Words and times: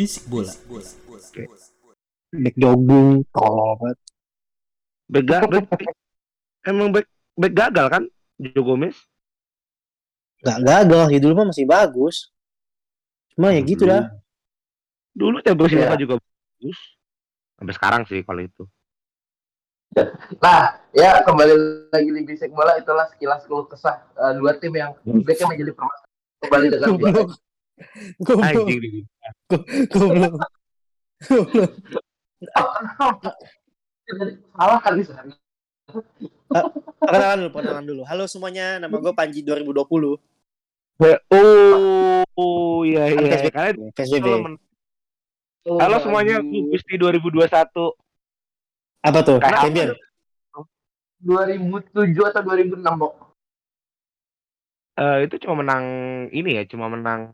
Bisik 0.00 0.24
bola. 0.32 0.48
back 2.32 2.56
jogging 2.56 3.20
tolol 3.36 3.76
banget 3.76 3.98
Back, 5.10 5.24
ga- 5.28 5.44
back, 5.44 5.66
emang 6.64 6.88
back, 6.88 7.04
back 7.36 7.52
gagal 7.52 7.86
kan 7.92 8.02
Joe 8.40 8.64
Gomez? 8.64 8.96
Nggak 10.40 10.58
gagal 10.64 11.06
ya 11.12 11.18
dulu 11.20 11.34
mah 11.36 11.46
masih 11.52 11.68
bagus. 11.68 12.32
Cuma 13.36 13.52
ya 13.52 13.60
gitu 13.60 13.84
dah. 13.84 14.08
Dulu 15.12 15.44
Thiago 15.44 15.68
Silva 15.68 15.92
Iya. 15.92 16.00
juga 16.00 16.14
bagus. 16.16 16.78
Sampai 17.60 17.74
sekarang 17.76 18.02
sih 18.08 18.24
kalau 18.24 18.40
itu. 18.40 18.64
Nah, 20.40 20.80
ya 20.96 21.20
kembali 21.26 21.52
lagi 21.92 22.08
di 22.08 22.22
bisik 22.24 22.56
bola. 22.56 22.80
Itulah 22.80 23.04
sekilas 23.12 23.44
keluh 23.44 23.68
kesah 23.68 24.00
eh, 24.16 24.32
dua 24.40 24.56
tim 24.56 24.72
yang 24.72 24.96
backnya 25.26 25.44
menjadi 25.44 25.72
permasalahan. 25.76 26.08
Kembali 26.40 26.66
dengan 26.72 26.88
dua 26.96 27.10
goblok. 28.22 28.66
Goblok. 29.90 30.34
Goblok. 31.28 31.74
Salah 34.56 34.80
kali 34.82 35.02
sehari. 35.04 35.32
perkenalan 37.02 37.36
dulu 37.46 37.50
perkenalan 37.54 37.86
dulu. 37.86 38.02
Halo 38.06 38.24
semuanya 38.30 38.78
nama 38.78 38.94
gue 38.94 39.12
Panji 39.14 39.42
2020 39.42 40.18
oh 41.00 42.22
oh 42.36 42.84
iya 42.84 43.08
Kan 43.08 43.24
iya. 43.24 43.32
PSBB. 43.32 43.54
kalian 43.56 43.76
PSBB 43.96 44.26
halo 45.80 45.96
semuanya 46.00 46.40
Gusti 46.44 46.94
2021 46.96 47.48
apa 49.00 49.18
tuh? 49.24 49.40
Kayak 49.40 49.60
champion? 49.64 49.88
2007 51.24 52.32
atau 52.32 52.40
2006 52.44 52.84
Bok? 53.00 53.12
Eh, 55.00 55.16
itu 55.24 55.36
cuma 55.40 55.64
menang 55.64 55.84
ini 56.32 56.60
ya 56.60 56.62
cuma 56.68 56.92
menang 56.92 57.32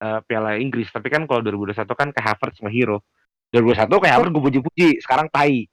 eh, 0.00 0.20
Piala 0.24 0.56
Inggris 0.56 0.88
tapi 0.88 1.12
kan 1.12 1.28
kalau 1.28 1.44
2021 1.44 1.84
kan 1.92 2.08
kayak 2.10 2.26
Havertz 2.34 2.58
sama 2.58 2.72
Hero 2.72 3.04
2021 3.52 4.00
kayak 4.00 4.14
Havertz 4.16 4.32
gue 4.32 4.42
puji-puji 4.48 4.88
sekarang 5.04 5.28
tai 5.28 5.68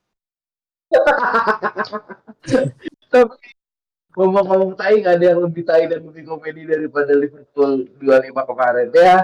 Tapi 3.12 3.36
ngomong-ngomong 4.16 4.72
tai 4.74 4.98
nggak 4.98 5.14
ada 5.20 5.26
yang 5.36 5.40
lebih 5.44 5.62
tai 5.62 5.86
dan 5.86 6.02
lebih 6.04 6.26
komedi 6.26 6.64
daripada 6.64 7.12
Liverpool 7.14 7.86
25 8.00 8.34
kemarin 8.34 8.86
ya. 8.92 9.16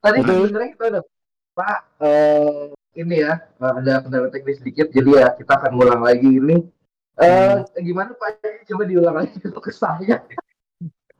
Tadi 0.00 0.18
sebenarnya 0.24 0.70
kita 0.74 0.84
udah 0.96 1.04
Pak 1.50 1.78
eh, 2.00 2.72
ini 2.98 3.16
ya 3.22 3.38
ada 3.60 4.02
kendala 4.02 4.28
teknis 4.32 4.58
sedikit 4.58 4.90
jadi 4.90 5.10
ya 5.12 5.28
kita 5.36 5.52
akan 5.60 5.70
ngulang 5.76 6.02
lagi 6.02 6.26
ini. 6.26 6.56
Eh 7.20 7.60
gimana 7.84 8.16
Pak? 8.16 8.64
Coba 8.64 8.82
diulang 8.88 9.16
lagi 9.22 9.36
untuk 9.48 9.64
kesahnya. 9.68 10.24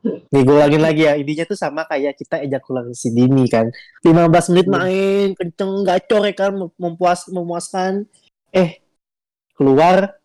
Nih 0.03 0.41
gue 0.41 0.55
ulangin 0.55 0.81
lagi 0.81 1.01
ya. 1.05 1.13
Intinya 1.17 1.45
tuh 1.45 1.57
sama 1.57 1.85
kayak 1.85 2.17
kita 2.17 2.41
ejakulasi 2.45 3.13
dini 3.13 3.45
kan. 3.45 3.69
15 4.01 4.51
menit 4.53 4.67
main 4.67 5.27
kenceng 5.37 5.85
gacor 5.85 6.21
ya 6.25 6.33
kan 6.33 6.51
mem- 6.53 6.75
mempuas 6.77 7.29
memuaskan. 7.29 8.09
Eh 8.49 8.81
keluar 9.53 10.17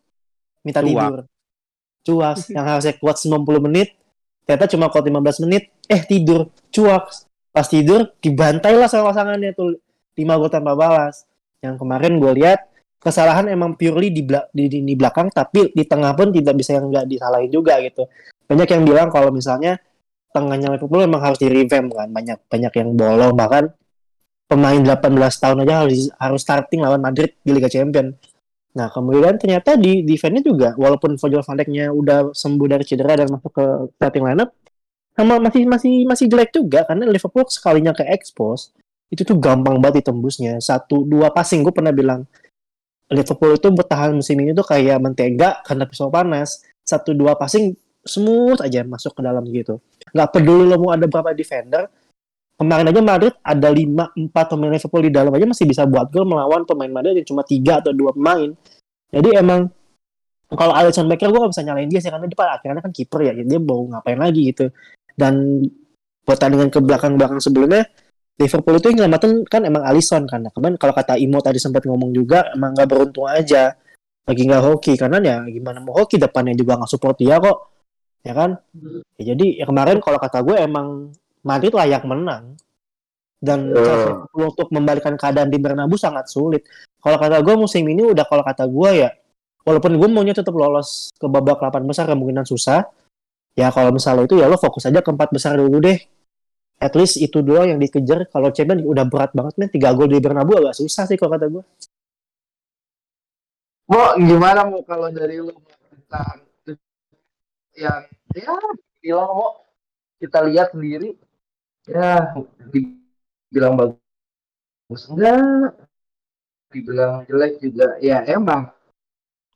minta 0.65 0.81
Cuak. 0.81 0.89
tidur. 0.89 1.17
Cuak. 2.03 2.37
Yang 2.55 2.65
harusnya 2.65 2.93
kuat 2.97 3.17
90 3.21 3.67
menit 3.69 3.89
ternyata 4.47 4.65
cuma 4.71 4.89
kuat 4.89 5.05
15 5.05 5.43
menit. 5.45 5.69
Eh 5.85 6.01
tidur. 6.03 6.49
Cuak. 6.73 7.13
Pas 7.53 7.67
tidur 7.69 8.13
dibantai 8.21 8.73
lah 8.77 8.89
sama 8.89 9.13
pasangannya 9.13 9.53
tuh. 9.53 9.77
5 10.17 10.39
gol 10.41 10.49
tanpa 10.49 10.73
balas. 10.73 11.29
Yang 11.61 11.77
kemarin 11.77 12.17
gue 12.17 12.33
lihat 12.41 12.59
kesalahan 12.97 13.45
emang 13.53 13.77
purely 13.77 14.09
di, 14.09 14.25
bela- 14.25 14.49
di, 14.49 14.65
di, 14.65 14.81
di 14.81 14.93
belakang 14.97 15.29
tapi 15.29 15.69
di 15.69 15.85
tengah 15.85 16.17
pun 16.17 16.33
tidak 16.33 16.57
bisa 16.57 16.75
yang 16.75 16.89
nggak 16.89 17.05
disalahin 17.05 17.51
juga 17.53 17.77
gitu 17.85 18.09
banyak 18.47 18.67
yang 18.71 18.83
bilang 18.87 19.07
kalau 19.11 19.29
misalnya 19.29 19.79
tengahnya 20.31 20.71
Liverpool 20.73 21.03
memang 21.03 21.21
harus 21.21 21.39
di 21.39 21.47
revamp 21.51 21.91
kan. 21.93 22.09
Banyak 22.11 22.37
banyak 22.47 22.73
yang 22.79 22.89
bolong. 22.95 23.33
Bahkan 23.35 23.63
pemain 24.47 24.79
18 24.79 25.43
tahun 25.43 25.57
aja 25.67 25.75
harus 25.83 26.07
harus 26.15 26.41
starting 26.41 26.79
lawan 26.83 27.03
Madrid 27.03 27.35
di 27.43 27.51
Liga 27.51 27.67
Champion 27.67 28.15
nah 28.77 28.93
kemudian 28.93 29.41
ternyata 29.41 29.73
di 29.73 30.05
defense-nya 30.05 30.45
juga 30.45 30.69
walaupun 30.77 31.17
Virgil 31.17 31.41
van 31.41 31.57
Dijk-nya 31.57 31.89
udah 31.89 32.29
sembuh 32.29 32.67
dari 32.69 32.85
cedera 32.85 33.17
dan 33.17 33.33
masuk 33.33 33.49
ke 33.57 33.65
starting 33.97 34.21
lineup 34.21 34.53
sama 35.17 35.41
masih 35.41 35.65
masih 35.65 35.93
masih 36.05 36.25
jelek 36.29 36.53
juga. 36.53 36.85
Karena 36.85 37.09
Liverpool 37.09 37.49
sekalinya 37.49 37.91
ke 37.91 38.05
expose 38.05 38.69
itu 39.09 39.25
tuh 39.25 39.41
gampang 39.41 39.81
banget 39.81 40.05
ditembusnya. 40.05 40.61
Satu 40.61 41.01
dua 41.09 41.33
passing 41.33 41.65
gue 41.65 41.73
pernah 41.73 41.89
bilang. 41.91 42.29
Liverpool 43.07 43.55
itu 43.55 43.71
bertahan 43.71 44.11
musim 44.13 44.35
ini 44.43 44.51
tuh 44.51 44.67
kayak 44.67 44.99
mentega 45.01 45.63
karena 45.65 45.89
pisau 45.89 46.13
panas. 46.13 46.61
Satu 46.85 47.17
dua 47.17 47.33
passing 47.33 47.73
smooth 48.07 48.59
aja 48.63 48.81
masuk 48.87 49.13
ke 49.15 49.21
dalam 49.21 49.43
gitu. 49.51 49.79
Nggak 50.11 50.29
peduli 50.33 50.63
lo 50.67 50.75
mau 50.79 50.91
ada 50.95 51.05
berapa 51.05 51.35
defender. 51.35 51.87
Kemarin 52.57 52.89
aja 52.89 53.01
Madrid 53.05 53.33
ada 53.45 53.69
5 53.69 54.33
4 54.33 54.49
pemain 54.49 54.71
Liverpool 54.73 55.03
di 55.05 55.11
dalam 55.13 55.29
aja 55.29 55.45
masih 55.45 55.69
bisa 55.69 55.85
buat 55.85 56.09
gol 56.09 56.25
melawan 56.25 56.65
pemain 56.65 56.89
Madrid 56.89 57.21
yang 57.21 57.27
cuma 57.29 57.45
3 57.45 57.85
atau 57.85 57.93
2 57.93 58.17
pemain. 58.17 58.49
Jadi 59.13 59.29
emang 59.37 59.69
kalau 60.49 60.73
Alisson 60.73 61.05
Becker 61.05 61.29
gue 61.29 61.37
gak 61.43 61.51
bisa 61.53 61.63
nyalain 61.67 61.91
dia 61.91 62.01
sih 62.01 62.09
karena 62.09 62.25
dia 62.25 62.39
pada 62.39 62.57
akhirnya 62.57 62.81
kan 62.81 62.89
kiper 62.95 63.19
ya 63.19 63.31
dia 63.35 63.59
mau 63.61 63.85
ngapain 63.85 64.17
lagi 64.17 64.41
gitu. 64.49 64.73
Dan 65.13 65.63
pertandingan 66.25 66.73
ke 66.73 66.79
belakang-belakang 66.81 67.37
sebelumnya 67.37 67.85
Liverpool 68.37 68.77
itu 68.77 68.93
yang 68.93 69.05
nyelamatin 69.05 69.45
kan 69.45 69.61
emang 69.61 69.83
Alisson 69.85 70.25
kan. 70.25 70.45
Nah, 70.45 70.51
kemarin 70.53 70.81
kalau 70.81 70.93
kata 70.97 71.13
Imo 71.17 71.41
tadi 71.45 71.61
sempat 71.61 71.85
ngomong 71.85 72.09
juga 72.09 72.49
emang 72.57 72.73
nggak 72.73 72.89
beruntung 72.89 73.29
aja 73.29 73.77
lagi 74.27 74.43
nggak 74.43 74.63
hoki 74.63 74.93
karena 74.99 75.17
ya 75.23 75.35
gimana 75.47 75.79
mau 75.79 75.95
hoki 75.95 76.19
depannya 76.19 76.51
juga 76.51 76.75
nggak 76.75 76.91
support 76.91 77.15
dia 77.15 77.39
kok 77.39 77.76
ya 78.27 78.33
kan? 78.35 78.59
Ya, 79.15 79.31
jadi 79.31 79.63
ya 79.63 79.65
kemarin 79.65 80.03
kalau 80.03 80.19
kata 80.19 80.43
gue 80.43 80.59
emang 80.59 81.15
Madrid 81.47 81.71
layak 81.71 82.03
menang. 82.03 82.59
Dan 83.37 83.69
Liverpool 83.69 84.49
untuk 84.49 84.67
membalikan 84.73 85.13
keadaan 85.13 85.53
di 85.53 85.61
Bernabeu 85.61 85.93
sangat 85.93 86.25
sulit. 86.27 86.65
Kalau 86.97 87.21
kata 87.21 87.39
gue 87.45 87.55
musim 87.55 87.85
ini 87.85 88.01
udah 88.01 88.25
kalau 88.25 88.41
kata 88.41 88.65
gue 88.65 89.05
ya 89.05 89.13
walaupun 89.61 89.93
gue 89.99 90.09
maunya 90.09 90.33
tetap 90.33 90.57
lolos 90.57 91.13
ke 91.13 91.29
babak 91.29 91.61
8 91.61 91.85
besar 91.85 92.09
kemungkinan 92.09 92.49
susah. 92.49 92.89
Ya 93.53 93.69
kalau 93.69 93.93
misalnya 93.93 94.25
itu 94.25 94.41
ya 94.41 94.49
lo 94.49 94.57
fokus 94.57 94.89
aja 94.89 95.05
ke 95.05 95.09
empat 95.13 95.29
besar 95.29 95.53
dulu 95.53 95.77
deh. 95.77 96.01
At 96.81 96.97
least 96.97 97.21
itu 97.21 97.45
doang 97.45 97.69
yang 97.69 97.79
dikejar. 97.81 98.25
Kalau 98.25 98.49
Champions 98.49 98.85
udah 98.85 99.05
berat 99.05 99.31
banget 99.37 99.53
nih 99.61 99.69
tiga 99.69 99.93
gol 99.93 100.09
di 100.09 100.17
Bernabeu 100.17 100.57
agak 100.57 100.73
susah 100.73 101.05
sih 101.05 101.17
kalau 101.17 101.37
kata 101.37 101.45
gue. 101.53 101.63
Mau 103.87 104.17
gimana 104.17 104.65
mau 104.65 104.81
kalau 104.81 105.13
dari 105.13 105.37
lu 105.39 105.53
tentang 105.93 106.41
yang 107.77 108.01
ya 108.37 108.53
bilang 109.01 109.29
mau 109.33 109.51
kita 110.21 110.39
lihat 110.45 110.73
sendiri. 110.73 111.17
Ya 111.87 112.35
dibilang 112.69 113.79
bagus 113.79 115.03
enggak 115.09 115.73
dibilang 116.69 117.23
jelek 117.25 117.53
juga. 117.63 117.87
Ya 118.03 118.21
emang. 118.27 118.69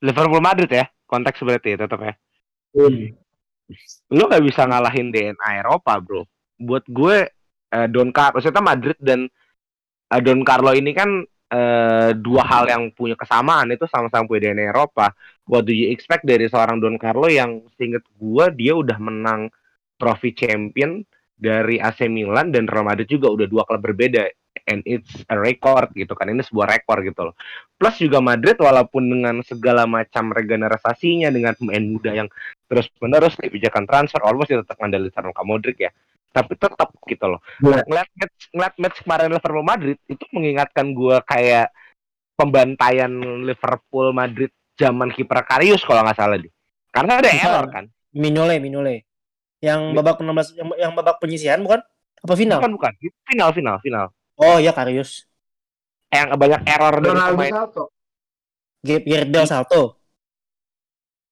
Liverpool 0.02 0.42
Madrid 0.42 0.72
ya 0.72 0.90
konteks 1.06 1.44
berarti 1.44 1.76
ya. 1.76 1.86
Tetap 1.86 2.02
ya 2.02 2.14
Hmm. 2.72 3.12
lu 4.16 4.32
nggak 4.32 4.48
bisa 4.48 4.64
ngalahin 4.64 5.12
DNA 5.12 5.60
Eropa 5.60 6.00
bro. 6.00 6.24
Buat 6.56 6.88
gue 6.88 7.28
eh, 7.72 7.88
Don 7.92 8.16
Carlo 8.16 8.40
maksudnya 8.40 8.64
Madrid 8.64 8.96
dan 9.00 9.28
eh, 10.08 10.22
Don 10.24 10.40
Carlo 10.48 10.72
ini 10.72 10.96
kan 10.96 11.24
eh, 11.52 12.16
dua 12.16 12.44
hal 12.48 12.72
yang 12.72 12.96
punya 12.96 13.20
kesamaan 13.20 13.72
itu 13.76 13.84
sama-sama 13.92 14.24
punya 14.24 14.52
DNA 14.56 14.72
Eropa 14.72 15.12
what 15.52 15.68
do 15.68 15.76
you 15.76 15.92
expect 15.92 16.24
dari 16.24 16.48
seorang 16.48 16.80
Don 16.80 16.96
Carlo 16.96 17.28
yang 17.28 17.68
seinget 17.76 18.08
gue 18.16 18.46
dia 18.56 18.72
udah 18.72 18.96
menang 18.96 19.52
trofi 20.00 20.32
champion 20.32 21.04
dari 21.36 21.82
AC 21.82 22.08
Milan 22.08 22.56
dan 22.56 22.72
Real 22.72 22.88
Madrid 22.88 23.12
juga 23.12 23.28
udah 23.34 23.50
dua 23.50 23.68
klub 23.68 23.84
berbeda. 23.84 24.30
And 24.70 24.86
it's 24.86 25.26
a 25.26 25.36
record 25.42 25.90
gitu 25.98 26.14
kan. 26.14 26.30
Ini 26.30 26.46
sebuah 26.46 26.70
rekor 26.70 27.02
gitu 27.02 27.34
loh. 27.34 27.36
Plus 27.82 27.98
juga 27.98 28.22
Madrid 28.22 28.62
walaupun 28.62 29.10
dengan 29.10 29.42
segala 29.42 29.90
macam 29.90 30.30
regenerasinya 30.30 31.34
dengan 31.34 31.58
pemain 31.58 31.82
muda 31.82 32.14
yang 32.14 32.30
terus 32.70 32.86
menerus 33.02 33.34
kebijakan 33.42 33.90
transfer 33.90 34.22
almost 34.22 34.54
tetap 34.54 34.78
ngandalin 34.78 35.10
Luka 35.10 35.44
Modric 35.44 35.82
ya. 35.82 35.92
Tapi 36.30 36.54
tetap 36.62 36.94
gitu 37.10 37.26
loh. 37.26 37.42
Iya. 37.60 37.82
ngeliat 37.90 38.10
match 38.14 38.38
ngeliat 38.54 38.76
match 38.78 38.98
kemarin 39.02 39.30
Liverpool 39.34 39.66
Madrid 39.66 39.98
itu 40.06 40.24
mengingatkan 40.30 40.86
gue 40.94 41.18
kayak 41.26 41.68
pembantaian 42.38 43.12
Liverpool 43.44 44.14
Madrid 44.14 44.54
zaman 44.82 45.10
kiper 45.10 45.40
Karius 45.44 45.82
kalau 45.82 46.02
nggak 46.02 46.18
salah 46.18 46.36
deh 46.36 46.50
karena 46.90 47.14
ada 47.16 47.30
Bukan. 47.30 47.40
error 47.40 47.66
kan 47.70 47.86
Minole, 48.12 48.58
Minole. 48.58 49.08
Yang 49.62 49.94
babak 49.94 50.18
16 50.20 50.58
yang, 50.58 50.68
yang 50.76 50.92
babak 50.92 51.16
penyisihan 51.18 51.62
bukan? 51.62 51.80
Apa 52.20 52.34
final? 52.34 52.58
bukan 52.58 52.74
bukan 52.76 52.92
final 53.24 53.50
final 53.52 53.76
final 53.80 54.06
Oh 54.36 54.58
iya 54.58 54.70
Karius. 54.72 55.30
yang 56.10 56.34
banyak 56.34 56.62
error 56.66 56.94
dari 56.98 57.08
Ronaldo 57.08 57.34
pemain 57.34 57.54
Salto. 57.56 57.84
Gareth 58.82 59.30
Bale 59.30 59.48
salto. 59.48 59.84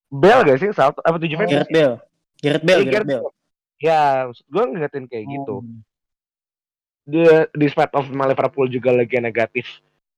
Bell 0.08 0.42
gak 0.42 0.58
sih 0.58 0.70
Salto 0.70 0.98
apa 1.00 1.16
tujuh 1.16 1.36
Gareth 1.36 1.68
Bale. 1.68 1.94
Gareth 2.38 2.64
Bale, 2.64 2.80
Iya, 2.80 2.90
Gareth 2.90 3.08
Bale. 3.08 3.24
ya 3.78 4.00
maksud 4.24 4.46
gue 4.46 4.62
ngeliatin 4.66 5.04
kayak 5.04 5.24
gitu 5.28 5.54
Oh. 5.56 5.64
di 7.02 7.22
di 7.52 7.66
spite 7.66 7.92
of 7.92 8.06
Liverpool 8.08 8.66
juga 8.66 8.90
lagi 8.90 9.18
negatif 9.18 9.66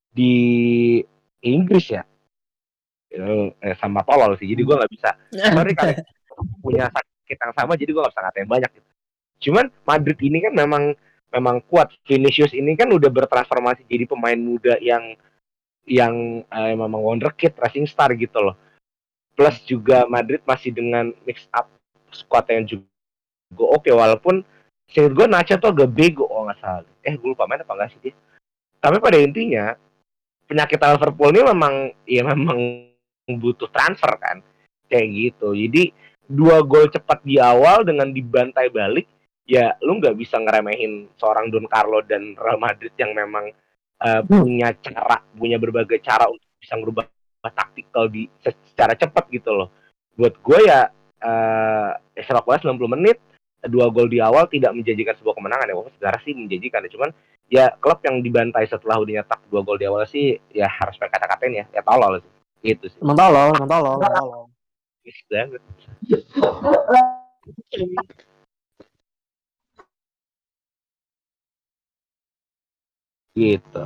di 0.08 0.32
Inggris 1.40 1.88
ya 1.88 2.02
Eh, 3.12 3.76
sama 3.76 4.00
tolol 4.09 4.41
sih 4.41 4.49
jadi 4.49 4.64
gue 4.64 4.76
nggak 4.81 4.93
bisa. 4.93 5.11
Sorry 5.56 5.73
kali 5.76 5.94
punya 6.64 6.88
sakit 6.88 7.37
yang 7.37 7.53
sama 7.53 7.76
jadi 7.76 7.91
gue 7.93 8.00
nggak 8.00 8.12
bisa 8.17 8.25
ngatain 8.25 8.49
banyak 8.49 8.70
gitu. 8.73 8.88
Cuman 9.49 9.64
Madrid 9.85 10.19
ini 10.25 10.38
kan 10.41 10.53
memang 10.56 10.85
memang 11.29 11.56
kuat. 11.69 11.93
Vinicius 12.09 12.56
ini 12.56 12.73
kan 12.73 12.88
udah 12.88 13.12
bertransformasi 13.12 13.85
jadi 13.85 14.09
pemain 14.09 14.37
muda 14.37 14.81
yang 14.81 15.12
yang 15.85 16.41
eh, 16.49 16.73
memang 16.73 17.00
wonderkid 17.05 17.53
racing 17.61 17.85
star 17.85 18.17
gitu 18.17 18.41
loh. 18.41 18.56
Plus 19.37 19.61
juga 19.69 20.09
Madrid 20.09 20.41
masih 20.49 20.73
dengan 20.73 21.12
mix 21.29 21.44
up 21.53 21.69
squad 22.12 22.49
yang 22.49 22.64
juga 22.64 22.85
oke 23.56 23.88
walaupun 23.93 24.41
seingat 24.88 25.12
gue 25.17 25.26
Nacho 25.29 25.56
tuh 25.61 25.73
agak 25.73 25.88
bego 25.93 26.25
oh 26.25 26.49
nggak 26.49 26.61
salah. 26.64 26.88
Eh 27.05 27.12
gue 27.12 27.29
lupa 27.29 27.44
main 27.44 27.61
apa 27.61 27.73
enggak 27.76 27.93
sih 27.93 28.00
dia. 28.09 28.14
Tapi 28.81 28.97
pada 29.05 29.20
intinya 29.20 29.76
penyakit 30.49 30.81
Liverpool 30.81 31.32
ini 31.32 31.43
memang 31.44 31.75
ya 32.05 32.23
memang 32.26 32.91
butuh 33.28 33.70
transfer 33.70 34.12
kan. 34.19 34.42
Kayak 34.90 35.08
gitu. 35.10 35.54
Jadi 35.54 35.92
dua 36.26 36.64
gol 36.64 36.88
cepat 36.88 37.20
di 37.22 37.36
awal 37.36 37.84
dengan 37.84 38.08
dibantai 38.10 38.72
balik 38.72 39.06
ya 39.42 39.74
lu 39.82 39.98
nggak 39.98 40.16
bisa 40.16 40.38
ngeremehin 40.38 41.10
seorang 41.19 41.50
Don 41.50 41.66
Carlo 41.66 42.00
dan 42.06 42.38
Real 42.38 42.56
Madrid 42.62 42.94
yang 42.96 43.12
memang 43.12 43.50
uh, 44.00 44.20
punya 44.22 44.72
cara 44.78 45.20
punya 45.34 45.58
berbagai 45.58 45.98
cara 46.00 46.30
untuk 46.30 46.46
bisa 46.62 46.78
merubah 46.78 47.04
taktikal 47.42 48.06
di 48.06 48.30
secara 48.42 48.94
cepat 48.94 49.26
gitu 49.34 49.50
loh. 49.50 49.68
Buat 50.14 50.38
gue 50.38 50.58
ya 50.62 50.88
uh, 51.20 51.90
sepak 52.14 52.46
bola 52.46 52.58
90 52.62 52.94
menit 52.94 53.18
dua 53.62 53.86
gol 53.94 54.10
di 54.10 54.18
awal 54.18 54.50
tidak 54.50 54.75
menjanjikan 54.75 55.14
sebuah 55.18 55.34
kemenangan 55.38 55.66
ya. 55.70 55.75
Walaupun 55.75 55.94
sebenarnya 55.98 56.22
sih 56.22 56.34
menjanjikan 56.34 56.86
ya. 56.86 56.90
Cuman 56.94 57.10
ya 57.52 57.64
klub 57.76 57.98
yang 58.06 58.22
dibantai 58.22 58.64
setelah 58.64 58.96
udah 59.02 59.12
nyetak 59.20 59.40
dua 59.50 59.60
gol 59.66 59.76
di 59.76 59.86
awal 59.90 60.06
sih 60.06 60.38
ya 60.54 60.70
harus 60.70 60.96
berkata-katain 60.96 61.52
ya 61.52 61.64
ya 61.68 61.82
tolol 61.84 62.22
sih 62.22 62.32
gitu 62.62 62.85
sih. 62.88 62.99
Emang 63.03 63.19
tolol, 63.19 63.50
emang 63.55 63.70
tolol, 63.70 63.94
emang 63.99 64.14
tolol. 64.17 64.44
Yes, 65.03 65.19
banget. 65.26 65.62
gitu. 73.32 73.85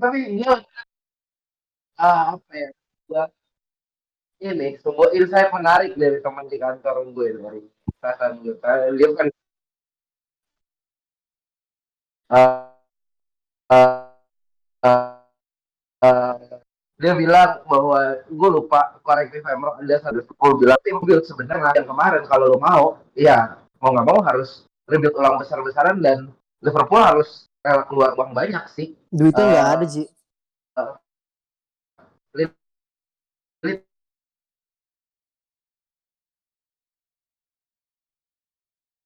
Tapi 0.00 0.18
dia 0.36 0.54
ah, 1.96 2.36
apa 2.36 2.52
ya? 2.52 2.68
Gua 3.08 3.24
ini 4.40 4.80
sebuah 4.80 5.12
insight 5.12 5.52
menarik 5.52 5.92
dari 6.00 6.18
teman 6.24 6.48
di 6.48 6.56
kantor 6.56 7.12
gue 7.12 7.28
dari 7.36 7.60
perasaan 8.00 8.40
gue 8.40 8.56
dia 8.96 9.08
kan 9.12 9.28
ah, 12.32 12.72
ah, 13.68 15.20
ah, 16.00 16.40
dia 17.00 17.16
bilang 17.16 17.64
bahwa 17.64 18.20
gue 18.28 18.48
lupa 18.52 19.00
korektif 19.00 19.40
Emro 19.48 19.72
ada 19.80 19.96
satu 20.04 20.20
gue 20.20 20.52
bilang 20.60 20.76
tim 20.84 21.00
build 21.00 21.24
sebenarnya 21.24 21.72
yang 21.80 21.88
kemarin 21.88 22.22
kalau 22.28 22.44
lo 22.52 22.58
mau 22.60 23.00
iya 23.16 23.56
mau 23.80 23.96
nggak 23.96 24.04
mau 24.04 24.20
harus 24.20 24.68
rebuild 24.84 25.16
ulang 25.16 25.40
besar-besaran 25.40 25.96
dan 26.04 26.28
Liverpool 26.60 27.00
harus 27.00 27.48
rela 27.64 27.88
keluar 27.88 28.12
uang 28.20 28.36
banyak 28.36 28.64
sih. 28.76 28.92
Duitnya 29.08 29.44
nggak 29.48 29.64
Eh, 29.64 29.74
ada 29.80 29.86
sih. 29.88 30.06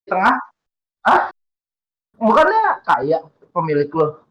tengah? 0.04 0.36
Ah 1.04 1.28
bukannya 2.20 2.80
kaya 2.84 3.18
pemilik 3.52 3.90
lo 3.92 4.24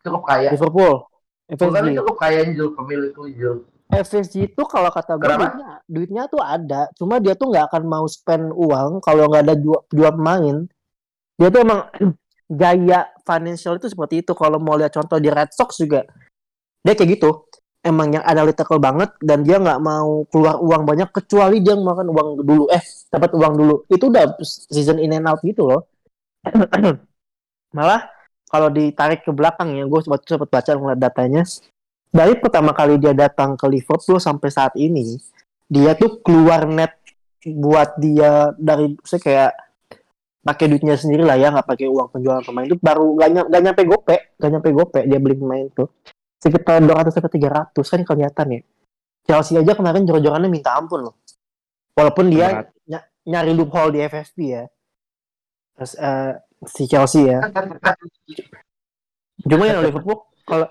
cukup 0.00 0.22
kaya. 0.24 0.48
Liverpool. 0.54 1.09
Bukannya 1.58 1.90
FSG. 1.90 1.98
cukup 2.02 2.16
kaya 2.16 2.40
Jul 2.54 2.68
pemilik 2.78 3.12
lo 3.14 3.26
Jul 3.30 3.58
FSG 3.90 4.54
itu 4.54 4.62
kalau 4.70 4.86
kata 4.94 5.18
gue 5.18 5.26
Kenapa? 5.26 5.50
duitnya, 5.50 5.70
duitnya 5.90 6.22
tuh 6.30 6.38
ada, 6.38 6.86
cuma 6.94 7.18
dia 7.18 7.34
tuh 7.34 7.50
nggak 7.50 7.74
akan 7.74 7.82
mau 7.90 8.06
spend 8.06 8.54
uang 8.54 9.02
kalau 9.02 9.26
nggak 9.26 9.50
ada 9.50 9.54
jual, 9.58 9.82
jual 9.90 10.14
pemain. 10.14 10.56
Dia 11.34 11.48
tuh 11.50 11.60
emang 11.66 11.90
gaya 12.46 13.10
financial 13.26 13.82
itu 13.82 13.90
seperti 13.90 14.22
itu. 14.22 14.30
Kalau 14.38 14.62
mau 14.62 14.78
lihat 14.78 14.94
contoh 14.94 15.18
di 15.18 15.26
Red 15.26 15.50
Sox 15.50 15.82
juga, 15.82 16.06
dia 16.86 16.94
kayak 16.94 17.18
gitu. 17.18 17.50
Emang 17.82 18.12
yang 18.14 18.22
analytical 18.22 18.78
banget 18.78 19.10
dan 19.24 19.42
dia 19.42 19.58
nggak 19.58 19.80
mau 19.82 20.22
keluar 20.30 20.62
uang 20.62 20.86
banyak 20.86 21.10
kecuali 21.10 21.58
dia 21.58 21.74
makan 21.74 22.14
uang 22.14 22.28
dulu. 22.46 22.70
Eh, 22.70 22.84
dapat 23.10 23.34
uang 23.34 23.54
dulu. 23.58 23.74
Itu 23.90 24.06
udah 24.06 24.38
season 24.70 25.02
in 25.02 25.18
and 25.18 25.26
out 25.26 25.42
gitu 25.42 25.66
loh. 25.66 25.90
Malah 27.76 28.19
kalau 28.50 28.66
ditarik 28.66 29.22
ke 29.22 29.30
belakang 29.30 29.78
ya, 29.78 29.86
gue 29.86 30.00
sempat 30.02 30.26
sempat 30.26 30.50
baca 30.50 30.70
ngeliat 30.74 30.98
datanya. 30.98 31.42
Dari 32.10 32.34
pertama 32.42 32.74
kali 32.74 32.98
dia 32.98 33.14
datang 33.14 33.54
ke 33.54 33.70
Liverpool 33.70 34.18
sampai 34.18 34.50
saat 34.50 34.74
ini 34.74 35.14
dia 35.70 35.94
tuh 35.94 36.18
keluar 36.26 36.66
net 36.66 36.98
buat 37.46 37.94
dia 38.02 38.50
dari 38.58 38.98
saya 39.06 39.22
kayak 39.22 39.52
pakai 40.42 40.66
duitnya 40.66 40.98
sendiri 40.98 41.22
lah 41.22 41.38
ya 41.38 41.54
nggak 41.54 41.68
pakai 41.70 41.86
uang 41.86 42.10
penjualan 42.10 42.42
pemain. 42.42 42.66
Itu 42.66 42.74
baru 42.82 43.14
gak, 43.14 43.28
ny- 43.30 43.48
gak 43.48 43.62
nyampe 43.62 43.82
gope 43.86 44.16
gak 44.34 44.50
nyampe 44.50 44.68
gope 44.74 45.00
dia 45.06 45.18
beli 45.22 45.38
pemain 45.38 45.70
tuh. 45.70 45.86
Sekitar 46.42 46.82
200 46.82 47.14
sampai 47.14 47.30
300 47.30 47.70
kan 47.86 48.00
kelihatan 48.02 48.46
ya. 48.50 48.60
Chelsea 49.30 49.54
aja 49.54 49.72
kemarin 49.78 50.02
jor-jorannya 50.02 50.50
minta 50.50 50.74
ampun 50.74 51.06
loh. 51.06 51.14
Walaupun 51.94 52.26
dia 52.26 52.66
ny- 52.90 53.06
nyari 53.30 53.54
loophole 53.54 53.94
di 53.94 54.00
FFP 54.02 54.38
ya. 54.42 54.64
Terus, 55.78 55.92
eh, 55.94 56.32
si 56.68 56.84
Chelsea 56.84 57.30
ya 57.30 57.40
Cuma 59.40 59.64
yang 59.64 59.80
Liverpool 59.80 60.28
kalau 60.44 60.68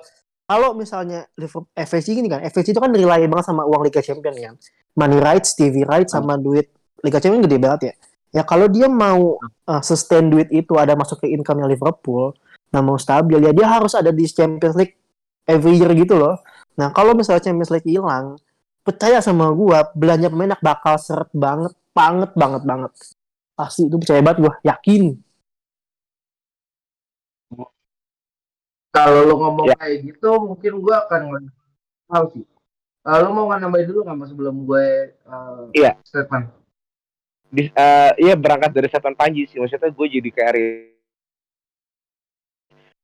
kalau 0.50 0.74
misalnya 0.74 1.29
Liverpool 1.38 1.69
FSG 1.77 2.17
gini 2.17 2.25
kan, 2.25 2.41
FSG 2.41 2.74
itu 2.74 2.81
kan 2.81 2.89
rely 2.89 3.29
banget 3.29 3.46
sama 3.46 3.69
uang 3.69 3.86
Liga 3.86 4.01
Champion 4.01 4.34
kan. 4.34 4.55
Money 4.98 5.22
rights, 5.22 5.53
TV 5.53 5.86
rights 5.86 6.17
sama 6.17 6.41
duit 6.41 6.74
Liga 7.05 7.22
Champion 7.22 7.46
gede 7.46 7.58
banget 7.62 7.81
ya. 7.86 7.93
Ya 8.29 8.43
kalau 8.46 8.65
dia 8.65 8.89
mau 8.89 9.38
uh, 9.41 9.81
sustain 9.86 10.29
duit 10.29 10.50
itu 10.50 10.74
ada 10.77 10.93
masuk 10.98 11.22
ke 11.22 11.29
income 11.29 11.65
Liverpool, 11.65 12.34
nah 12.69 12.81
mau 12.81 12.98
stabil 12.98 13.41
ya 13.41 13.53
dia 13.53 13.65
harus 13.69 13.93
ada 13.98 14.13
di 14.13 14.25
Champions 14.25 14.77
League 14.77 14.98
every 15.46 15.77
year 15.77 15.89
gitu 15.93 16.17
loh. 16.17 16.38
Nah 16.77 16.93
kalau 16.93 17.13
misalnya 17.17 17.46
Champions 17.46 17.74
League 17.74 17.86
hilang, 17.86 18.38
percaya 18.81 19.22
sama 19.22 19.50
gua 19.53 19.86
belanja 19.93 20.29
pemain 20.34 20.53
bakal 20.62 20.98
seret 20.98 21.29
banget, 21.34 21.74
banget, 21.93 22.34
banget, 22.34 22.62
banget. 22.65 22.91
Pasti 23.58 23.86
itu 23.86 23.98
percaya 23.98 24.22
banget 24.22 24.38
gua, 24.46 24.53
yakin. 24.62 25.28
Kalau 28.89 29.22
lo 29.24 29.36
ngomong 29.38 29.65
Ya. 29.67 29.77
kayak 29.77 29.98
gitu 30.03 30.29
mungkin 30.39 30.72
gue 30.79 30.96
akan 30.98 31.22
tahu 32.05 32.25
sih. 32.34 32.46
Eh, 33.00 33.17
lo 33.22 33.29
mau 33.31 33.48
nambahin 33.48 33.88
dulu 33.88 34.03
nggak 34.03 34.17
mas 34.17 34.29
sebelum 34.29 34.65
gue 34.65 34.86
eh, 35.13 35.62
Iya. 35.74 35.91
statement? 36.03 36.50
Di, 37.50 37.65
eh, 37.67 38.12
iya 38.19 38.34
berangkat 38.34 38.69
dari 38.69 38.88
setan 38.88 39.13
Panji 39.13 39.46
sih. 39.46 39.58
Maksudnya 39.58 39.89
gue 39.89 40.08
jadi 40.10 40.29
kayak 40.29 40.53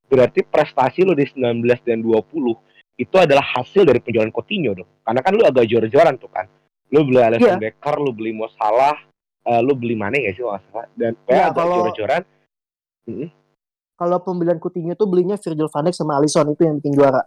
berarti 0.06 0.46
prestasi 0.46 1.01
lo 1.01 1.13
di 1.13 1.25
19 1.25 1.42
dan 1.82 1.98
20 1.98 2.54
itu 2.96 3.15
adalah 3.18 3.42
hasil 3.58 3.84
dari 3.84 3.98
penjualan 4.00 4.30
Coutinho 4.30 4.72
dong. 4.74 4.89
Karena 5.01 5.20
kan 5.20 5.34
lu 5.34 5.44
agak 5.44 5.65
jor-joran 5.65 6.15
tuh 6.15 6.30
kan. 6.30 6.46
Lu 6.94 7.01
beli 7.04 7.18
Alisson 7.20 7.58
Becker 7.58 7.98
lu 7.98 8.13
beli 8.13 8.32
Mo 8.32 8.46
Salah 8.54 8.94
eh, 9.46 9.62
lu 9.62 9.74
beli 9.74 9.94
Mane 9.94 10.22
ya 10.22 10.32
sih 10.34 10.42
salah? 10.42 10.62
Dan 10.94 11.13
kayak 11.25 11.30
Iya, 11.30 11.46
agak 11.50 11.58
kalau- 11.58 11.84
jor-joran 11.89 12.24
Kalau 13.96 14.20
pembelian 14.20 14.60
Coutinho 14.60 14.92
tuh 14.94 15.08
belinya 15.08 15.36
Virgil 15.36 15.68
van 15.68 15.84
Dijk 15.84 15.96
sama 15.96 16.20
Alisson 16.20 16.48
itu 16.50 16.62
yang 16.62 16.75
bikin 16.78 16.94
juara. 16.94 17.24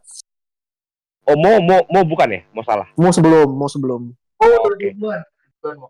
oh 1.25 1.37
mau 1.37 1.61
mau 1.61 1.81
mau 1.87 2.05
bukan 2.05 2.29
ya 2.31 2.41
Mo 2.51 2.61
Salah 2.63 2.89
Mau 2.95 3.09
sebelum, 3.09 3.49
mau 3.49 3.67
sebelum. 3.67 4.13
oh 4.39 4.69
Mo. 4.97 5.89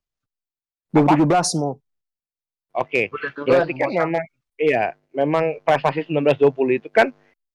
2017 0.90 1.26
mau. 1.56 1.78
oke 2.74 3.02
duluan, 3.34 3.44
berarti 3.44 3.72
kan 3.72 3.88
memang 3.88 4.24
iya 4.56 4.84
memang 5.10 5.44
prestasi 5.60 6.06
19-20 6.06 6.42
itu 6.76 6.88
kan 6.88 7.10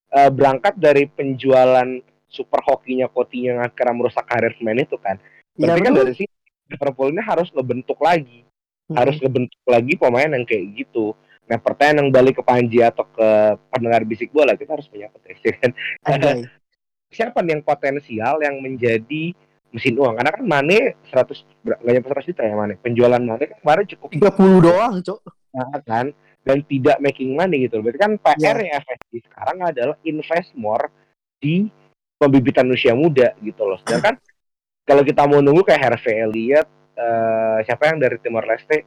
eh, 0.10 0.30
berangkat 0.30 0.76
dari 0.76 1.08
penjualan 1.08 1.88
super 2.28 2.60
hokinya 2.62 3.08
Coutinho 3.08 3.56
yang 3.56 3.62
akhirnya 3.62 3.94
merusak 3.94 4.26
karir 4.26 4.54
pemain 4.54 4.80
itu 4.80 4.96
kan 4.98 5.18
Iya 5.54 5.70
Berarti 5.70 5.82
kan 5.82 5.92
betul. 5.92 6.02
dari 6.02 6.14
sini 6.16 6.34
Liverpool 6.66 7.10
ini 7.10 7.22
harus 7.22 7.48
ngebentuk 7.50 8.00
lagi 8.00 8.40
Hmm. 8.84 9.00
harus 9.00 9.16
ngebentuk 9.16 9.64
lagi 9.64 9.96
pemain 9.96 10.28
yang 10.28 10.44
kayak 10.44 10.76
gitu. 10.76 11.16
Nah 11.44 11.58
pertanyaan 11.60 12.08
yang 12.08 12.10
balik 12.10 12.40
ke 12.40 12.44
Panji 12.44 12.80
atau 12.80 13.04
ke 13.04 13.28
pendengar 13.68 14.02
bisik 14.08 14.32
bola 14.32 14.56
kita 14.56 14.76
harus 14.80 14.88
punya 14.88 15.12
potensi 15.12 15.48
kan. 15.52 15.72
Anjay. 16.08 16.48
Siapa 17.14 17.46
nih 17.46 17.60
yang 17.60 17.64
potensial 17.64 18.42
yang 18.42 18.58
menjadi 18.58 19.38
mesin 19.70 19.94
uang? 20.02 20.18
Karena 20.18 20.34
kan 20.34 20.44
Mane 20.46 20.98
100 21.14 21.46
ber- 21.62 21.78
nggak 21.78 21.94
nyampe 21.94 22.10
100 22.10 22.30
juta 22.34 22.42
ya 22.42 22.56
Mane. 22.58 22.74
Penjualan 22.82 23.22
Mane 23.22 23.44
kan 23.54 23.58
kemarin 23.62 23.86
cukup 23.86 24.10
30 24.18 24.66
doang, 24.66 24.94
Cok. 24.98 25.20
banget 25.54 25.82
kan 25.86 26.06
dan 26.44 26.58
tidak 26.66 26.98
making 26.98 27.38
money 27.38 27.70
gitu. 27.70 27.80
Berarti 27.86 28.00
kan 28.02 28.12
PR 28.18 28.58
nya 28.60 28.82
FSG 28.82 29.12
sekarang 29.30 29.58
adalah 29.62 29.96
invest 30.02 30.52
more 30.58 30.90
di 31.38 31.70
pembibitan 32.18 32.66
usia 32.74 32.98
muda 32.98 33.38
gitu 33.40 33.64
loh. 33.64 33.78
Sedangkan 33.86 34.18
kalau 34.90 35.06
kita 35.06 35.24
mau 35.30 35.40
nunggu 35.40 35.64
kayak 35.64 35.94
Harvey 35.94 36.18
Elliott, 36.20 36.68
eh, 36.98 37.58
siapa 37.64 37.94
yang 37.94 38.02
dari 38.02 38.18
Timor 38.20 38.44
Leste, 38.44 38.84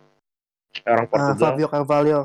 orang 0.84 1.06
Ah, 1.06 1.10
Portugal, 1.10 1.52
Fabio 1.54 1.68
Carvalho. 1.70 2.20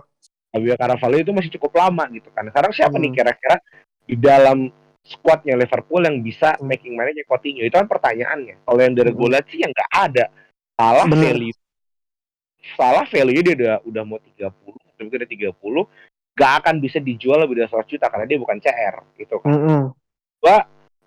Fabio 0.51 0.75
Carvalho 0.75 1.17
itu 1.23 1.31
masih 1.31 1.51
cukup 1.55 1.71
lama 1.79 2.03
gitu 2.11 2.27
kan. 2.35 2.43
Sekarang 2.51 2.71
siapa 2.75 2.95
Hmm. 2.99 3.03
nih 3.07 3.11
kira-kira 3.15 3.55
di 4.03 4.15
dalam 4.19 4.67
squadnya 5.01 5.55
Liverpool 5.55 6.03
yang 6.03 6.19
bisa 6.19 6.59
Hmm. 6.59 6.67
making 6.67 6.93
money-nya 6.93 7.23
Coutinho? 7.23 7.63
Itu 7.63 7.79
kan 7.79 7.87
pertanyaannya. 7.87 8.67
Kalau 8.67 8.79
yang 8.83 8.93
dari 8.93 9.15
Hmm. 9.15 9.47
sih 9.47 9.63
yang 9.63 9.71
nggak 9.71 9.91
ada. 9.95 10.25
Salah 10.75 11.05
Bener. 11.07 11.39
value. 11.39 11.55
Salah 12.75 13.05
value 13.07 13.41
dia 13.41 13.53
udah 13.57 13.75
udah 13.87 14.03
mau 14.05 14.19
30, 14.21 14.77
mungkin 15.01 15.17
udah 15.17 15.29
30, 15.31 15.81
gak 16.37 16.53
akan 16.61 16.75
bisa 16.77 17.01
dijual 17.01 17.41
lebih 17.41 17.57
dari 17.57 17.69
100 17.71 17.89
juta 17.89 18.05
karena 18.11 18.25
dia 18.29 18.37
bukan 18.37 18.57
CR 18.61 18.95
gitu 19.17 19.35
kan. 19.41 19.49
Mm-mm. 19.49 19.81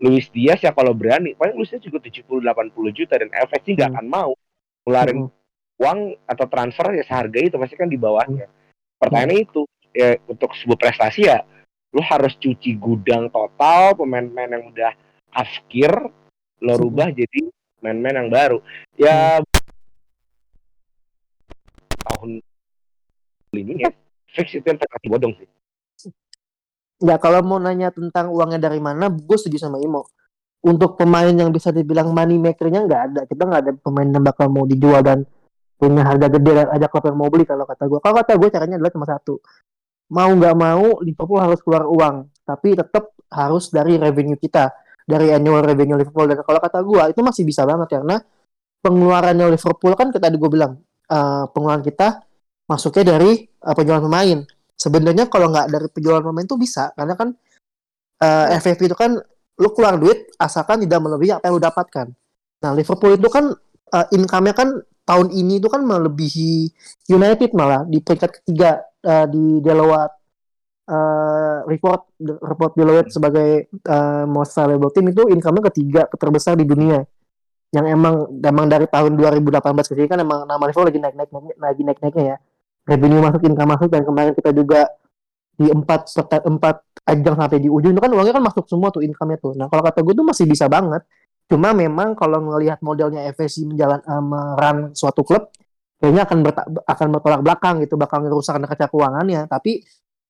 Luis 0.02 0.26
Diaz 0.34 0.60
ya 0.60 0.74
kalau 0.74 0.90
berani, 0.92 1.38
paling 1.38 1.54
Luis 1.54 1.70
Diaz 1.70 1.80
juga 1.80 2.02
70 2.02 2.42
80 2.42 2.90
juta 2.90 3.14
dan 3.14 3.30
FSG 3.30 3.78
nggak 3.78 3.88
Hmm. 3.88 3.96
akan 4.02 4.06
mau 4.10 4.30
ngeluarin 4.84 5.18
Mm-mm. 5.30 5.80
uang 5.80 5.98
atau 6.26 6.46
transfer 6.50 6.86
ya 6.98 7.02
seharga 7.06 7.38
itu 7.40 7.56
pasti 7.56 7.78
kan 7.78 7.86
di 7.86 7.96
bawahnya. 7.96 8.50
Pertanyaannya 8.98 9.38
itu 9.42 9.62
ya 9.94 10.18
untuk 10.26 10.52
sebuah 10.58 10.78
prestasi 10.78 11.30
ya 11.30 11.42
lu 11.94 12.02
harus 12.02 12.34
cuci 12.34 12.74
gudang 12.74 13.30
total 13.30 13.94
pemain-pemain 13.94 14.50
yang 14.58 14.64
udah 14.74 14.92
afkir 15.30 15.90
lo 16.58 16.74
Hmm. 16.74 16.82
rubah 16.82 17.08
jadi 17.14 17.40
pemain-pemain 17.78 18.16
yang 18.18 18.30
baru. 18.34 18.58
Ya 18.98 19.38
tahun 22.04 22.42
ini 23.54 23.86
ya 23.86 23.90
fix 24.34 24.58
itu 24.58 24.66
investasi 24.66 25.06
bodong 25.06 25.38
sih. 25.38 25.48
Ya 27.02 27.20
kalau 27.22 27.42
mau 27.46 27.62
nanya 27.62 27.94
tentang 27.94 28.34
uangnya 28.34 28.58
dari 28.58 28.82
mana, 28.82 29.06
gue 29.10 29.36
setuju 29.38 29.62
sama 29.62 29.78
Imo. 29.78 30.08
Untuk 30.64 30.96
pemain 30.96 31.28
yang 31.28 31.52
bisa 31.52 31.68
dibilang 31.68 32.10
money 32.10 32.40
makernya 32.40 32.88
nggak 32.88 33.02
ada. 33.12 33.20
Kita 33.28 33.42
nggak 33.44 33.62
ada 33.68 33.72
pemain 33.76 34.08
yang 34.08 34.24
bakal 34.24 34.48
mau 34.48 34.64
dijual 34.64 35.04
dan 35.04 35.28
punya 35.74 36.02
harga 36.06 36.26
gede 36.30 36.52
ada 36.70 36.86
klub 36.86 37.04
yang 37.10 37.18
mau 37.18 37.28
beli 37.28 37.44
kalau 37.44 37.66
kata 37.66 37.84
gue. 37.90 37.98
Kalau 38.00 38.14
kata 38.16 38.32
gue 38.38 38.48
caranya 38.50 38.76
adalah 38.78 38.92
cuma 38.94 39.06
satu. 39.06 39.34
Mau 40.14 40.30
nggak 40.36 40.54
mau 40.54 41.00
Liverpool 41.00 41.40
harus 41.40 41.60
keluar 41.64 41.88
uang, 41.88 42.30
tapi 42.44 42.76
tetap 42.76 43.16
harus 43.32 43.72
dari 43.72 43.98
revenue 43.98 44.38
kita, 44.38 44.70
dari 45.02 45.34
annual 45.34 45.64
revenue 45.64 45.98
Liverpool. 45.98 46.30
Dan 46.30 46.40
kalau 46.44 46.60
kata 46.62 46.78
gue 46.84 47.02
itu 47.10 47.20
masih 47.24 47.42
bisa 47.42 47.66
banget 47.66 47.98
karena 47.98 48.20
pengeluarannya 48.84 49.56
Liverpool 49.56 49.92
kan 49.96 50.12
tadi 50.12 50.36
gue 50.36 50.50
bilang 50.52 50.76
eh, 51.08 51.44
pengeluaran 51.50 51.82
kita 51.82 52.20
masuknya 52.68 53.16
dari 53.16 53.44
eh, 53.44 53.74
penjualan 53.74 54.04
pemain 54.04 54.44
sebenarnya 54.74 55.30
kalau 55.30 55.48
nggak 55.48 55.66
dari 55.70 55.88
penjualan 55.88 56.20
pemain 56.20 56.44
tuh 56.44 56.58
bisa 56.58 56.90
karena 56.92 57.14
kan 57.14 57.28
eh 58.20 58.46
FFP 58.60 58.90
itu 58.92 58.96
kan 58.98 59.16
lu 59.54 59.68
keluar 59.70 59.96
duit 59.98 60.34
asalkan 60.38 60.82
tidak 60.82 60.98
melebihi 61.02 61.38
apa 61.38 61.46
yang 61.48 61.54
lu 61.58 61.62
dapatkan. 61.62 62.06
Nah 62.62 62.70
Liverpool 62.74 63.14
itu 63.14 63.28
kan 63.30 63.54
eh, 63.94 64.06
income-nya 64.18 64.54
kan 64.54 64.68
tahun 65.04 65.28
ini 65.32 65.60
itu 65.60 65.68
kan 65.68 65.84
melebihi 65.84 66.72
United 67.12 67.52
malah 67.52 67.84
di 67.84 68.00
peringkat 68.00 68.42
ketiga 68.42 68.80
eh, 69.04 69.26
di 69.28 69.60
Deloitte 69.60 70.16
eh, 70.88 71.58
report 71.68 72.16
report 72.20 72.72
Deloitte 72.76 73.12
sebagai 73.12 73.68
eh, 73.68 74.24
most 74.24 74.56
valuable 74.56 74.92
team 74.92 75.12
itu 75.12 75.28
income-nya 75.28 75.64
ketiga 75.72 76.02
terbesar 76.08 76.56
di 76.56 76.64
dunia. 76.64 77.04
Yang 77.74 77.86
emang 77.90 78.14
emang 78.38 78.66
dari 78.70 78.86
tahun 78.86 79.18
2018 79.18 79.60
ke 79.60 79.92
sini 79.92 80.08
kan 80.08 80.18
emang 80.22 80.46
nama 80.48 80.62
Liverpool 80.64 80.88
lagi 80.88 81.00
naik 81.02 81.16
naik 81.18 81.30
lagi 81.58 81.82
naik 81.82 81.98
naiknya 82.00 82.24
ya 82.24 82.36
revenue 82.84 83.20
masuk 83.24 83.40
income 83.48 83.70
masuk 83.74 83.88
dan 83.88 84.02
kemarin 84.04 84.32
kita 84.36 84.52
juga 84.52 84.88
di 85.54 85.70
empat 85.70 86.10
empat 86.44 86.76
ajang 87.06 87.34
sampai 87.38 87.58
di 87.62 87.70
ujung 87.70 87.94
itu 87.94 88.02
kan 88.02 88.10
uangnya 88.10 88.34
kan 88.34 88.44
masuk 88.44 88.64
semua 88.66 88.90
tuh 88.90 89.06
income-nya 89.06 89.38
tuh. 89.38 89.54
Nah 89.54 89.70
kalau 89.70 89.82
kata 89.86 90.02
gue 90.02 90.14
tuh 90.14 90.26
masih 90.26 90.44
bisa 90.50 90.66
banget. 90.66 91.02
Cuma 91.50 91.76
memang 91.76 92.16
kalau 92.16 92.40
ngelihat 92.40 92.80
modelnya 92.80 93.28
FSC 93.30 93.68
menjalan 93.68 94.00
uh, 94.04 94.22
merun 94.24 94.96
suatu 94.96 95.20
klub 95.22 95.52
kayaknya 96.00 96.24
akan 96.24 96.38
berta- 96.40 96.68
akan 96.88 97.06
bertolak 97.16 97.40
belakang 97.44 97.74
gitu 97.84 97.94
bakal 98.00 98.24
ngerusak 98.24 98.56
neraca 98.58 98.86
keuangannya. 98.88 99.46
Tapi 99.48 99.84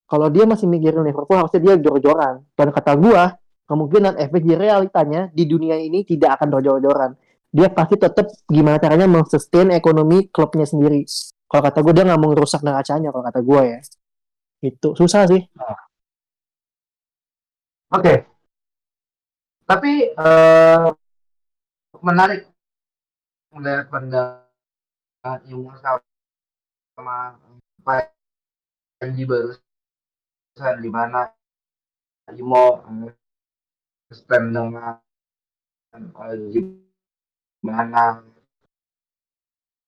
kalau 0.04 0.28
dia 0.28 0.44
masih 0.44 0.66
mikirin 0.68 1.02
Liverpool 1.06 1.38
harusnya 1.38 1.60
dia 1.62 1.74
jor-joran. 1.80 2.42
Dan 2.52 2.68
kata 2.74 2.92
gua 2.98 3.34
kemungkinan 3.64 4.20
FSG 4.20 4.50
realitanya 4.58 5.32
di 5.32 5.48
dunia 5.48 5.78
ini 5.78 6.04
tidak 6.04 6.38
akan 6.40 6.60
jor-joran. 6.60 7.10
Dia 7.54 7.70
pasti 7.70 7.94
tetap 7.94 8.26
gimana 8.50 8.82
caranya 8.82 9.06
mengsustain 9.06 9.70
ekonomi 9.70 10.26
klubnya 10.28 10.66
sendiri 10.66 11.06
kalau 11.54 11.62
kata 11.70 11.78
gue 11.86 11.92
dia 11.94 12.04
nggak 12.08 12.18
mau 12.18 12.28
ngerusak 12.34 12.60
neracanya 12.66 13.08
kalau 13.14 13.24
kata 13.30 13.40
gue 13.46 13.62
ya 13.62 13.78
itu 14.66 14.88
susah 14.98 15.22
sih 15.30 15.42
Oke. 17.94 18.26
Tapi 19.64 19.92
eh 20.12 20.86
menarik. 22.04 22.46
Melihat 23.54 23.88
pandangan 23.88 25.40
ilmu 25.48 25.72
sama 25.80 27.38
Panji 29.04 29.26
barusan 29.26 30.76
di 30.80 30.90
mana 30.90 31.28
Imo 32.32 32.80
eh, 33.04 33.12
stand 34.14 34.56
dengan 34.56 34.96
gimana 37.60 38.24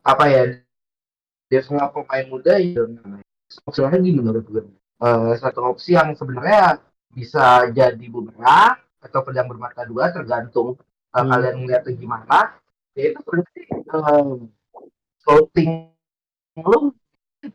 apa 0.05 0.25
ya 0.29 0.43
dia 1.49 1.61
semua 1.65 1.89
pemain 1.89 2.29
muda 2.29 2.61
ya 2.61 2.85
opsinya 3.65 3.97
gini 3.97 4.21
menurut 4.21 4.45
gue. 4.45 4.63
Eh, 5.01 5.33
satu 5.41 5.65
opsi 5.65 5.97
yang 5.97 6.13
sebenarnya 6.13 6.83
bisa 7.09 7.73
jadi 7.73 8.07
bumerang 8.13 8.77
atau 9.01 9.25
pedang 9.25 9.49
bermata 9.49 9.89
dua 9.89 10.13
tergantung 10.13 10.77
uh, 11.17 11.25
Hmm. 11.25 11.31
kalian 11.33 11.57
melihatnya 11.65 11.93
gimana 11.97 12.39
yaitu 12.93 13.21
berarti 13.25 13.63
um, 13.93 14.53
scouting 15.25 15.89
lu 16.61 16.93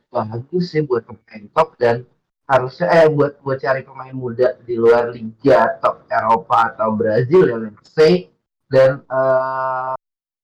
bagus 0.09 0.73
sih 0.73 0.81
buat 0.81 1.05
pemain 1.05 1.45
top 1.53 1.77
dan 1.77 2.05
harusnya 2.49 2.87
eh 2.91 3.07
buat 3.07 3.37
buat 3.45 3.61
cari 3.61 3.85
pemain 3.85 4.13
muda 4.13 4.57
di 4.65 4.75
luar 4.75 5.13
liga 5.13 5.77
top 5.81 6.05
Eropa 6.09 6.73
atau 6.73 6.93
Brazil 6.97 7.47
ya 7.47 7.57
let's 7.57 7.93
say 7.93 8.27
dan 8.67 9.05
uh, 9.07 9.93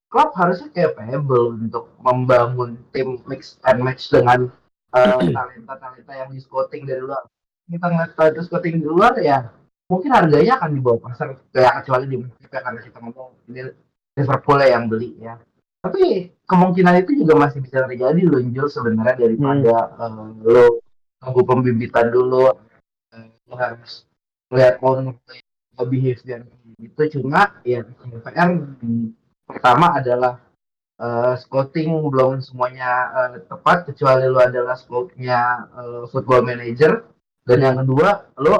klub 0.08 0.32
harusnya 0.38 0.72
capable 0.72 1.58
untuk 1.58 1.92
membangun 2.00 2.80
tim 2.96 3.20
mix 3.28 3.60
and 3.68 3.84
match 3.84 4.08
dengan 4.08 4.48
uh, 4.96 5.20
talenta-talenta 5.36 6.14
yang 6.16 6.30
di 6.32 6.40
scouting 6.40 6.88
dari 6.88 7.02
luar 7.04 7.22
kita 7.68 7.86
ngeliat 7.92 8.12
talenta 8.16 8.42
scouting 8.46 8.80
di 8.80 8.88
luar 8.88 9.14
ya 9.20 9.52
mungkin 9.88 10.12
harganya 10.12 10.60
akan 10.60 10.70
dibawa 10.76 10.98
pasar 11.00 11.40
kayak 11.56 11.84
kecuali 11.84 12.06
di 12.12 12.18
kita 12.44 12.60
karena 12.60 12.80
kita 12.84 12.98
ngomong 13.00 13.32
ini 13.48 13.62
Liverpool 14.20 14.60
yang 14.60 14.86
beli 14.92 15.16
ya. 15.24 15.40
Tapi 15.80 16.34
kemungkinan 16.44 17.06
itu 17.06 17.24
juga 17.24 17.48
masih 17.48 17.64
bisa 17.64 17.88
terjadi 17.88 18.22
lo 18.28 18.44
Jul 18.44 18.68
sebenarnya 18.68 19.16
daripada 19.16 19.76
eh, 19.96 20.30
lo 20.44 20.84
tunggu 21.24 21.42
pembibitan 21.48 22.12
dulu 22.12 22.52
eh, 23.16 23.28
lo 23.48 23.56
harus 23.56 24.04
melihat 24.52 24.76
owner 24.84 25.16
behavior 25.78 26.44
gitu. 26.82 27.02
Cuma 27.22 27.62
ya 27.64 27.88
PR 28.26 28.50
di 28.84 29.16
pertama 29.48 29.96
adalah 29.96 30.44
eh, 31.00 31.34
scouting 31.40 31.88
belum 32.12 32.44
semuanya 32.44 32.92
eh, 33.16 33.48
tepat 33.48 33.88
kecuali 33.88 34.28
lo 34.28 34.44
adalah 34.44 34.76
scoutnya 34.76 35.72
eh, 35.78 36.04
football 36.12 36.44
manager. 36.44 37.08
Dan 37.48 37.64
yang 37.64 37.80
kedua 37.80 38.28
lo 38.44 38.60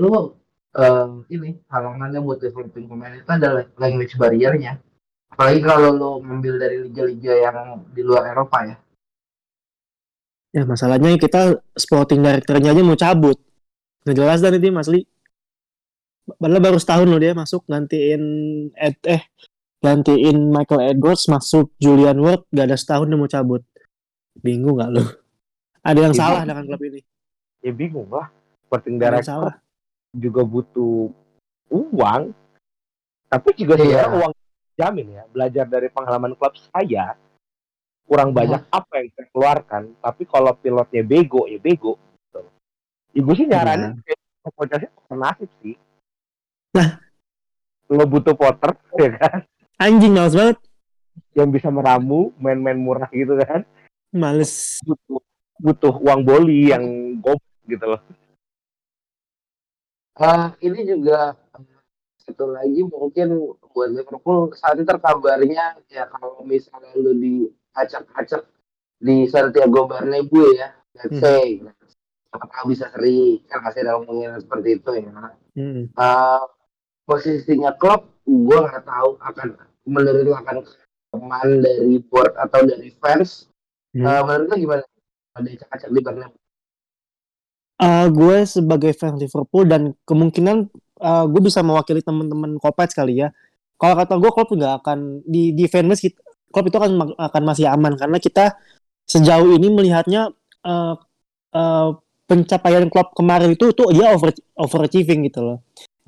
lo 0.00 0.45
eh, 0.76 1.08
ini 1.32 1.56
halangannya 1.72 2.20
buat 2.20 2.38
developing 2.38 2.86
pemain 2.86 3.16
itu 3.16 3.28
adalah 3.28 3.64
language 3.80 4.14
barriernya. 4.20 4.78
Apalagi 5.32 5.60
kalau 5.60 5.90
lo 5.92 6.10
ngambil 6.22 6.54
dari 6.56 6.76
liga-liga 6.86 7.32
yang 7.34 7.56
di 7.92 8.00
luar 8.00 8.30
Eropa 8.30 8.62
ya. 8.64 8.76
Ya 10.54 10.62
masalahnya 10.64 11.16
kita 11.20 11.60
sporting 11.76 12.24
directornya 12.24 12.72
aja 12.72 12.80
mau 12.80 12.96
cabut. 12.96 13.36
Nggak 14.06 14.16
jelas 14.16 14.38
dan 14.40 14.56
itu 14.56 14.72
Mas 14.72 14.88
Li. 14.88 15.04
Padahal 16.26 16.62
baru 16.62 16.78
setahun 16.80 17.06
loh 17.06 17.20
dia 17.20 17.36
masuk 17.36 17.62
gantiin 17.70 18.22
Ed, 18.74 18.98
eh 19.06 19.22
gantiin 19.84 20.50
Michael 20.50 20.96
Edwards 20.96 21.28
masuk 21.30 21.70
Julian 21.78 22.18
Ward 22.18 22.48
gak 22.50 22.66
ada 22.72 22.76
setahun 22.78 23.06
dia 23.06 23.18
mau 23.18 23.30
cabut. 23.30 23.62
Bingung 24.40 24.80
nggak 24.80 24.90
lo? 24.90 25.02
Ada 25.86 26.10
yang 26.10 26.14
Iya. 26.16 26.22
salah 26.22 26.42
dengan 26.42 26.64
klub 26.66 26.82
ini? 26.82 27.00
Ya 27.62 27.72
bingung 27.76 28.08
lah. 28.10 28.26
Sporting 28.66 28.96
director. 28.98 29.22
salah 29.22 29.54
juga 30.16 30.42
butuh 30.42 31.12
uang. 31.68 32.22
Tapi 33.26 33.48
juga 33.54 33.76
Iya. 33.76 33.84
sebenarnya 34.02 34.08
uang 34.16 34.32
jamin 34.74 35.06
ya. 35.12 35.22
Belajar 35.26 35.64
dari 35.64 35.88
pengalaman 35.88 36.32
klub 36.32 36.54
saya, 36.56 37.14
kurang 38.02 38.30
banyak 38.30 38.62
apa 38.70 38.92
yang 38.96 39.08
saya 39.10 39.26
keluarkan 39.28 39.82
tapi 39.98 40.22
kalau 40.24 40.54
pilotnya 40.54 41.02
bego 41.02 41.42
ya 41.44 41.58
bego 41.58 41.98
gitu. 41.98 42.38
ibu 43.12 43.30
sih 43.34 43.42
nyaranin 43.44 43.98
kayak 43.98 44.20
vouchernya 44.48 44.88
poker 44.94 45.16
nasib 45.16 45.50
sih 45.58 45.74
Nah. 46.70 47.02
lo 47.88 48.06
butuh 48.06 48.30
potter 48.32 48.78
ya 49.02 49.10
kan 49.16 49.42
Anjing 49.76 50.14
males 50.14 50.32
banget. 50.32 50.54
yang 51.34 51.50
bisa 51.50 51.66
meramu 51.66 52.30
main-main 52.38 52.78
murah 52.78 53.10
gitu 53.10 53.34
kan 53.36 53.66
Males. 54.14 54.78
butuh 54.86 55.18
butuh 55.58 55.94
uang 55.98 56.22
boli 56.22 56.70
yang 56.70 56.86
gob 57.18 57.42
gitu 57.66 57.90
loh 57.90 58.00
Ah, 60.16 60.56
ini 60.64 60.80
juga 60.88 61.36
eh, 61.36 61.76
satu 62.24 62.48
lagi 62.48 62.80
mungkin 62.82 63.36
buat 63.60 63.92
Liverpool 63.92 64.56
saat 64.56 64.80
ini 64.80 64.88
terkabarnya 64.88 65.76
ya 65.92 66.08
kalau 66.08 66.40
misalnya 66.42 66.88
lu 66.96 67.12
diacak-acak 67.20 68.48
di 68.96 69.28
Santiago 69.28 69.84
Bernabeu 69.84 70.56
ya, 70.56 70.72
let's 70.96 71.12
Hmm. 71.12 71.20
say, 71.20 71.60
apakah 72.32 72.64
bisa 72.64 72.88
seri 72.96 73.44
kan 73.44 73.60
masih 73.60 73.84
ada 73.84 74.00
kemungkinan 74.00 74.40
seperti 74.40 74.68
itu 74.80 74.90
ya. 75.04 75.12
Hmm. 75.52 75.82
Eh, 75.92 76.42
posisinya 77.04 77.76
klub 77.76 78.08
gue 78.24 78.58
nggak 78.58 78.88
tahu 78.88 79.20
akan 79.20 79.48
menurut 79.84 80.24
lu 80.24 80.32
akan 80.32 80.64
teman 81.12 81.48
dari 81.60 82.00
board 82.08 82.32
atau 82.40 82.64
dari 82.64 82.88
fans. 83.04 83.52
Hmm. 83.92 84.08
Eh, 84.08 84.20
menurut 84.24 84.48
lu 84.48 84.56
gimana? 84.64 84.82
Ada 85.36 85.48
acak-acak 85.60 85.90
di 85.92 86.00
Bernabeu. 86.00 86.40
Eh, 87.76 88.06
gue 88.08 88.36
sebagai 88.48 88.96
fans 88.96 89.20
Liverpool 89.20 89.68
dan 89.68 89.92
kemungkinan 90.08 90.56
eh, 90.96 91.24
gue 91.28 91.40
bisa 91.44 91.60
mewakili 91.60 92.00
teman-teman 92.00 92.56
Kopet 92.56 92.96
sekali 92.96 93.20
ya. 93.20 93.28
Kalau 93.76 93.94
kata 94.00 94.16
gue 94.16 94.30
klub 94.32 94.48
nggak 94.48 94.74
akan 94.80 94.98
di 95.28 95.52
di 95.52 95.68
fanbase 95.68 96.08
kita, 96.08 96.20
klub 96.48 96.64
itu 96.72 96.76
akan 96.80 97.12
akan 97.20 97.42
masih 97.44 97.68
aman 97.68 97.92
karena 98.00 98.16
kita 98.16 98.56
sejauh 99.04 99.52
ini 99.60 99.68
melihatnya 99.68 100.32
eh, 100.64 100.94
eh, 101.52 101.88
pencapaian 102.26 102.88
klub 102.88 103.12
kemarin 103.12 103.52
itu 103.54 103.70
tuh 103.76 103.92
dia 103.92 104.08
over 104.16 104.32
overachieving 104.56 105.28
gitu 105.28 105.40
loh. 105.44 105.58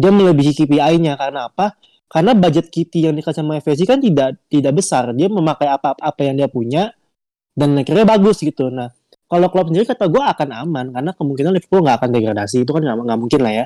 Dia 0.00 0.08
melebihi 0.14 0.52
KPI-nya 0.56 1.20
karena 1.20 1.52
apa? 1.52 1.76
Karena 2.08 2.32
budget 2.32 2.72
KT 2.72 3.04
yang 3.04 3.14
dikasih 3.18 3.44
sama 3.44 3.60
FSG 3.60 3.84
kan 3.84 4.00
tidak 4.00 4.40
tidak 4.48 4.72
besar. 4.80 5.12
Dia 5.12 5.28
memakai 5.28 5.68
apa 5.68 5.92
apa 6.00 6.20
yang 6.24 6.40
dia 6.40 6.48
punya 6.48 6.96
dan 7.52 7.76
akhirnya 7.76 8.06
bagus 8.08 8.40
gitu. 8.40 8.72
Nah, 8.72 8.88
kalau 9.28 9.46
klub 9.52 9.68
sendiri 9.68 9.84
kata 9.84 10.08
gue 10.08 10.24
akan 10.24 10.48
aman 10.56 10.86
karena 10.88 11.10
kemungkinan 11.12 11.52
Liverpool 11.52 11.84
nggak 11.84 11.96
akan 12.00 12.10
degradasi 12.16 12.64
itu 12.64 12.70
kan 12.72 12.80
nggak 12.80 12.96
nggak 13.04 13.18
mungkin 13.20 13.40
lah 13.44 13.52
ya. 13.52 13.64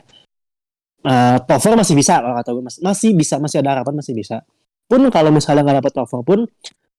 Uh, 1.03 1.39
top 1.47 1.59
four 1.63 1.75
masih 1.79 1.95
bisa 1.99 2.19
kalau 2.23 2.35
kata 2.39 2.51
gue 2.55 2.65
masih, 2.67 2.81
masih 2.83 3.11
bisa 3.15 3.35
masih 3.39 3.59
ada 3.63 3.79
harapan 3.79 3.95
masih 4.03 4.15
bisa. 4.15 4.43
Pun 4.91 5.07
kalau 5.15 5.31
misalnya 5.31 5.63
nggak 5.63 5.77
dapet 5.83 5.93
top 5.95 6.07
four 6.11 6.23
pun 6.27 6.41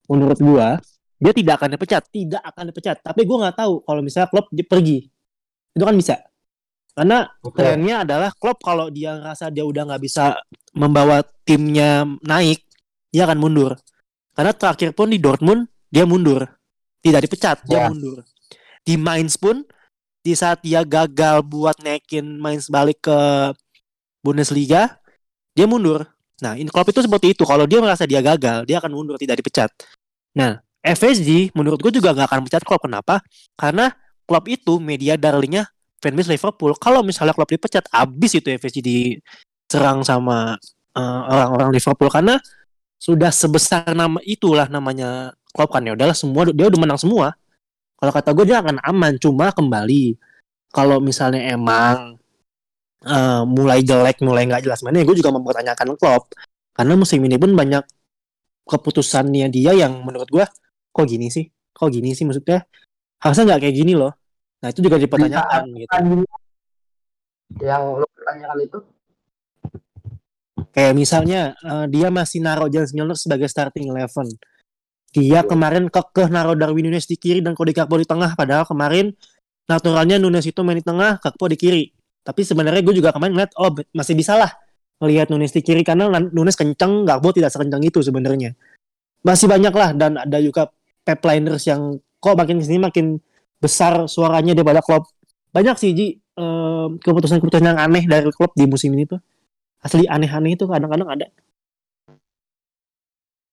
menurut 0.07 0.39
gue 0.39 0.67
dia 1.23 1.33
tidak 1.35 1.53
akan 1.59 1.69
dipecat 1.75 2.03
tidak 2.07 2.41
akan 2.43 2.63
dipecat. 2.71 2.97
Tapi 3.03 3.21
gue 3.27 3.37
nggak 3.43 3.55
tahu 3.59 3.73
kalau 3.83 3.99
misalnya 3.99 4.27
klub 4.31 4.47
pergi 4.47 4.97
itu 5.75 5.83
kan 5.83 5.95
bisa. 5.99 6.15
Karena 6.93 7.25
trennya 7.51 7.95
adalah 8.07 8.31
klub 8.31 8.63
kalau 8.63 8.87
dia 8.87 9.19
ngerasa 9.19 9.51
dia 9.51 9.67
udah 9.67 9.91
nggak 9.91 10.01
bisa 10.03 10.39
membawa 10.71 11.19
timnya 11.43 12.07
naik 12.23 12.63
dia 13.11 13.27
akan 13.27 13.43
mundur. 13.43 13.75
Karena 14.31 14.55
terakhir 14.55 14.95
pun 14.95 15.11
di 15.11 15.19
Dortmund 15.19 15.67
dia 15.91 16.07
mundur 16.07 16.47
tidak 17.03 17.27
dipecat 17.27 17.67
dia 17.67 17.85
Ya. 17.85 17.91
mundur 17.91 18.23
di 18.83 18.99
Mainz 18.99 19.39
pun 19.39 19.63
di 20.23 20.31
saat 20.35 20.63
dia 20.63 20.83
gagal 20.87 21.43
buat 21.43 21.75
naikin 21.83 22.39
Mainz 22.39 22.71
balik 22.71 23.03
ke 23.03 23.19
Bundesliga 24.23 24.99
dia 25.51 25.67
mundur. 25.67 26.07
Nah 26.39 26.55
ini 26.55 26.67
klub 26.71 26.87
itu 26.87 27.03
seperti 27.03 27.35
itu. 27.35 27.43
Kalau 27.43 27.67
dia 27.67 27.79
merasa 27.83 28.07
dia 28.07 28.23
gagal 28.23 28.63
dia 28.63 28.79
akan 28.79 28.91
mundur 28.95 29.19
tidak 29.19 29.43
dipecat. 29.43 29.69
Nah 30.35 30.63
FSG 30.83 31.55
menurut 31.55 31.79
gue 31.79 31.91
juga 31.95 32.15
nggak 32.15 32.27
akan 32.31 32.41
pecat 32.47 32.63
klub. 32.63 32.79
Kenapa? 32.83 33.19
Karena 33.55 33.91
klub 34.23 34.43
itu 34.47 34.79
media 34.79 35.19
darlingnya 35.19 35.67
fanbase 35.99 36.31
Liverpool. 36.31 36.75
Kalau 36.79 37.03
misalnya 37.03 37.35
klub 37.35 37.47
dipecat 37.47 37.87
abis 37.91 38.39
itu 38.39 38.47
FSG 38.51 38.79
diserang 38.83 40.03
sama 40.03 40.59
eh, 40.95 41.21
orang-orang 41.31 41.75
Liverpool. 41.75 42.11
Karena 42.11 42.39
sudah 42.99 43.31
sebesar 43.35 43.91
nama 43.91 44.19
itulah 44.23 44.71
namanya 44.71 45.35
klub 45.51 45.67
kan. 45.71 45.83
Ya 45.83 45.95
udahlah 45.95 46.15
semua 46.15 46.47
dia 46.51 46.67
udah 46.71 46.79
menang 46.79 46.99
semua 46.99 47.35
kalau 48.03 48.11
kata 48.19 48.35
gue 48.35 48.51
dia 48.51 48.59
akan 48.59 48.83
aman 48.83 49.15
cuma 49.15 49.55
kembali. 49.55 50.19
Kalau 50.75 50.99
misalnya 50.99 51.55
emang 51.55 52.19
eh, 52.99 53.43
mulai 53.47 53.79
jelek 53.79 54.19
mulai 54.19 54.43
nggak 54.43 54.67
jelas 54.67 54.83
mainnya 54.83 55.07
gue 55.07 55.15
juga 55.15 55.31
mempertanyakan 55.31 55.95
klub 55.95 56.27
karena 56.75 56.99
musim 56.99 57.23
ini 57.23 57.39
pun 57.39 57.55
banyak 57.55 57.79
keputusannya 58.67 59.47
dia 59.47 59.71
yang 59.71 60.03
menurut 60.03 60.27
gue 60.27 60.43
kok 60.91 61.05
gini 61.07 61.31
sih? 61.31 61.47
Kok 61.71 61.95
gini 61.95 62.11
sih 62.11 62.27
maksudnya? 62.27 62.67
Harusnya 63.23 63.55
nggak 63.55 63.71
kayak 63.71 63.75
gini 63.79 63.95
loh. 63.95 64.11
Nah 64.59 64.67
itu 64.67 64.83
juga 64.83 64.99
dipertanyakan 64.99 65.63
gitu. 65.71 65.91
yang 67.63 68.03
lu 68.03 68.07
pertanyakan 68.19 68.57
itu? 68.67 68.79
Kayak 70.75 70.93
misalnya 70.99 71.55
eh, 71.55 71.85
dia 71.87 72.11
masih 72.11 72.43
naruh 72.43 72.67
James 72.67 72.91
Milner 72.91 73.15
sebagai 73.15 73.47
starting 73.47 73.95
eleven. 73.95 74.27
Dia 75.13 75.45
kemarin 75.45 75.93
kekeh 75.93 76.27
naruh 76.33 76.57
Darwin 76.57 76.89
Nunes 76.89 77.05
di 77.05 77.13
kiri 77.21 77.45
dan 77.45 77.53
Cody 77.53 77.69
Gakpo 77.69 78.01
di 78.01 78.07
tengah. 78.09 78.33
Padahal 78.33 78.65
kemarin 78.65 79.13
naturalnya 79.69 80.17
Nunes 80.17 80.41
itu 80.49 80.65
main 80.65 80.81
di 80.81 80.85
tengah, 80.85 81.21
Gakpo 81.21 81.45
di 81.45 81.57
kiri. 81.57 81.83
Tapi 82.25 82.41
sebenarnya 82.41 82.81
gue 82.81 82.97
juga 82.97 83.13
kemarin 83.13 83.37
ngeliat, 83.37 83.53
oh 83.61 83.69
masih 83.93 84.17
bisa 84.17 84.33
lah 84.33 84.49
melihat 84.97 85.29
Nunes 85.29 85.53
di 85.53 85.61
kiri 85.61 85.85
karena 85.85 86.09
Nunes 86.09 86.57
kenceng, 86.57 87.05
Gakpo 87.05 87.29
tidak 87.29 87.53
sekencang 87.53 87.85
itu 87.85 88.01
sebenarnya. 88.01 88.57
Masih 89.21 89.45
banyak 89.45 89.71
lah 89.71 89.93
dan 89.93 90.17
ada 90.17 90.41
juga 90.41 90.73
Pep 91.05 91.21
Liners 91.21 91.63
yang 91.69 92.01
kok 92.17 92.33
makin 92.33 92.57
ke 92.57 92.65
sini 92.65 92.79
makin 92.81 93.21
besar 93.61 94.09
suaranya 94.09 94.57
daripada 94.57 94.81
klub. 94.81 95.05
Banyak 95.53 95.77
sih 95.77 95.93
Ji 95.93 96.07
eh, 96.17 96.87
keputusan-keputusan 96.97 97.69
yang 97.69 97.77
aneh 97.77 98.03
dari 98.09 98.33
klub 98.33 98.49
di 98.57 98.65
musim 98.65 98.89
ini 98.97 99.05
tuh 99.05 99.21
asli 99.83 100.07
aneh-aneh 100.07 100.55
itu 100.55 100.65
kadang-kadang 100.65 101.09
ada. 101.11 101.27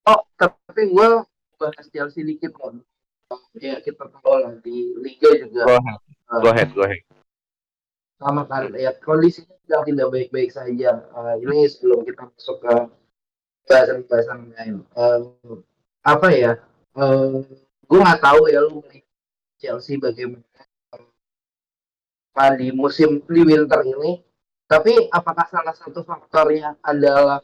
Oh, 0.07 0.23
tapi 0.39 0.89
gue 0.89 1.09
bahas 1.61 1.87
Chelsea 1.93 2.25
dikit 2.25 2.57
loh. 2.57 2.81
Ya 3.61 3.79
kita 3.85 4.09
tahu 4.11 4.33
lah 4.43 4.57
di 4.59 4.97
Liga 4.99 5.31
juga 5.39 5.63
Go 5.69 5.77
ahead, 5.77 6.01
eh, 6.01 6.39
go 6.41 6.49
ahead, 6.51 6.71
go 6.73 6.83
ahead. 6.89 7.03
sama 8.21 8.45
kan 8.45 8.69
ya 8.77 8.93
kondisinya 9.01 9.57
sedang 9.65 9.85
tidak 9.89 10.09
baik-baik 10.13 10.51
saja. 10.53 10.91
Eh, 11.05 11.35
ini 11.41 11.65
sebelum 11.69 12.05
kita 12.05 12.29
masuk 12.29 12.57
ke 12.61 12.75
bahasan-bahasan 13.71 14.51
lain. 14.57 14.77
Eh, 14.83 15.21
apa 16.05 16.29
ya? 16.33 16.53
Eh, 16.97 17.45
gue 17.87 17.99
nggak 18.01 18.21
tahu 18.21 18.41
ya 18.51 18.61
lu 18.67 18.83
melihat 18.83 19.07
Chelsea 19.61 19.97
bagaimana 19.97 20.43
di 22.57 22.69
musim 22.73 23.21
di 23.25 23.41
winter 23.45 23.81
ini. 23.85 24.21
Tapi 24.71 25.11
apakah 25.11 25.47
salah 25.51 25.75
satu 25.75 26.07
faktornya 26.07 26.79
adalah 26.87 27.43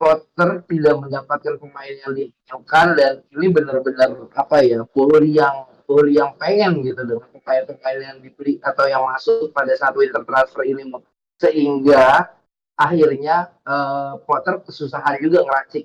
Potter 0.00 0.64
tidak 0.64 0.96
mendapatkan 0.96 1.60
pemain 1.60 1.92
yang 1.92 2.16
diinginkan 2.16 2.96
dan 2.96 3.20
ini 3.36 3.52
benar-benar 3.52 4.16
apa 4.32 4.64
ya 4.64 4.80
full 4.96 5.12
yang 5.28 5.68
full 5.84 6.08
yang 6.08 6.32
pengen 6.40 6.80
gitu 6.80 7.04
dengan 7.04 7.28
pemain-pemain 7.36 8.00
yang 8.00 8.18
dibeli 8.24 8.56
atau 8.64 8.88
yang 8.88 9.04
masuk 9.04 9.52
pada 9.52 9.76
saat 9.76 9.92
winter 9.92 10.24
transfer 10.24 10.64
ini 10.64 10.88
sehingga 11.36 12.32
akhirnya 12.80 13.52
eh, 13.60 14.12
Potter 14.24 14.64
kesusahan 14.64 15.20
juga 15.20 15.44
ngeracik. 15.44 15.84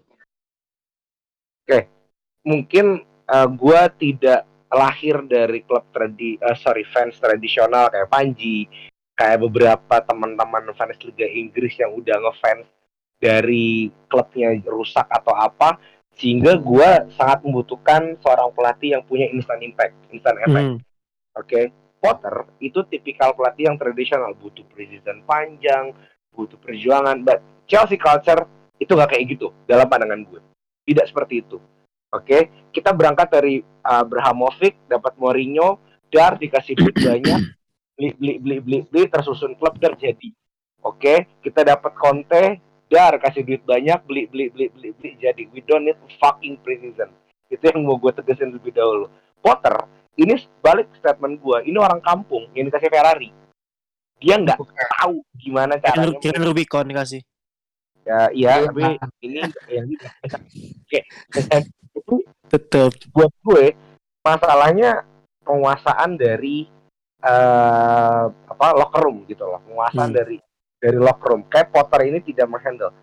Mungkin 2.45 3.01
eh, 3.03 3.47
gua 3.57 3.89
tidak 3.89 4.45
lahir 4.69 5.25
dari 5.25 5.65
klub 5.65 5.83
tradi, 5.89 6.37
eh, 6.37 6.57
sorry 6.61 6.85
fans 6.87 7.17
tradisional 7.17 7.89
kayak 7.89 8.07
Panji, 8.07 8.69
kayak 9.17 9.43
beberapa 9.49 9.99
teman-teman 10.05 10.71
fans 10.77 11.01
Liga 11.01 11.25
Inggris 11.25 11.73
yang 11.81 11.97
udah 11.97 12.15
ngefans 12.21 12.69
dari 13.19 13.89
klubnya 14.09 14.51
rusak 14.67 15.07
atau 15.07 15.33
apa, 15.33 15.79
sehingga 16.15 16.55
gua 16.59 17.07
sangat 17.15 17.43
membutuhkan 17.43 18.15
seorang 18.23 18.51
pelatih 18.55 18.95
yang 18.95 19.03
punya 19.03 19.27
instant 19.31 19.59
impact, 19.63 19.95
instant 20.11 20.39
effect. 20.43 20.69
Hmm. 20.75 20.79
Oke, 21.35 21.61
Potter 21.99 22.35
itu 22.61 22.79
tipikal 22.87 23.33
pelatih 23.33 23.67
yang 23.71 23.77
tradisional, 23.81 24.31
butuh 24.37 24.63
preseason 24.71 25.25
panjang, 25.25 25.91
butuh 26.31 26.55
perjuangan. 26.61 27.25
But 27.25 27.41
Chelsea 27.65 27.97
culture 27.97 28.45
itu 28.77 28.91
nggak 28.93 29.15
kayak 29.15 29.25
gitu 29.35 29.51
dalam 29.65 29.89
pandangan 29.89 30.21
gue. 30.23 30.39
Tidak 30.85 31.05
seperti 31.09 31.41
itu. 31.41 31.57
Oke, 32.13 32.69
kita 32.69 32.93
berangkat 32.93 33.27
dari 33.27 33.59
uh, 33.59 34.05
Abrahamovic, 34.05 34.87
dapat 34.87 35.17
Mourinho, 35.17 35.81
dar 36.07 36.37
dikasih 36.37 36.77
duit 36.77 36.95
banyak, 37.09 37.41
beli 37.97 38.09
beli 38.15 38.33
beli 38.39 38.57
beli, 38.61 38.77
beli 38.87 39.05
tersusun 39.09 39.57
klub 39.59 39.75
terjadi. 39.81 40.31
Oke, 40.85 41.41
kita 41.41 41.65
dapat 41.65 41.91
Conte, 41.97 42.61
dar 42.85 43.17
kasih 43.17 43.41
duit 43.41 43.61
banyak, 43.61 43.99
beli 44.03 44.25
beli 44.25 44.49
beli 44.49 44.65
beli 44.69 44.89
beli 44.93 45.11
jadi. 45.17 45.43
We 45.49 45.61
don't 45.61 45.83
need 45.83 45.97
fucking 46.17 46.59
preseason. 46.59 47.09
Itu 47.47 47.69
yang 47.69 47.83
mau 47.83 47.95
gue 47.95 48.11
tegasin 48.11 48.51
lebih 48.51 48.71
dahulu. 48.71 49.09
Potter 49.39 49.85
ini 50.15 50.33
balik 50.59 50.87
statement 50.95 51.37
gua 51.37 51.59
ini 51.59 51.75
orang 51.75 51.99
kampung 51.99 52.47
yang 52.51 52.65
dikasih 52.65 52.87
Ferrari 52.87 53.29
dia 54.15 54.39
nggak 54.39 54.55
tahu 54.95 55.19
gimana 55.35 55.75
caranya 55.75 56.15
Kirain, 56.15 56.39
kirain 56.39 56.43
Rubicon 56.47 56.87
dikasih. 56.87 57.19
ya 58.01 58.31
iya 58.31 58.63
Iya. 58.63 58.65
tapi 58.71 58.83
ini 59.19 59.39
yang 59.67 59.85
oke 60.23 60.99
itu 61.91 62.13
Tetep. 62.47 62.91
buat 63.11 63.27
gue 63.43 63.75
masalahnya 64.21 65.03
penguasaan 65.43 66.15
dari 66.15 66.63
eh 67.19 68.23
apa 68.31 68.65
locker 68.71 69.03
room 69.03 69.27
gitu 69.27 69.43
loh 69.43 69.59
penguasaan 69.67 70.09
Hmm. 70.09 70.15
dari 70.15 70.37
dari 70.85 71.01
locker 71.01 71.33
room. 71.33 71.41
Kayak 71.49 71.73
Potter 71.73 72.05
ini 72.05 72.21
tidak 72.21 72.45
menghandle. 72.45 72.93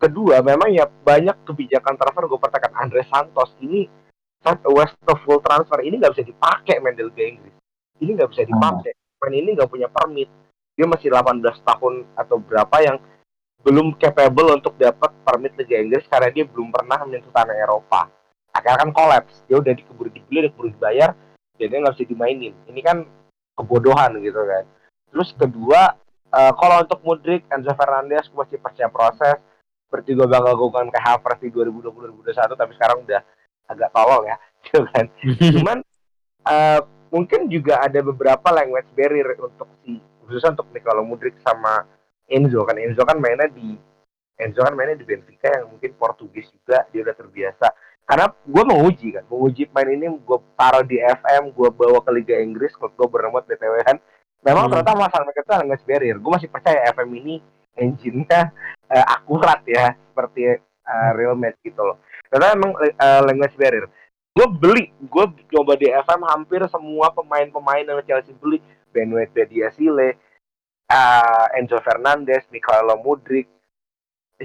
Kedua 0.00 0.40
memang 0.40 0.72
ya 0.72 0.88
banyak 0.88 1.44
kebijakan 1.44 2.00
transfer 2.00 2.24
gue 2.24 2.40
perhatikan 2.40 2.72
Andre 2.76 3.04
Santos 3.08 3.52
ini 3.60 3.88
West 4.68 5.00
of 5.08 5.20
full 5.24 5.40
transfer 5.44 5.80
ini 5.84 6.00
nggak 6.00 6.16
bisa 6.16 6.24
dipakai 6.24 6.78
main 6.78 6.94
di 6.94 7.02
Liga 7.02 7.24
Inggris 7.24 7.56
ini 8.00 8.10
nggak 8.16 8.30
bisa 8.32 8.42
dipakai. 8.44 8.92
Main 9.24 9.34
ini 9.34 9.50
nggak 9.56 9.70
punya 9.70 9.88
permit. 9.88 10.28
Dia 10.76 10.84
masih 10.84 11.08
18 11.08 11.40
tahun 11.40 11.94
atau 12.12 12.36
berapa 12.36 12.76
yang 12.84 12.96
belum 13.64 13.96
capable 13.96 14.54
untuk 14.54 14.76
dapat 14.76 15.10
permit 15.24 15.56
Liga 15.56 15.80
Inggris 15.80 16.04
karena 16.06 16.28
dia 16.28 16.44
belum 16.44 16.68
pernah 16.68 17.00
menyentuh 17.08 17.32
tanah 17.32 17.56
Eropa. 17.56 18.12
Akhirnya 18.52 18.84
kan 18.84 18.90
kolaps. 18.92 19.44
Dia 19.48 19.56
udah 19.60 19.72
dikeburu 19.72 20.12
dibeli 20.12 20.46
udah 20.46 20.52
keburu 20.52 20.68
dibayar 20.76 21.10
jadi 21.56 21.72
nggak 21.80 21.94
bisa 21.96 22.04
dimainin. 22.04 22.54
Ini 22.68 22.80
kan 22.84 23.08
kebodohan 23.56 24.20
gitu 24.20 24.40
kan. 24.44 24.64
Terus 25.08 25.32
kedua 25.32 25.96
eh, 26.32 26.52
kalau 26.56 26.76
untuk 26.82 27.00
Mudrik 27.06 27.46
Enzo 27.52 27.72
Fernandez 27.76 28.26
gue 28.26 28.38
masih 28.38 28.58
percaya 28.58 28.88
proses. 28.90 29.38
Seperti 29.86 30.18
gue 30.18 30.26
bakal 30.26 30.58
lakukan 30.58 30.90
kayak 30.90 31.22
Havertz 31.22 31.42
di 31.46 31.48
2020-2021 31.54 32.58
tapi 32.58 32.72
sekarang 32.74 33.06
udah 33.06 33.22
agak 33.70 33.90
tolol 33.94 34.22
ya 34.26 34.36
gitu 34.66 34.82
kan. 34.90 35.04
Cuman 35.54 35.78
eh, 36.46 36.80
mungkin 37.14 37.40
juga 37.46 37.82
ada 37.82 38.00
beberapa 38.02 38.48
language 38.50 38.90
barrier 38.94 39.38
untuk 39.38 39.68
si 39.82 40.02
khususnya 40.26 40.58
untuk 40.58 40.74
Nicolo 40.74 41.06
Mudrik 41.06 41.38
sama 41.42 41.86
Enzo 42.26 42.66
kan. 42.66 42.74
Enzo 42.78 43.06
kan 43.06 43.18
mainnya 43.22 43.46
di 43.46 43.78
Enzo 44.36 44.60
kan 44.60 44.74
mainnya 44.74 44.98
di 44.98 45.06
Benfica 45.06 45.48
yang 45.48 45.70
mungkin 45.70 45.94
Portugis 45.94 46.50
juga 46.50 46.82
dia 46.90 47.06
udah 47.06 47.14
terbiasa. 47.14 47.66
Karena 48.06 48.30
gue 48.30 48.62
mau 48.62 48.78
uji 48.86 49.18
kan 49.18 49.24
mau 49.26 49.46
uji 49.46 49.66
main 49.74 49.90
ini 49.90 50.06
gue 50.06 50.38
taruh 50.54 50.86
di 50.86 51.02
FM 51.02 51.50
gue 51.50 51.68
bawa 51.74 51.98
ke 52.02 52.10
Liga 52.14 52.38
Inggris 52.38 52.74
klub 52.78 52.94
gue 52.94 53.06
beremot 53.10 53.42
BTW 53.46 53.82
kan 53.82 53.98
memang 54.46 54.70
Hmm. 54.70 54.78
ternyata 54.78 54.94
masalah 54.94 55.24
mereka 55.26 55.42
itu 55.42 55.52
language 55.58 55.84
barrier 55.84 56.16
gue 56.22 56.30
masih 56.30 56.48
percaya 56.48 56.78
FM 56.94 57.10
ini 57.18 57.34
engine-nya 57.76 58.54
eh, 58.88 59.04
akurat 59.04 59.60
ya 59.66 59.92
seperti 59.92 60.56
eh, 60.56 61.10
real 61.18 61.36
match 61.36 61.58
gitu 61.60 61.82
loh. 61.82 61.98
Karena 62.30 62.56
emang 62.56 62.72
eh, 62.80 63.20
language 63.26 63.58
barrier. 63.58 63.84
Gue 64.32 64.46
beli 64.48 64.84
gue 65.02 65.24
coba 65.52 65.76
di 65.76 65.90
FM 65.90 66.24
hampir 66.24 66.64
semua 66.72 67.12
pemain-pemain 67.12 67.84
yang 67.84 68.00
Chelsea 68.06 68.32
beli. 68.32 68.62
Benwet 68.94 69.28
Bediasile 69.34 70.16
eh, 70.88 71.46
Enzo 71.60 71.76
Fernandez 71.84 72.48
Mikaelo 72.48 72.96
Mudrik 72.96 73.44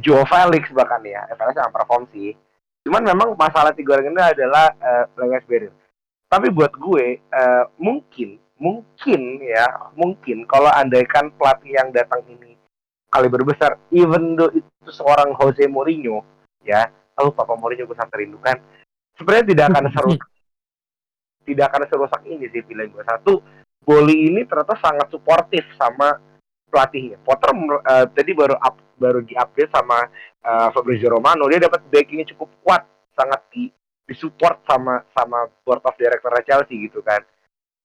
Joe 0.04 0.28
Felix 0.28 0.68
bahkan 0.76 1.00
ya. 1.08 1.24
Felix 1.32 1.56
yang 1.56 1.72
perform 1.72 2.04
sih. 2.12 2.36
Cuman 2.84 3.06
memang 3.06 3.32
masalah 3.40 3.72
tiga 3.72 3.96
orang 3.96 4.12
ini 4.12 4.20
adalah 4.20 4.76
eh, 4.76 5.06
language 5.16 5.48
barrier. 5.48 5.74
Tapi 6.28 6.52
buat 6.52 6.76
gue 6.76 7.24
eh, 7.24 7.64
mungkin 7.80 8.36
mungkin 8.60 9.31
ya 9.52 9.92
mungkin 10.00 10.48
kalau 10.48 10.72
andaikan 10.72 11.28
pelatih 11.36 11.76
yang 11.76 11.92
datang 11.92 12.24
ini 12.32 12.56
kaliber 13.12 13.44
besar 13.44 13.76
even 13.92 14.40
though 14.40 14.52
itu 14.56 14.68
seorang 14.88 15.36
Jose 15.36 15.68
Mourinho 15.68 16.24
ya 16.64 16.88
oh 17.20 17.36
Papa 17.36 17.60
Mourinho 17.60 17.84
gue 17.84 17.98
sangat 18.00 18.24
rindukan 18.24 18.56
sebenarnya 19.20 19.46
tidak 19.52 19.66
akan 19.76 19.86
seru 19.96 20.14
tidak 21.44 21.66
akan 21.74 21.84
serusak 21.92 22.22
ini 22.24 22.48
sih 22.48 22.64
pilihan 22.64 22.96
gue 22.96 23.04
satu 23.04 23.44
Boli 23.82 24.30
ini 24.30 24.46
ternyata 24.46 24.78
sangat 24.78 25.10
suportif 25.10 25.66
sama 25.74 26.14
pelatihnya. 26.70 27.18
Potter 27.26 27.50
eh, 27.82 28.06
tadi 28.14 28.32
baru 28.38 28.54
up, 28.62 28.78
baru 29.02 29.26
diupdate 29.26 29.74
sama 29.74 30.06
eh, 30.38 30.70
Fabrizio 30.70 31.10
Romano 31.10 31.50
dia 31.50 31.58
dapat 31.58 31.82
backingnya 31.90 32.30
cukup 32.38 32.50
kuat 32.62 32.86
sangat 33.18 33.42
di 33.50 33.74
disupport 34.06 34.62
sama 34.70 35.02
sama 35.18 35.50
board 35.66 35.82
of 35.82 35.98
director 35.98 36.30
Chelsea 36.46 36.86
gitu 36.86 37.02
kan 37.02 37.26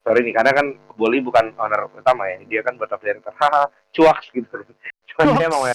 sorry 0.07 0.23
nih 0.23 0.39
karena 0.39 0.55
kan 0.55 0.67
Boli 0.95 1.19
bukan 1.19 1.51
owner 1.59 1.91
utama 1.91 2.31
ya 2.31 2.39
dia 2.47 2.63
kan 2.63 2.79
board 2.79 2.95
of 2.95 3.03
director. 3.03 3.35
Haha 3.35 3.67
cuaks 3.91 4.31
gitu. 4.31 4.63
Cuman 5.11 5.35
dia 5.35 5.51
mau 5.51 5.67
aja 5.67 5.75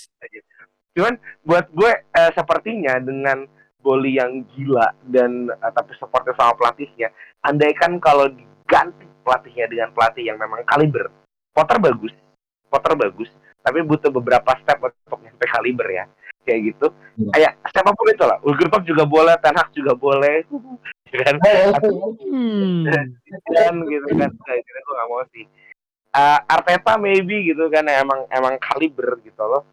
cuman 0.92 1.16
buat 1.48 1.72
gue 1.72 1.92
eh, 1.92 2.32
sepertinya 2.36 3.00
dengan 3.00 3.48
Boli 3.80 4.16
yang 4.16 4.48
gila 4.56 4.92
dan 5.08 5.52
eh, 5.52 5.72
tapi 5.76 5.92
supportnya 6.00 6.36
sama 6.40 6.56
pelatihnya 6.56 7.12
andaikan 7.44 8.00
kalau 8.00 8.28
diganti 8.32 9.08
pelatihnya 9.24 9.68
dengan 9.72 9.90
pelatih 9.96 10.24
yang 10.32 10.40
memang 10.40 10.64
kaliber 10.68 11.12
Potter 11.52 11.80
bagus. 11.84 12.16
Potter 12.72 12.96
bagus 12.96 13.28
tapi 13.62 13.86
butuh 13.86 14.10
beberapa 14.10 14.58
step 14.64 14.82
untuk 14.82 15.22
nyampe 15.22 15.46
kaliber 15.46 15.88
ya 15.92 16.06
kayak 16.48 16.74
gitu. 16.74 16.88
Iya. 17.20 17.32
kayak 17.32 17.54
siapa 17.74 17.92
pun 17.94 18.08
itu 18.10 18.26
lah. 18.26 18.38
Ulger 18.42 18.68
Klopp 18.70 18.88
juga 18.88 19.04
boleh 19.06 19.36
Ten 19.40 19.56
Hag 19.58 19.70
juga 19.74 19.94
boleh. 19.96 20.44
Ya 21.12 21.28
kan? 21.28 21.44
Hmm. 22.24 22.88
dan 23.52 23.84
gitu 23.84 24.10
kan. 24.16 24.32
Nah, 24.32 24.56
itu 24.56 24.70
gue 24.72 24.96
gak 24.96 25.10
mau 25.12 25.20
sih. 25.36 25.44
Eh, 26.16 26.40
Arteta 26.48 26.96
maybe 26.96 27.52
gitu 27.52 27.68
kan 27.68 27.84
emang 27.92 28.24
emang 28.32 28.56
kaliber 28.64 29.20
gitu 29.20 29.44
loh. 29.44 29.68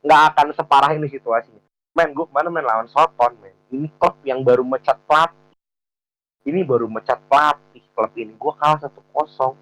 Nggak 0.00 0.22
akan 0.32 0.46
separah 0.56 0.96
ini 0.96 1.04
situasinya. 1.12 1.60
Men 1.92 2.16
gue 2.16 2.24
mana 2.32 2.48
main 2.48 2.64
lawan 2.64 2.88
Soton 2.88 3.36
men. 3.44 3.52
Ini 3.68 3.92
klub 4.00 4.16
yang 4.24 4.40
baru 4.40 4.64
mecat 4.64 4.96
pelatih 5.04 5.36
ini 6.48 6.64
baru 6.64 6.88
mecat 6.88 7.20
pelatih 7.28 7.84
klub 7.92 8.12
ini. 8.16 8.32
Gue 8.40 8.52
kalah 8.56 8.80
satu 8.80 9.04
kosong. 9.12 9.52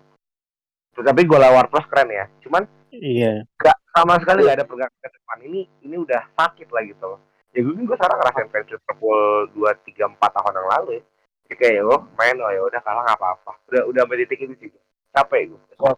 Tapi 0.94 1.22
gue 1.26 1.38
lawan 1.38 1.66
plus 1.66 1.84
keren 1.90 2.08
ya. 2.08 2.30
Cuman 2.46 2.62
Iya. 2.92 3.44
gak 3.58 3.78
sama 3.92 4.20
sekali 4.22 4.46
gak 4.46 4.56
ada 4.62 4.66
pergerakan 4.66 4.98
ke 5.02 5.08
depan. 5.10 5.38
Ini 5.46 5.60
ini 5.86 5.96
udah 5.96 6.22
sakit 6.36 6.68
lah 6.70 6.82
gitu 6.86 7.04
loh 7.06 7.20
ya 7.56 7.64
gue 7.64 7.72
gue 7.72 7.96
sekarang 7.96 8.20
ngerasain 8.20 8.48
fans 8.52 8.68
Liverpool 8.68 9.48
dua 9.56 9.72
tiga 9.88 10.04
empat 10.12 10.30
tahun 10.36 10.60
yang 10.60 10.68
lalu 10.76 10.90
ya. 11.00 11.02
Jadi 11.46 11.54
kayak 11.56 11.74
ya 11.80 11.82
oh, 11.88 12.02
main 12.20 12.36
oh 12.36 12.50
ya 12.52 12.60
udah 12.60 12.80
kalah 12.84 13.02
nggak 13.08 13.16
apa-apa. 13.16 13.52
Udah 13.72 13.82
udah 13.88 14.00
sampai 14.04 14.18
titik 14.20 14.44
itu 14.44 14.54
sih 14.60 14.70
capek 15.16 15.48
gue 15.48 15.60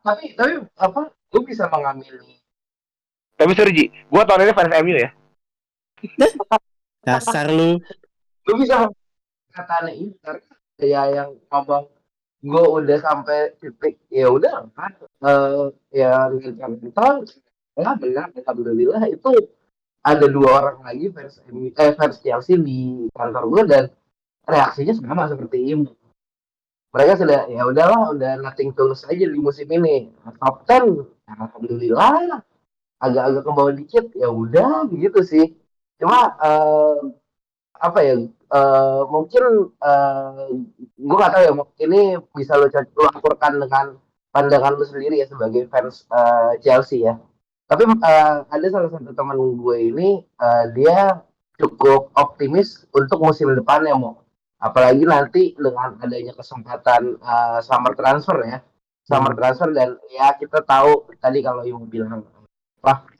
tapi 0.00 0.32
tapi 0.32 0.52
apa 0.80 1.12
gue 1.12 1.42
bisa 1.44 1.68
mengambil 1.68 2.16
tapi 3.36 3.52
sorry 3.52 3.72
Ji 3.76 3.84
gue 3.92 4.22
tahun 4.24 4.48
ini 4.48 4.54
fans 4.56 4.72
MU 4.80 4.96
ya. 4.96 5.10
Dasar 7.04 7.52
lu. 7.52 7.76
gue 8.42 8.56
bisa 8.58 8.88
kata 9.52 9.92
ini 9.92 10.16
karena 10.24 10.42
ya 10.80 11.02
yang 11.12 11.30
ngomong 11.52 11.86
gue 12.42 12.64
udah 12.82 12.98
sampai 12.98 13.54
titik 13.62 14.02
ya 14.10 14.26
udah 14.26 14.66
kan 14.74 14.92
eh 15.22 15.70
ya 15.94 16.26
dengan 16.34 16.52
Carrington 16.58 17.14
ya 17.78 17.94
benar 17.96 18.28
alhamdulillah 18.34 19.02
itu 19.08 19.32
ada 20.02 20.26
dua 20.26 20.50
orang 20.58 20.78
lagi 20.82 21.06
MU 21.54 21.70
eh 21.70 21.94
fans 21.94 22.18
Chelsea 22.18 22.58
di 22.58 23.06
kantor 23.14 23.44
gue 23.46 23.62
dan 23.70 23.84
reaksinya 24.46 24.94
sama 24.98 25.30
seperti 25.30 25.58
ini. 25.62 25.90
Mereka 26.92 27.24
sudah 27.24 27.48
ya 27.48 27.62
udahlah 27.64 28.12
udah 28.12 28.32
nothing 28.42 28.74
tulus 28.76 29.06
aja 29.08 29.24
di 29.24 29.38
musim 29.38 29.64
ini. 29.70 30.10
Top 30.42 30.66
10 30.68 31.06
alhamdulillah 31.30 32.42
agak-agak 33.00 33.42
ke 33.46 33.50
bawah 33.54 33.72
dikit 33.72 34.04
ya 34.18 34.28
udah 34.28 34.90
gitu 34.90 35.20
sih. 35.24 35.46
Cuma 35.96 36.34
eh, 36.36 36.98
apa 37.78 37.98
ya 38.02 38.14
eh, 38.52 39.02
mungkin 39.08 39.44
eh, 39.80 40.44
gue 41.00 41.16
gak 41.16 41.32
tahu 41.32 41.42
ya 41.48 41.52
ini 41.88 42.00
bisa 42.36 42.54
lo 42.60 42.68
lo 42.68 43.08
akurkan 43.08 43.58
dengan 43.58 43.96
pandangan 44.32 44.76
lu 44.76 44.84
sendiri 44.84 45.20
ya 45.20 45.26
sebagai 45.28 45.68
fans 45.72 46.04
eh, 46.12 46.52
Chelsea 46.64 47.04
ya. 47.08 47.16
Tapi 47.68 47.88
eh, 47.88 48.36
ada 48.44 48.66
salah 48.68 48.90
satu 48.92 49.12
teman 49.16 49.36
gue 49.36 49.76
ini 49.80 50.08
eh, 50.20 50.64
dia 50.76 51.24
cukup 51.56 52.12
optimis 52.16 52.84
untuk 52.92 53.20
musim 53.22 53.52
depan 53.52 53.84
ya 53.86 53.94
mau 53.96 54.18
apalagi 54.62 55.04
nanti 55.04 55.42
dengan 55.58 55.98
adanya 55.98 56.32
kesempatan 56.36 57.18
eh, 57.18 57.58
summer 57.64 57.92
transfer 57.96 58.38
ya. 58.44 58.58
Summer 59.02 59.34
transfer 59.34 59.74
dan 59.74 59.98
ya 60.14 60.30
kita 60.38 60.62
tahu 60.62 61.10
tadi 61.18 61.42
kalau 61.42 61.66
ibu 61.66 61.82
bilang 61.90 62.22
apa 62.82 63.10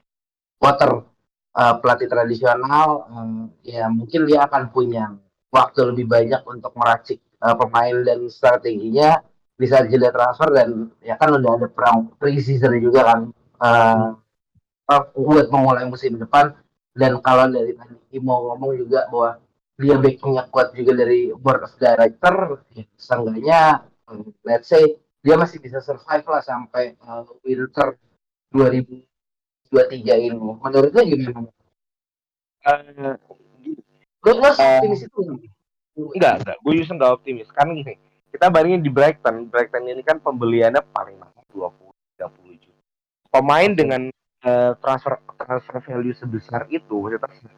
Potter 0.62 1.12
eh, 1.52 1.74
pelatih 1.80 2.08
tradisional 2.08 2.88
eh, 3.08 3.76
ya 3.76 3.84
mungkin 3.92 4.24
dia 4.28 4.44
akan 4.48 4.72
punya 4.72 5.16
waktu 5.52 5.92
lebih 5.92 6.08
banyak 6.08 6.40
untuk 6.48 6.72
meracik 6.76 7.18
eh, 7.20 7.56
pemain 7.56 7.96
dan 8.04 8.18
strateginya. 8.28 9.20
Bisa 9.52 9.84
jeda 9.86 10.10
transfer 10.10 10.48
dan 10.50 10.90
ya 11.04 11.14
kan 11.14 11.38
udah 11.38 11.50
ada 11.54 11.68
perang 11.70 12.10
pre-season 12.18 12.72
juga 12.82 13.00
kan 13.06 13.20
eh, 13.62 14.08
buat 15.14 15.46
memulai 15.52 15.86
musim 15.86 16.18
depan. 16.18 16.56
Dan 16.92 17.24
kalau 17.24 17.48
dari 17.48 17.72
tadi 17.72 17.96
Imo 18.12 18.52
ngomong 18.52 18.76
juga 18.76 19.08
bahwa 19.08 19.40
dia 19.80 19.96
backingnya 19.96 20.44
kuat 20.52 20.76
juga 20.76 20.92
dari 21.00 21.32
board 21.32 21.64
of 21.64 21.72
director 21.80 22.60
ya, 22.76 22.84
seenggaknya 23.00 23.60
let's 24.44 24.68
say 24.68 25.00
dia 25.24 25.38
masih 25.38 25.62
bisa 25.62 25.80
survive 25.80 26.26
lah 26.26 26.42
sampai 26.44 26.92
eh, 26.98 27.22
winter 27.46 27.96
2023 29.72 30.28
ini. 30.28 30.37
Menurutnya 30.37 31.02
gimana? 31.02 31.50
Eh, 32.62 33.16
Gue 34.22 34.38
Eh, 34.38 34.54
optimis 34.54 35.02
itu 35.02 35.18
enggak 35.98 36.35
enggak. 36.44 36.56
Gue 36.62 36.72
justru 36.78 36.94
enggak 36.94 37.12
optimis. 37.18 37.48
Karena 37.50 37.74
gini 37.74 37.94
kita 38.30 38.46
bandingin 38.52 38.85
di 38.85 38.90
Brighton. 38.92 39.50
Brighton 39.50 39.82
ini 39.90 40.02
kan 40.06 40.22
pembeliannya 40.22 40.85
paling 40.94 41.18
mahal 41.18 41.42
20 41.50 41.90
30 42.20 42.62
juta. 42.62 42.80
Pemain 43.32 43.70
dengan 43.74 44.02
eh, 44.46 44.72
transfer 44.78 45.18
transfer 45.40 45.82
value 45.82 46.14
sebesar 46.14 46.70
itu 46.70 47.02
maksudnya 47.02 47.50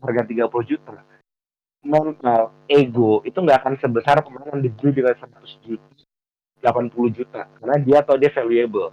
harga 0.00 0.22
30 0.28 0.68
juta 0.68 1.00
mental, 1.80 2.52
ego 2.68 3.24
itu 3.24 3.40
nggak 3.40 3.64
akan 3.64 3.74
sebesar 3.80 4.20
pemain 4.20 4.52
yang 4.52 4.60
dibeli 4.60 5.00
dengan 5.00 5.16
100 5.16 5.64
juta, 5.64 5.88
80 6.60 7.16
juta. 7.16 7.48
Karena 7.56 7.76
dia 7.80 8.04
atau 8.04 8.20
dia 8.20 8.30
valuable, 8.36 8.92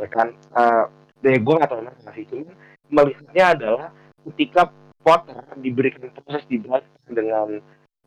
ya 0.00 0.08
kan? 0.08 0.32
Eh, 0.32 0.84
ya 1.22 1.38
gue 1.38 1.54
nggak 1.54 1.70
tahu 1.70 1.80
kenapa 1.86 2.10
sih, 2.12 2.24
cuman 2.26 2.54
melihatnya 2.90 3.44
adalah 3.54 3.88
ketika 4.30 4.62
Potter 5.02 5.42
diberikan 5.58 6.10
proses 6.14 6.46
di 6.46 6.62
dengan 7.10 7.58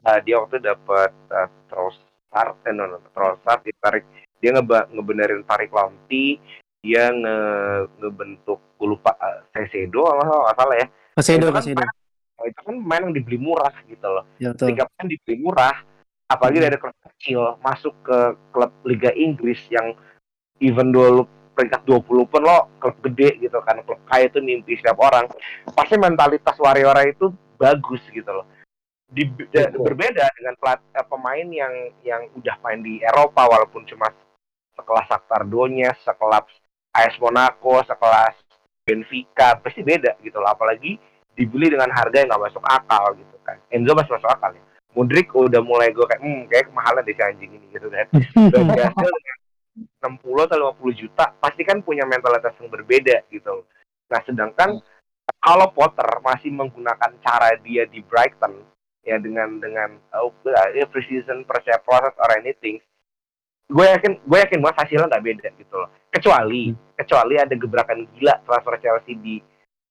eh, 0.06 0.20
dia 0.24 0.40
waktu 0.40 0.64
dapat 0.64 1.12
uh, 1.28 1.50
Trossard, 1.68 2.56
eh, 2.64 2.72
no, 2.72 2.88
no, 2.88 3.04
Trossard 3.12 3.64
ditarik. 3.68 4.08
Dia 4.40 4.56
ngeba, 4.56 4.88
ngebenerin 4.92 5.44
tarik 5.44 5.76
Lamptey, 5.76 6.40
dia 6.80 7.12
nge, 7.12 7.38
ngebentuk 8.00 8.60
gue 8.80 8.88
lupa 8.96 9.12
uh, 9.20 9.44
Sesedo 9.52 10.08
kalau 10.08 10.24
nggak 10.48 10.56
salah 10.56 10.76
ya. 10.80 10.88
Kasedo, 11.20 11.46
itu 11.48 11.56
kan 11.56 11.64
pemain- 11.64 12.04
itu 12.46 12.60
kan 12.64 12.76
pemain 12.80 13.02
yang 13.08 13.16
dibeli 13.16 13.38
murah 13.40 13.76
gitu 13.88 14.08
loh. 14.08 14.24
Ya, 14.40 14.52
betul. 14.56 14.72
ketika 14.72 14.84
pemain 14.92 15.08
dibeli 15.12 15.36
murah 15.40 15.76
apalagi 16.26 16.58
Hmm. 16.58 16.66
dari 16.68 16.78
klub 16.82 16.98
kecil 17.06 17.42
masuk 17.62 17.94
ke 18.02 18.18
klub 18.50 18.72
Liga 18.88 19.12
Inggris 19.14 19.62
yang 19.70 19.94
even 20.58 20.90
dulu 20.90 21.30
peringkat 21.56 21.82
20 21.88 22.28
pun 22.28 22.42
lo 22.44 22.68
klub 22.78 23.00
gede 23.00 23.40
gitu 23.40 23.58
kan 23.64 23.80
klub 23.88 23.98
kaya 24.06 24.28
itu 24.28 24.44
mimpi 24.44 24.76
setiap 24.76 25.00
orang. 25.00 25.26
Pasti 25.72 25.96
mentalitas 25.96 26.60
warrior 26.60 26.96
itu 27.08 27.32
bagus 27.56 28.04
gitu 28.12 28.28
loh. 28.28 28.46
Di, 29.08 29.24
da- 29.54 29.72
Betul. 29.72 29.86
berbeda 29.88 30.26
dengan 30.36 30.54
pelat, 30.60 30.82
eh, 30.92 31.06
pemain 31.08 31.48
yang 31.48 31.74
yang 32.04 32.22
udah 32.36 32.56
main 32.60 32.84
di 32.84 33.00
Eropa 33.00 33.48
walaupun 33.48 33.88
cuma 33.88 34.12
sekelas 34.76 35.08
Shakhtar 35.08 35.48
Donetsk, 35.48 36.04
sekelas 36.04 36.46
AS 36.92 37.16
Monaco, 37.24 37.80
sekelas 37.88 38.36
Benfica 38.84 39.58
pasti 39.64 39.82
beda 39.82 40.20
gitu 40.22 40.38
loh. 40.38 40.52
Apalagi 40.52 41.00
dibeli 41.34 41.72
dengan 41.72 41.92
harga 41.92 42.22
yang 42.22 42.28
nggak 42.32 42.44
masuk 42.52 42.64
akal 42.68 43.16
gitu 43.16 43.38
kan. 43.48 43.58
Enzo 43.72 43.96
masih 43.96 44.14
masuk 44.20 44.30
akal 44.30 44.52
ya. 44.54 44.64
Mudrik 44.96 45.28
udah 45.36 45.60
mulai 45.60 45.92
gue 45.92 46.08
kayak 46.08 46.24
hmm 46.24 46.48
kayak 46.48 46.72
kemahalan 46.72 47.04
deh 47.04 47.16
si 47.16 47.24
anjing 47.24 47.52
ini 47.52 47.68
gitu 47.72 47.88
kan. 47.92 48.08
Dan 48.54 48.64
hasil 48.72 49.12
dengan 49.12 49.38
60 49.76 50.48
atau 50.48 50.72
50 50.80 51.02
juta 51.02 51.36
pasti 51.38 51.68
kan 51.68 51.84
punya 51.84 52.08
mentalitas 52.08 52.56
yang 52.60 52.72
berbeda 52.72 53.28
gitu. 53.28 53.68
Nah 54.08 54.20
sedangkan 54.24 54.80
kalau 55.44 55.68
Potter 55.76 56.08
masih 56.24 56.56
menggunakan 56.56 57.12
cara 57.20 57.60
dia 57.60 57.84
di 57.86 58.00
Brighton 58.00 58.64
ya 59.06 59.20
dengan 59.22 59.62
dengan 59.62 60.00
ya, 60.74 60.86
precision 60.90 61.46
process 61.46 61.82
or 62.18 62.32
anything 62.40 62.82
gue 63.66 63.86
yakin 63.86 64.22
gue 64.22 64.38
yakin 64.46 64.62
banget 64.62 64.78
hasilnya 64.86 65.10
nggak 65.10 65.26
beda 65.26 65.48
gitu 65.58 65.74
loh. 65.74 65.90
Kecuali 66.14 66.70
kecuali 66.94 67.34
ada 67.42 67.56
gebrakan 67.58 68.06
gila 68.14 68.38
transfer 68.46 68.78
Chelsea 68.78 69.18
di 69.18 69.42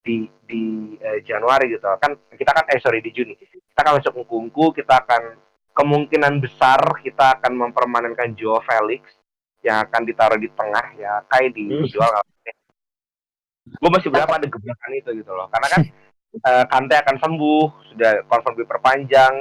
di 0.04 0.30
di 0.46 0.94
eh, 1.02 1.18
Januari 1.26 1.74
gitu. 1.74 1.82
Kan 1.98 2.14
kita 2.38 2.54
kan 2.54 2.64
eh 2.70 2.78
sorry 2.78 3.02
di 3.02 3.10
Juni. 3.10 3.34
Kita 3.34 3.80
akan 3.82 3.98
masuk 3.98 4.14
ungku 4.30 4.70
kita 4.78 5.02
akan 5.02 5.22
kemungkinan 5.74 6.38
besar 6.38 6.78
kita 7.02 7.34
akan 7.38 7.66
mempermanenkan 7.66 8.38
Joe 8.38 8.62
Felix 8.62 9.10
yang 9.64 9.80
akan 9.88 10.04
ditaruh 10.04 10.36
di 10.36 10.52
tengah 10.52 10.86
ya 11.00 11.24
kayak 11.32 11.56
dijual 11.56 12.12
gue 13.64 13.90
masih 13.90 14.12
berapa 14.12 14.28
ada 14.36 14.44
gebrakan 14.44 14.92
itu 14.92 15.10
gitu 15.24 15.32
loh. 15.32 15.48
Karena 15.48 15.68
kan 15.72 15.82
eh, 16.36 16.64
Kante 16.68 16.94
akan 17.00 17.16
sembuh 17.16 17.64
sudah 17.92 18.10
confirm 18.28 18.60
diperpanjang 18.60 19.34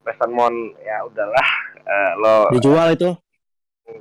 Mason 0.00 0.32
Mount 0.32 0.80
ya 0.80 1.04
udahlah 1.04 1.48
eh, 1.84 2.12
lo 2.16 2.36
Dijual 2.56 2.96
itu. 2.96 3.12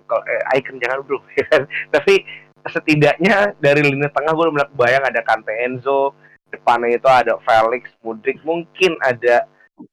kalau 0.09 0.23
eh, 0.25 0.57
icon 0.57 0.79
jangan 0.81 1.03
bro. 1.03 1.19
Tapi 1.95 2.23
setidaknya 2.65 3.53
dari 3.61 3.85
lini 3.85 4.09
tengah 4.09 4.33
gue 4.33 4.47
mulai 4.49 4.69
kebayang 4.73 5.05
ada 5.05 5.21
Kante 5.21 5.53
Enzo 5.53 6.15
depannya 6.49 6.95
itu 6.95 7.09
ada 7.11 7.35
Felix 7.43 7.91
Mudrik 7.99 8.39
mungkin 8.47 8.95
ada 9.03 9.45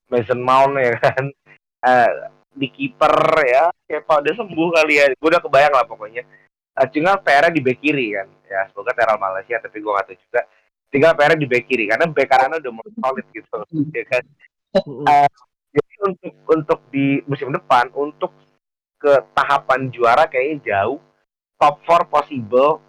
Mason 0.09 0.41
Mount 0.41 0.79
ya 0.79 0.95
kan. 1.03 1.25
Eh, 1.83 2.11
di 2.53 2.69
kiper 2.69 3.17
ya. 3.45 3.65
Kayak 3.89 4.09
udah 4.09 4.35
sembuh 4.37 4.69
kali 4.73 4.95
ya. 5.01 5.05
Gue 5.17 5.29
udah 5.33 5.43
kebayang 5.43 5.75
lah 5.75 5.85
pokoknya. 5.89 6.23
Eh, 6.73 6.89
tinggal 6.89 7.21
PR 7.21 7.53
di 7.53 7.61
back 7.61 7.79
kiri 7.85 8.17
kan. 8.17 8.29
Ya 8.49 8.65
semoga 8.73 8.97
Teral 8.97 9.21
Malaysia 9.21 9.61
tapi 9.61 9.77
gue 9.81 9.93
gak 9.93 10.07
tahu 10.09 10.17
juga. 10.17 10.41
Tinggal 10.93 11.13
PR 11.17 11.35
di 11.37 11.47
back 11.49 11.65
kiri 11.69 11.85
karena 11.89 12.05
back 12.09 12.29
kanan 12.29 12.61
udah 12.61 12.73
mulai 12.73 12.93
solid 12.97 13.27
gitu 13.33 13.57
ya 13.99 14.05
kan. 14.09 14.25
Eh, 14.83 15.29
jadi 15.73 15.95
untuk 16.09 16.35
untuk 16.49 16.81
di 16.89 17.21
musim 17.29 17.53
depan 17.53 17.93
untuk 17.93 18.33
ke 18.97 19.13
tahapan 19.37 19.93
juara 19.93 20.25
kayaknya 20.29 20.59
jauh. 20.73 21.01
Top 21.61 21.79
4 21.87 22.09
possible. 22.09 22.81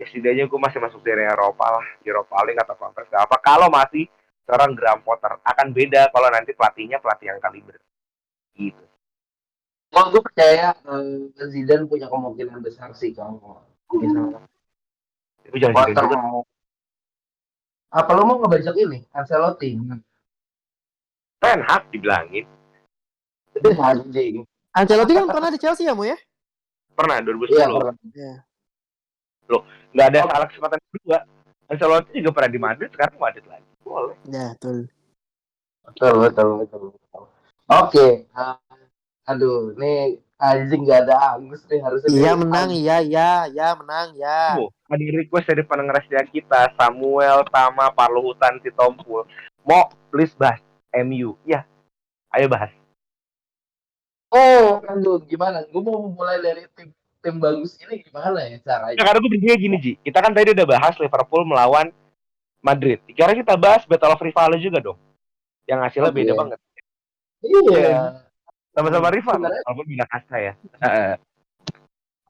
Ya 0.00 0.08
setidaknya 0.08 0.48
gue 0.48 0.60
masih 0.62 0.80
masuk 0.80 1.04
dari 1.04 1.26
Eropa 1.26 1.66
lah. 1.66 1.86
Eropa 2.00 2.40
League 2.46 2.62
atau 2.62 2.78
Conference 2.78 3.10
gak 3.12 3.26
apa 3.26 3.36
kalau 3.42 3.68
masih 3.68 4.08
seorang 4.46 4.74
Graham 4.74 5.02
Potter 5.04 5.36
akan 5.44 5.66
beda 5.70 6.10
kalau 6.10 6.26
nanti 6.32 6.50
pelatihnya 6.56 6.98
pelatih 6.98 7.30
yang 7.30 7.38
kaliber 7.38 7.78
gitu. 8.56 8.84
Kalau 9.90 10.06
gue 10.14 10.22
percaya 10.22 10.74
eh, 10.74 11.46
Zidane 11.50 11.90
punya 11.90 12.06
kemungkinan 12.06 12.62
besar 12.62 12.94
sih 12.94 13.10
kalau 13.10 13.62
misalnya. 13.92 14.46
Tapi 15.44 15.56
jangan 15.58 15.74
Potter 15.74 16.04
mau 16.14 16.40
apa 17.90 18.10
lo 18.14 18.22
mau 18.22 18.38
ngebajak 18.38 18.74
ini? 18.78 19.02
Ancelotti. 19.10 19.74
Ten 21.42 21.58
Hag 21.66 21.90
dibilangin. 21.90 22.46
Itu 23.50 23.74
anjing 23.74 24.46
Ancelotti 24.70 25.12
kan 25.18 25.26
pernah 25.26 25.50
di 25.50 25.58
Chelsea 25.58 25.90
ya, 25.90 25.94
Mo 25.98 26.06
ya? 26.06 26.14
pernah 27.00 27.16
2010 27.24 27.56
iya. 27.56 27.66
Pernah. 29.48 29.62
nggak 29.90 30.06
ada 30.12 30.20
salah 30.28 30.46
kesempatan 30.52 30.78
kedua. 30.92 31.18
Ancelotti 31.70 32.18
juga 32.20 32.34
pernah 32.36 32.50
di 32.52 32.60
Madrid 32.60 32.90
sekarang 32.92 33.16
Madrid 33.18 33.44
lagi. 33.48 33.66
Boleh. 33.82 34.16
Ya, 34.28 34.54
betul. 34.54 34.86
betul 35.90 36.14
betul 36.22 36.48
betul, 36.62 36.80
betul. 36.94 37.24
Oke. 37.70 38.06
Eh, 38.26 38.54
aduh 39.30 39.72
nih 39.78 40.18
anjing 40.40 40.82
gak 40.88 41.06
ada 41.06 41.36
Agus 41.38 41.62
nih 41.70 41.80
harusnya. 41.84 42.10
Iya 42.10 42.32
menang, 42.34 42.68
iya, 42.72 42.96
iya, 43.04 43.30
iya 43.46 43.68
menang, 43.76 44.16
ya. 44.16 44.56
Oh, 44.58 44.72
ada 44.88 45.04
request 45.04 45.46
dari 45.52 45.62
pendengar 45.62 46.02
setia 46.02 46.24
kita 46.26 46.72
Samuel 46.74 47.46
Tama 47.52 47.92
Parluhutan 47.94 48.58
si 48.64 48.72
Tompul. 48.74 49.28
Mau 49.62 49.92
please 50.10 50.34
bahas. 50.34 50.58
MU 50.90 51.38
ya 51.46 51.62
ayo 52.34 52.50
bahas. 52.50 52.74
Oh 54.30 54.82
aduh 54.86 55.22
gimana? 55.26 55.66
Gue 55.70 55.82
mau 55.82 56.06
mulai 56.10 56.38
dari 56.42 56.66
tim 56.74 56.94
tim 57.20 57.36
bagus 57.38 57.78
ini 57.82 58.02
gimana 58.02 58.42
ya 58.46 58.58
caranya? 58.62 58.96
Ya, 58.98 59.02
karena 59.02 59.18
gue 59.22 59.30
berpikir 59.30 59.58
gini 59.58 59.76
Ji, 59.78 59.92
kita 60.02 60.18
kan 60.22 60.32
tadi 60.34 60.54
udah 60.54 60.66
bahas 60.66 60.94
Liverpool 60.98 61.46
melawan 61.46 61.90
Madrid. 62.62 63.02
Sekarang 63.10 63.36
kita 63.38 63.54
bahas 63.58 63.82
Battle 63.86 64.14
of 64.14 64.22
Rival 64.22 64.58
juga 64.58 64.78
dong. 64.82 64.98
Yang 65.66 65.78
hasilnya 65.86 66.10
Oke. 66.10 66.18
beda 66.22 66.32
banget. 66.34 66.58
Iya. 67.42 68.22
Sama-sama 68.70 69.10
rival, 69.10 69.34
Sebenarnya- 69.36 69.64
walaupun 69.66 69.86
beda 69.88 70.06
kasta 70.06 70.36
ya. 70.38 70.52
Heeh. 70.80 71.14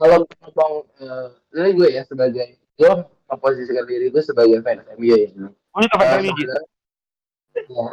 kalau 0.00 0.24
ngomong 0.24 0.74
eh, 0.96 1.28
ini 1.54 1.70
gue 1.76 1.88
ya 1.92 2.02
sebagai 2.08 2.56
gue 2.56 2.92
memposisikan 3.28 3.84
diri 3.84 4.08
gue 4.08 4.22
sebagai 4.24 4.56
fans 4.64 4.80
MU 4.96 5.12
ya. 5.12 5.28
Oh, 5.70 5.80
itu 5.84 5.92
apa 5.92 6.04
Eh, 6.08 6.12
MU 6.18 6.32
sebenarnya- 6.32 6.68
ya 7.68 7.88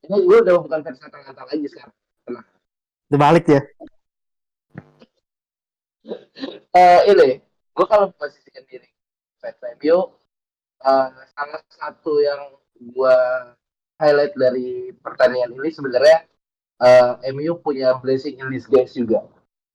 ini 0.00 0.16
gue 0.22 0.38
udah 0.40 0.54
bukan 0.62 0.80
fans 0.80 0.98
kata-kata 0.98 1.42
lagi 1.44 1.66
sekarang. 1.66 1.94
Dibalik 3.10 3.46
ya. 3.46 3.60
eh 6.70 7.00
ini 7.10 7.42
gue 7.70 7.86
kalau 7.86 8.08
memposisikan 8.08 8.62
diri 8.64 8.86
fans 9.38 9.58
MU 9.76 9.98
eh, 10.80 11.06
salah 11.34 11.62
satu 11.68 12.22
yang 12.22 12.40
gue 12.78 13.16
highlight 13.98 14.32
dari 14.34 14.94
pertandingan 14.96 15.52
ini 15.52 15.68
sebenarnya 15.68 16.24
eh, 16.80 17.32
MU 17.36 17.60
punya 17.60 17.94
blessing 18.00 18.40
in 18.40 18.48
disguise 18.50 18.96
juga. 18.96 19.28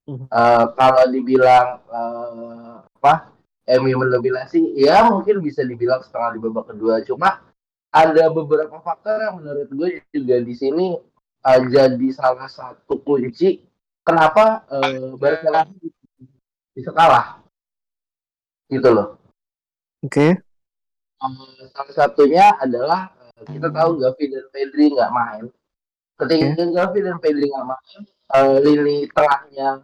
Eh, 0.06 0.66
kalau 0.78 1.04
dibilang 1.10 1.82
eh, 1.90 2.74
apa 3.02 3.34
MU 3.82 3.98
mendominasi 3.98 4.78
ya 4.78 5.10
mungkin 5.10 5.42
bisa 5.42 5.66
dibilang 5.66 6.02
setengah 6.02 6.38
di 6.38 6.40
babak 6.42 6.66
kedua. 6.74 7.02
Cuma 7.06 7.42
ada 7.90 8.24
beberapa 8.30 8.78
faktor 8.84 9.22
yang 9.24 9.42
menurut 9.42 9.70
gue 9.72 9.90
juga 10.14 10.38
di 10.42 10.54
sini 10.54 10.98
eh, 11.46 11.62
jadi 11.70 12.08
salah 12.14 12.50
satu 12.50 13.02
kunci 13.02 13.62
kenapa 14.06 14.66
eh, 14.70 15.14
Barcelona 15.18 15.74
bisa 16.74 16.92
kalah. 16.94 17.42
Gitu 18.70 18.90
loh. 18.90 19.18
Oke. 20.06 20.38
Eh, 20.38 21.66
salah 21.74 21.94
satunya 21.94 22.54
adalah 22.62 23.10
kita 23.46 23.68
tahu 23.68 24.00
Gavi 24.00 24.26
dan 24.32 24.46
Pedri 24.54 24.94
nggak 24.94 25.12
main 25.12 25.46
ketika 26.16 26.64
Gavi 26.72 27.00
dan 27.04 27.18
Pedri 27.20 27.48
nggak 27.52 27.66
main 27.68 28.02
eh, 28.36 28.58
lini 28.64 28.98
tengahnya 29.12 29.84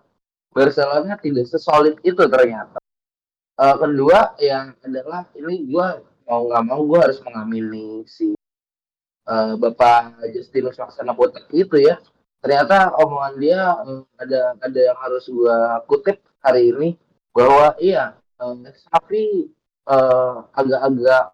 Barcelona 0.52 1.16
tidak 1.20 1.48
sesolid 1.48 1.96
itu 2.04 2.24
ternyata. 2.28 2.80
Eh, 3.60 3.76
kedua 3.80 4.36
yang 4.40 4.76
adalah 4.84 5.28
ini 5.36 5.68
gue 5.68 5.88
mau 6.28 6.42
nggak 6.48 6.64
mau 6.68 6.82
gue 6.88 7.00
harus 7.00 7.20
mengamini 7.24 8.04
si 8.08 8.36
eh, 9.28 9.54
Bapak 9.60 10.24
Justinus 10.32 10.80
Laksana 10.80 11.16
Botak 11.16 11.48
itu 11.52 11.80
ya. 11.80 12.00
Ternyata 12.42 12.96
omongan 13.00 13.36
dia 13.40 13.62
eh, 13.86 14.04
ada 14.20 14.42
ada 14.60 14.80
yang 14.80 14.98
harus 15.00 15.28
gue 15.28 15.58
kutip 15.88 16.18
hari 16.44 16.72
ini 16.72 16.90
bahwa 17.32 17.76
iya 17.80 18.16
Safi 18.90 19.48
eh, 19.88 20.36
agak-agak 20.56 21.26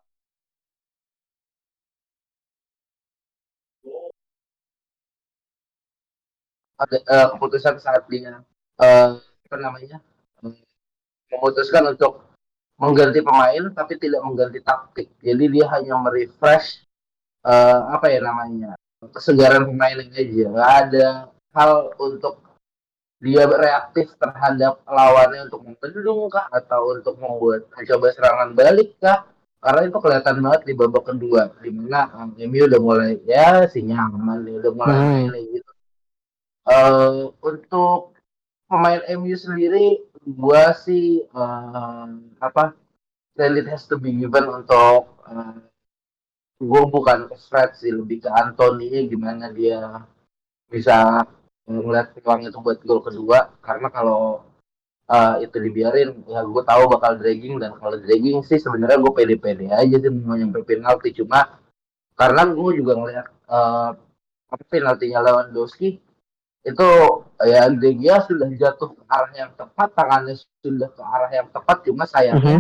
ada 6.77 6.97
eh, 6.97 7.27
keputusan 7.33 7.81
saat 7.81 8.05
dia 8.07 8.41
eh, 8.77 9.09
apa 9.17 9.55
namanya 9.57 9.97
memutuskan 11.27 11.91
untuk 11.91 12.23
mengganti 12.77 13.19
pemain 13.25 13.63
tapi 13.73 13.97
tidak 13.97 14.21
mengganti 14.21 14.61
taktik. 14.61 15.09
Jadi 15.19 15.43
dia 15.49 15.65
hanya 15.73 15.97
merefresh 15.97 16.85
eh, 17.43 17.79
apa 17.91 18.05
ya 18.13 18.21
namanya 18.21 18.77
kesegaran 19.13 19.65
pemain 19.65 19.97
aja. 20.05 20.45
Nggak 20.53 20.71
ada 20.85 21.07
hal 21.57 21.71
untuk 21.97 22.45
dia 23.17 23.49
reaktif 23.49 24.13
terhadap 24.21 24.85
lawannya 24.85 25.49
untuk 25.49 25.65
membendung 25.65 26.29
kah 26.29 26.45
atau 26.53 26.93
untuk 26.93 27.17
membuat 27.17 27.65
mencoba 27.73 28.13
serangan 28.13 28.53
balik 28.53 28.93
kah 29.01 29.25
karena 29.57 29.89
itu 29.89 29.97
kelihatan 29.97 30.37
banget 30.45 30.61
di 30.69 30.73
babak 30.77 31.03
kedua 31.09 31.49
di 31.65 31.73
mana 31.73 32.29
MU 32.37 32.61
udah 32.69 32.77
mulai 32.77 33.17
ya 33.25 33.65
si 33.65 33.81
nyaman 33.81 34.45
nih, 34.45 34.61
udah 34.61 34.71
mulai 34.77 34.97
Hmm. 35.01 35.56
Eh, 36.67 37.23
untuk 37.39 38.11
pemain 38.67 38.99
MU 39.15 39.31
sendiri 39.39 40.03
gua 40.27 40.75
sih 40.75 41.23
eh, 41.23 42.07
apa 42.43 42.75
credit 43.31 43.71
has 43.71 43.87
to 43.87 43.95
be 43.95 44.11
given 44.11 44.51
untuk 44.51 45.07
eh, 45.31 45.63
gue 46.57 46.83
bukan 46.89 47.29
Fred 47.47 47.77
sih 47.77 47.93
lebih 47.93 48.25
ke 48.25 48.29
Anthony. 48.33 49.07
Gimana 49.07 49.53
dia 49.53 50.03
bisa 50.67 51.23
ngeliat 51.69 52.17
peluang 52.17 52.49
itu 52.49 52.59
buat 52.59 52.79
gol 52.83 53.01
kedua. 53.05 53.53
Karena 53.61 53.87
kalau 53.93 54.41
uh, 55.07 55.35
itu 55.37 55.57
dibiarin 55.61 56.25
ya 56.25 56.41
gue 56.41 56.63
tahu 56.65 56.83
bakal 56.89 57.13
dragging. 57.21 57.61
Dan 57.61 57.77
kalau 57.77 57.95
dragging 58.01 58.41
sih 58.41 58.57
sebenarnya 58.57 58.97
gue 58.97 59.13
pede-pede 59.13 59.69
aja 59.69 59.95
sih 60.01 60.09
mau 60.09 60.33
nyampe 60.33 60.65
penalti. 60.65 61.13
Cuma 61.13 61.61
karena 62.17 62.41
gue 62.49 62.71
juga 62.73 62.93
ngeliat 62.97 63.27
uh, 63.53 63.93
penaltinya 64.65 65.21
Lewandowski 65.21 66.06
itu 66.67 66.89
ya 67.47 67.71
Gea 67.71 68.17
sudah 68.27 68.51
jatuh 68.51 68.91
ke 68.91 69.03
arah 69.07 69.31
yang 69.31 69.51
tepat 69.55 69.87
tangannya 69.95 70.35
sudah 70.59 70.91
ke 70.91 70.99
arah 70.99 71.31
yang 71.31 71.47
tepat 71.47 71.87
cuma 71.87 72.03
sayangnya 72.03 72.59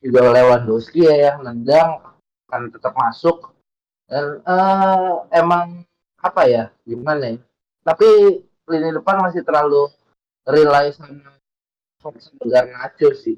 juga 0.00 0.32
Lewandowski 0.32 1.04
ya 1.04 1.32
yang 1.32 1.44
nendang 1.44 2.00
kan 2.48 2.72
tetap 2.72 2.96
masuk. 2.96 3.52
Dan 4.04 4.40
eh, 4.44 5.12
emang 5.32 5.84
apa 6.20 6.42
ya 6.48 6.68
gimana 6.84 7.36
ya 7.36 7.40
tapi 7.84 8.40
lini 8.64 8.88
depan 8.96 9.20
masih 9.20 9.44
terlalu 9.44 9.92
rely 10.48 10.88
sama 10.96 11.36
Garnacho 12.48 13.12
sih. 13.12 13.36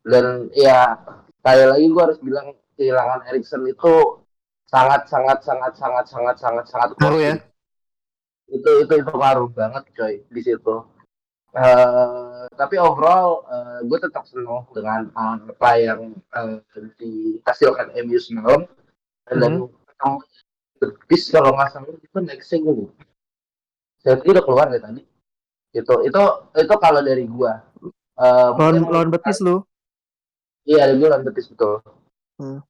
Dan 0.00 0.48
ya 0.56 0.96
sekali 1.40 1.64
lagi 1.68 1.86
gue 1.92 2.02
harus 2.02 2.20
bilang 2.24 2.56
kehilangan 2.76 3.28
Erikson 3.28 3.68
itu 3.68 4.24
sangat 4.68 5.08
sangat 5.12 5.44
sangat 5.44 5.72
sangat 5.76 6.04
sangat 6.08 6.36
sangat 6.40 6.66
sangat 6.72 6.88
Ngaruh 6.96 7.20
ya? 7.20 7.34
Itu 8.50 8.70
itu 8.86 8.92
itu 8.98 9.12
ngaruh 9.14 9.48
banget 9.54 9.84
coy 9.94 10.14
di 10.26 10.40
situ. 10.42 10.76
Eh, 11.50 12.46
tapi 12.54 12.78
overall 12.78 13.42
gue 13.82 13.98
tetap 13.98 14.22
senang 14.30 14.66
dengan 14.70 15.10
eh, 15.10 15.38
apa 15.50 15.70
yang 15.78 16.00
eh, 16.14 16.58
dihasilkan 16.98 17.90
MU 18.06 18.18
semalam. 18.18 18.66
Dan 19.30 19.66
ketemu 19.66 20.16
Betis 20.80 21.28
kalau 21.28 21.52
nggak 21.52 21.70
salah 21.76 21.92
itu 21.92 22.18
nextnya 22.24 22.64
gue 22.64 22.88
saya 24.00 24.16
udah 24.24 24.44
keluar 24.44 24.66
deh 24.72 24.80
tadi? 24.80 25.04
Itu 25.76 25.94
itu 26.08 26.22
itu 26.56 26.74
kalau 26.80 27.00
dari 27.04 27.28
gua. 27.28 27.60
Eh, 28.16 28.48
Lawan 28.56 28.88
lawan 28.88 29.10
Betis 29.12 29.44
lu. 29.44 29.60
iya 30.64 30.88
dari 30.88 31.00
gua 31.00 31.16
lawan 31.16 31.24
betis 31.28 31.48
betul. 31.52 31.84
Hmm. 32.40 32.60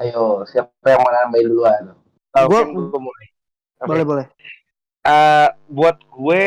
Ayo 0.00 0.42
siapa 0.44 0.72
yang 0.86 1.00
mau 1.00 1.12
nambahin 1.12 1.46
duluan 1.46 1.82
Oke, 2.30 2.46
Gua- 2.46 2.70
gua 2.94 3.00
mulai. 3.02 3.26
Oke. 3.76 3.88
Boleh 3.90 4.04
boleh. 4.06 4.26
Eh, 5.02 5.48
buat 5.66 5.98
gue 5.98 6.42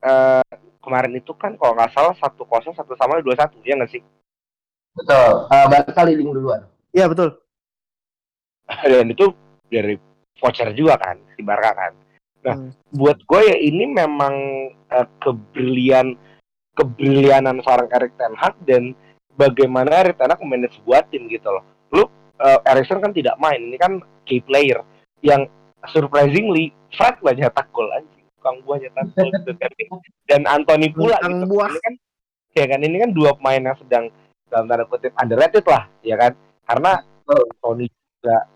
eh, 0.00 0.52
kemarin 0.78 1.12
itu 1.12 1.34
kan 1.34 1.52
kalau 1.54 1.74
nggak 1.74 1.92
salah 1.92 2.16
satu 2.16 2.42
kosong 2.42 2.72
satu 2.72 2.94
sama 2.94 3.20
dua 3.20 3.36
satu 3.36 3.60
ya 3.60 3.76
nggak 3.76 3.92
sih 3.92 4.00
betul 4.94 5.44
uh, 5.44 5.66
Barca 5.68 6.00
leading 6.02 6.32
duluan 6.32 6.64
Iya 6.90 7.06
betul. 7.06 7.36
dan 8.88 9.06
itu 9.06 9.36
dari 9.68 10.00
voucher 10.38 10.72
juga 10.72 10.96
kan 10.96 11.20
si 11.34 11.42
Barca 11.42 11.70
kan 11.72 11.92
nah 12.40 12.54
Hmm. 12.56 12.70
buat 12.88 13.18
gue 13.20 13.40
ya 13.44 13.56
ini 13.58 13.84
memang 13.84 14.34
eh, 14.88 15.06
kebrilian 15.20 16.14
kebrilianan 16.72 17.60
seorang 17.60 17.90
Erik 17.90 18.14
Ten 18.14 18.32
Hag 18.32 18.54
dan 18.64 18.94
bagaimana 19.34 19.90
Erik 20.00 20.16
Ten 20.16 20.30
Hag 20.30 20.40
memanage 20.40 20.78
sebuah 20.78 21.04
tim 21.10 21.26
gitu 21.26 21.50
loh 21.50 21.66
lu 21.90 22.06
eh, 22.38 22.58
Erikson 22.74 23.02
kan 23.02 23.12
tidak 23.14 23.36
main. 23.42 23.58
Ini 23.58 23.76
kan 23.78 23.92
key 24.24 24.42
player 24.42 24.82
yang 25.24 25.46
surprisingly 25.90 26.70
Fred 26.94 27.18
lah 27.22 27.34
nyetak 27.34 27.68
gol 27.74 27.88
anjing. 27.94 28.26
Tukang 28.38 28.62
buah 28.64 28.78
nyetak 28.80 29.06
gol 29.14 29.28
gitu 29.36 29.52
kan. 29.58 29.70
dan 30.28 30.42
Anthony 30.46 30.88
pula 30.92 31.16
Tukang 31.18 31.36
gitu. 31.42 31.50
buah. 31.52 31.70
ini 31.70 31.80
kan 31.82 31.94
ya 32.58 32.64
kan 32.66 32.80
ini 32.82 32.96
kan 32.98 33.10
dua 33.14 33.30
pemain 33.38 33.62
yang 33.62 33.78
sedang 33.78 34.04
dalam 34.48 34.64
tanda 34.66 34.84
kutip 34.88 35.12
underrated 35.18 35.64
lah 35.66 35.84
ya 36.02 36.16
kan. 36.16 36.32
Karena. 36.64 36.92
Tony 37.60 37.84
juga 37.92 38.48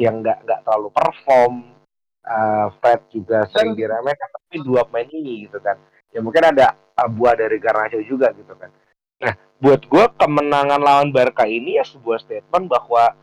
yang 0.00 0.24
nggak 0.24 0.48
nggak 0.48 0.60
terlalu 0.64 0.88
perform 0.96 1.76
uh, 2.24 2.72
Fred 2.80 3.04
juga 3.12 3.44
sering 3.52 3.76
diremehkan 3.76 4.28
tapi 4.32 4.64
dua 4.64 4.88
pemain 4.88 5.04
ini 5.12 5.44
gitu 5.44 5.60
kan. 5.60 5.76
Ya 6.08 6.24
mungkin 6.24 6.40
ada 6.40 6.72
uh, 6.96 7.10
buah 7.12 7.36
dari 7.36 7.60
Garnacho 7.60 8.00
juga 8.00 8.32
gitu 8.32 8.56
kan 8.56 8.72
nah 9.24 9.34
buat 9.56 9.80
gue 9.88 10.04
kemenangan 10.20 10.76
lawan 10.76 11.08
Barca 11.08 11.48
ini 11.48 11.80
ya 11.80 11.84
sebuah 11.88 12.20
statement 12.20 12.68
bahwa 12.68 13.16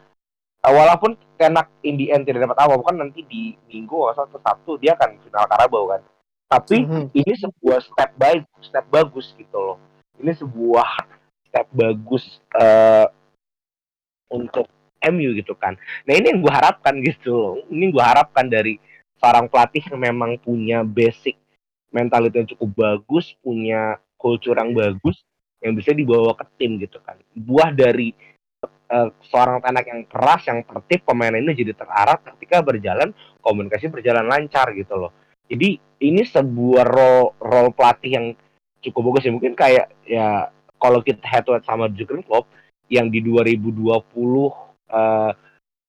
uh, 0.66 0.74
walaupun 0.74 1.14
Tenak 1.38 1.70
in 1.82 1.98
the 1.98 2.14
end 2.14 2.26
tidak 2.26 2.46
dapat 2.46 2.58
apa 2.58 2.74
kan 2.86 2.96
nanti 3.02 3.22
di 3.26 3.54
minggu 3.70 4.14
atau 4.14 4.30
Sabtu 4.30 4.78
dia 4.78 4.94
akan 4.94 5.18
final 5.22 5.46
Karabau 5.50 5.90
kan. 5.90 6.02
Tapi 6.52 6.86
Mhm. 6.86 7.06
ini 7.18 7.34
sebuah 7.34 7.80
step 7.82 8.12
baik 8.14 8.46
step 8.62 8.86
bagus 8.90 9.34
gitu 9.34 9.58
loh. 9.58 9.78
Ini 10.22 10.38
sebuah 10.38 10.90
step 11.50 11.66
bagus 11.74 12.42
eh, 12.58 13.08
untuk 14.30 14.70
MU 15.02 15.34
gitu 15.34 15.58
kan. 15.58 15.74
Nah 16.06 16.14
ini 16.14 16.30
yang 16.30 16.46
gue 16.46 16.54
harapkan 16.54 16.94
gitu 17.02 17.34
loh. 17.34 17.54
Ini 17.70 17.90
gue 17.90 18.04
harapkan 18.04 18.46
dari 18.46 18.78
seorang 19.18 19.50
pelatih 19.50 19.82
yang 19.90 20.02
memang 20.14 20.38
punya 20.38 20.86
basic 20.86 21.42
mentality 21.90 22.38
yang 22.38 22.50
cukup 22.56 22.70
bagus 22.74 23.34
punya 23.44 23.98
culture 24.16 24.56
yang 24.56 24.72
bagus 24.72 25.22
yang 25.62 25.78
bisa 25.78 25.94
dibawa 25.94 26.34
ke 26.34 26.46
tim 26.58 26.82
gitu 26.82 26.98
kan. 27.06 27.16
Buah 27.38 27.70
dari 27.72 28.12
eh, 28.66 29.10
seorang 29.30 29.62
tenak 29.62 29.86
yang 29.86 30.02
keras 30.10 30.42
yang 30.50 30.66
tertib 30.66 31.06
pemain 31.06 31.32
ini 31.32 31.54
jadi 31.54 31.78
terarah 31.78 32.18
ketika 32.20 32.66
berjalan 32.66 33.14
komunikasi 33.40 33.88
berjalan 33.88 34.26
lancar 34.26 34.74
gitu 34.74 34.98
loh. 34.98 35.14
Jadi 35.46 35.78
ini 36.02 36.22
sebuah 36.26 36.86
role 36.90 37.38
role 37.38 37.72
pelatih 37.78 38.12
yang 38.12 38.26
cukup 38.82 39.14
bagus 39.14 39.30
ya 39.30 39.32
mungkin 39.32 39.54
kayak 39.54 39.94
ya 40.10 40.50
kalau 40.82 41.06
kita 41.06 41.22
head 41.30 41.46
to 41.46 41.54
head 41.54 41.62
sama 41.62 41.86
Jurgen 41.94 42.26
Klopp 42.26 42.50
yang 42.90 43.14
di 43.14 43.22
2020 43.22 43.86
eh, 44.90 45.32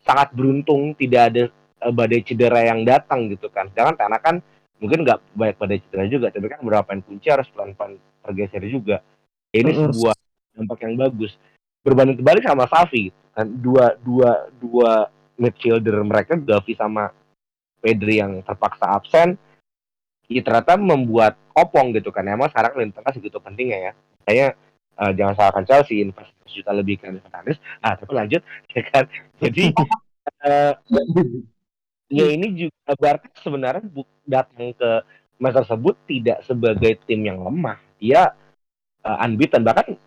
sangat 0.05 0.29
beruntung 0.37 0.93
tidak 1.01 1.23
ada 1.33 1.45
eh, 1.89 1.93
badai 1.97 2.21
cedera 2.21 2.61
yang 2.69 2.85
datang 2.85 3.33
gitu 3.33 3.49
kan. 3.49 3.73
Jangan 3.73 3.97
karena 3.97 4.21
kan 4.21 4.45
mungkin 4.83 5.07
nggak 5.07 5.19
banyak 5.33 5.57
badai 5.57 5.79
cedera 5.89 6.05
juga 6.11 6.27
tapi 6.35 6.51
kan 6.51 6.59
beberapa 6.61 6.91
pemain 6.91 7.07
kunci 7.07 7.31
harus 7.31 7.47
pelan-pelan 7.55 8.03
tergeser 8.27 8.67
juga 8.67 8.99
ini 9.53 9.71
sebuah 9.77 10.17
dampak 10.57 10.79
yang 10.85 10.95
bagus. 10.97 11.33
Berbanding 11.85 12.17
terbalik 12.21 12.45
sama 12.45 12.65
Safi 12.67 13.13
kan? 13.37 13.47
Dua 13.49 13.97
dua 14.01 14.49
dua 14.57 15.09
midfielder 15.37 16.01
mereka 16.05 16.37
Gavi 16.37 16.73
sama 16.77 17.13
Pedri 17.83 18.23
yang 18.23 18.41
terpaksa 18.47 18.95
absen 18.95 19.35
ya 20.31 20.41
ternyata 20.41 20.79
membuat 20.81 21.37
opong 21.53 21.93
gitu 21.93 22.09
kan. 22.09 22.25
Emang 22.25 22.49
sekarang 22.49 22.79
lini 22.81 22.93
tengah 22.95 23.13
segitu 23.13 23.37
pentingnya 23.43 23.79
ya. 23.91 23.93
Saya 24.25 24.47
eh, 25.03 25.13
jangan 25.19 25.35
salahkan 25.37 25.65
Chelsea 25.69 26.01
investasi 26.01 26.63
juta 26.63 26.73
lebih 26.73 27.01
ke 27.01 27.09
Fernandes 27.21 27.59
ah 27.85 27.97
tapi 27.97 28.13
lanjut 28.17 28.41
ya 28.77 28.83
kan? 28.89 29.05
Jadi 29.43 29.65
eh, 30.49 30.73
ya 32.13 32.27
ini 32.31 32.47
juga 32.57 32.93
Barca 32.97 33.29
sebenarnya 33.43 33.85
datang 34.25 34.73
ke 34.73 34.91
match 35.43 35.59
tersebut 35.59 35.99
tidak 36.07 36.39
sebagai 36.47 37.03
tim 37.05 37.27
yang 37.27 37.43
lemah. 37.43 37.83
Dia 37.99 38.31
eh, 39.05 39.25
unbeaten 39.27 39.63
bahkan 39.67 39.99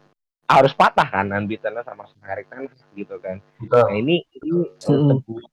harus 0.46 0.74
patah 0.78 1.08
kan 1.10 1.26
unbeaten 1.34 1.74
sama 1.82 2.06
Ten 2.06 2.70
Hag 2.70 2.72
gitu 2.94 3.16
kan 3.18 3.42
Betul. 3.60 3.82
nah 3.82 3.94
ini 3.94 4.22
ini 4.42 4.62
eh, 4.64 4.68
sebuah 4.80 5.46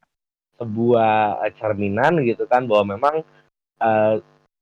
sebuah 0.61 1.15
eh, 1.49 1.53
cerminan 1.59 2.23
gitu 2.23 2.45
kan 2.47 2.65
bahwa 2.69 2.97
memang 2.97 3.17
eh 3.83 4.17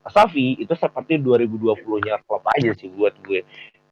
Safi 0.08 0.56
itu 0.56 0.72
seperti 0.72 1.20
2020-nya 1.20 2.24
klub 2.24 2.40
aja 2.48 2.72
sih 2.72 2.88
buat 2.88 3.12
gue. 3.20 3.44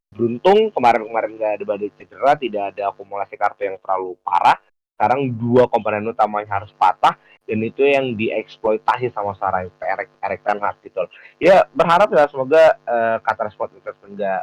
Beruntung 0.08 0.72
kemarin-kemarin 0.72 1.36
nggak 1.36 1.52
ada 1.60 1.64
badai 1.68 1.92
cedera, 2.00 2.32
tidak 2.32 2.72
ada 2.72 2.88
akumulasi 2.88 3.36
kartu 3.36 3.68
yang 3.68 3.76
terlalu 3.76 4.16
parah. 4.24 4.56
Sekarang 4.96 5.28
dua 5.36 5.68
komponen 5.68 6.08
utamanya 6.08 6.58
harus 6.58 6.72
patah 6.72 7.12
dan 7.44 7.58
itu 7.60 7.84
yang 7.84 8.16
dieksploitasi 8.16 9.12
sama 9.12 9.36
seorang 9.36 9.68
Erik 9.84 10.08
Erik 10.24 10.40
Ten 10.42 10.58
Hag 10.58 10.80
gitu. 10.80 11.04
Ya 11.38 11.68
berharap 11.76 12.08
ya 12.08 12.24
semoga 12.26 12.80
eh, 12.88 13.16
Qatar 13.20 13.52
Sport 13.52 13.76
Investment 13.76 14.16
nggak 14.16 14.42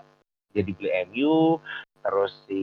jadi 0.56 0.72
beli 0.72 0.92
MU. 1.12 1.60
terus 2.06 2.38
si 2.46 2.62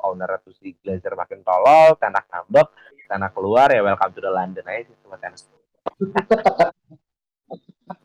owner 0.00 0.40
tuh 0.40 0.56
si 0.56 0.72
Glazer 0.80 1.12
makin 1.12 1.44
tolol 1.44 2.00
tenak 2.00 2.24
ngambek 2.32 2.64
tenak 3.04 3.28
keluar 3.36 3.68
ya 3.68 3.84
welcome 3.84 4.08
to 4.16 4.24
the 4.24 4.32
London 4.32 4.64
aja 4.64 4.88
sih 4.88 4.96
sama 5.04 5.20
tenak 5.20 5.36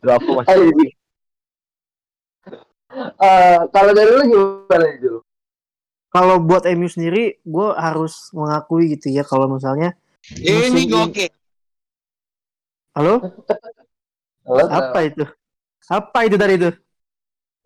Doaku 0.04 0.30
masih 0.36 0.50
Ayo, 0.52 0.68
Ji. 0.76 0.88
Eh, 3.16 3.58
kalau 3.72 3.90
dari 3.96 4.10
lu 4.12 4.22
gimana 4.28 4.86
Jul? 5.00 5.16
Kalau 6.12 6.36
buat 6.40 6.68
MU 6.76 6.88
sendiri, 6.88 7.40
gue 7.40 7.68
harus 7.72 8.28
mengakui 8.32 8.92
gitu 8.96 9.08
ya 9.12 9.24
kalau 9.24 9.48
misalnya 9.48 9.96
Ini 10.28 10.70
Musim 10.74 10.90
gokil. 10.90 11.32
halo 12.96 13.14
Halo, 14.44 14.64
apa 14.70 14.98
itu? 15.08 15.24
Apa 15.88 16.18
itu 16.28 16.36
dari 16.36 16.54
itu? 16.60 16.70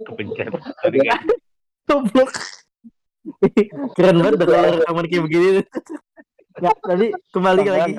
kepencet 0.00 0.48
Tadi 0.54 0.98
kan 1.04 1.20
Goblok. 1.90 2.32
Keren 3.98 4.16
banget 4.22 4.46
kayak 4.46 4.70
rekaman 4.78 5.04
kayak 5.10 5.22
begini. 5.26 5.48
ya, 6.64 6.70
tadi 6.86 7.06
kembali 7.34 7.60
lagi. 7.66 7.92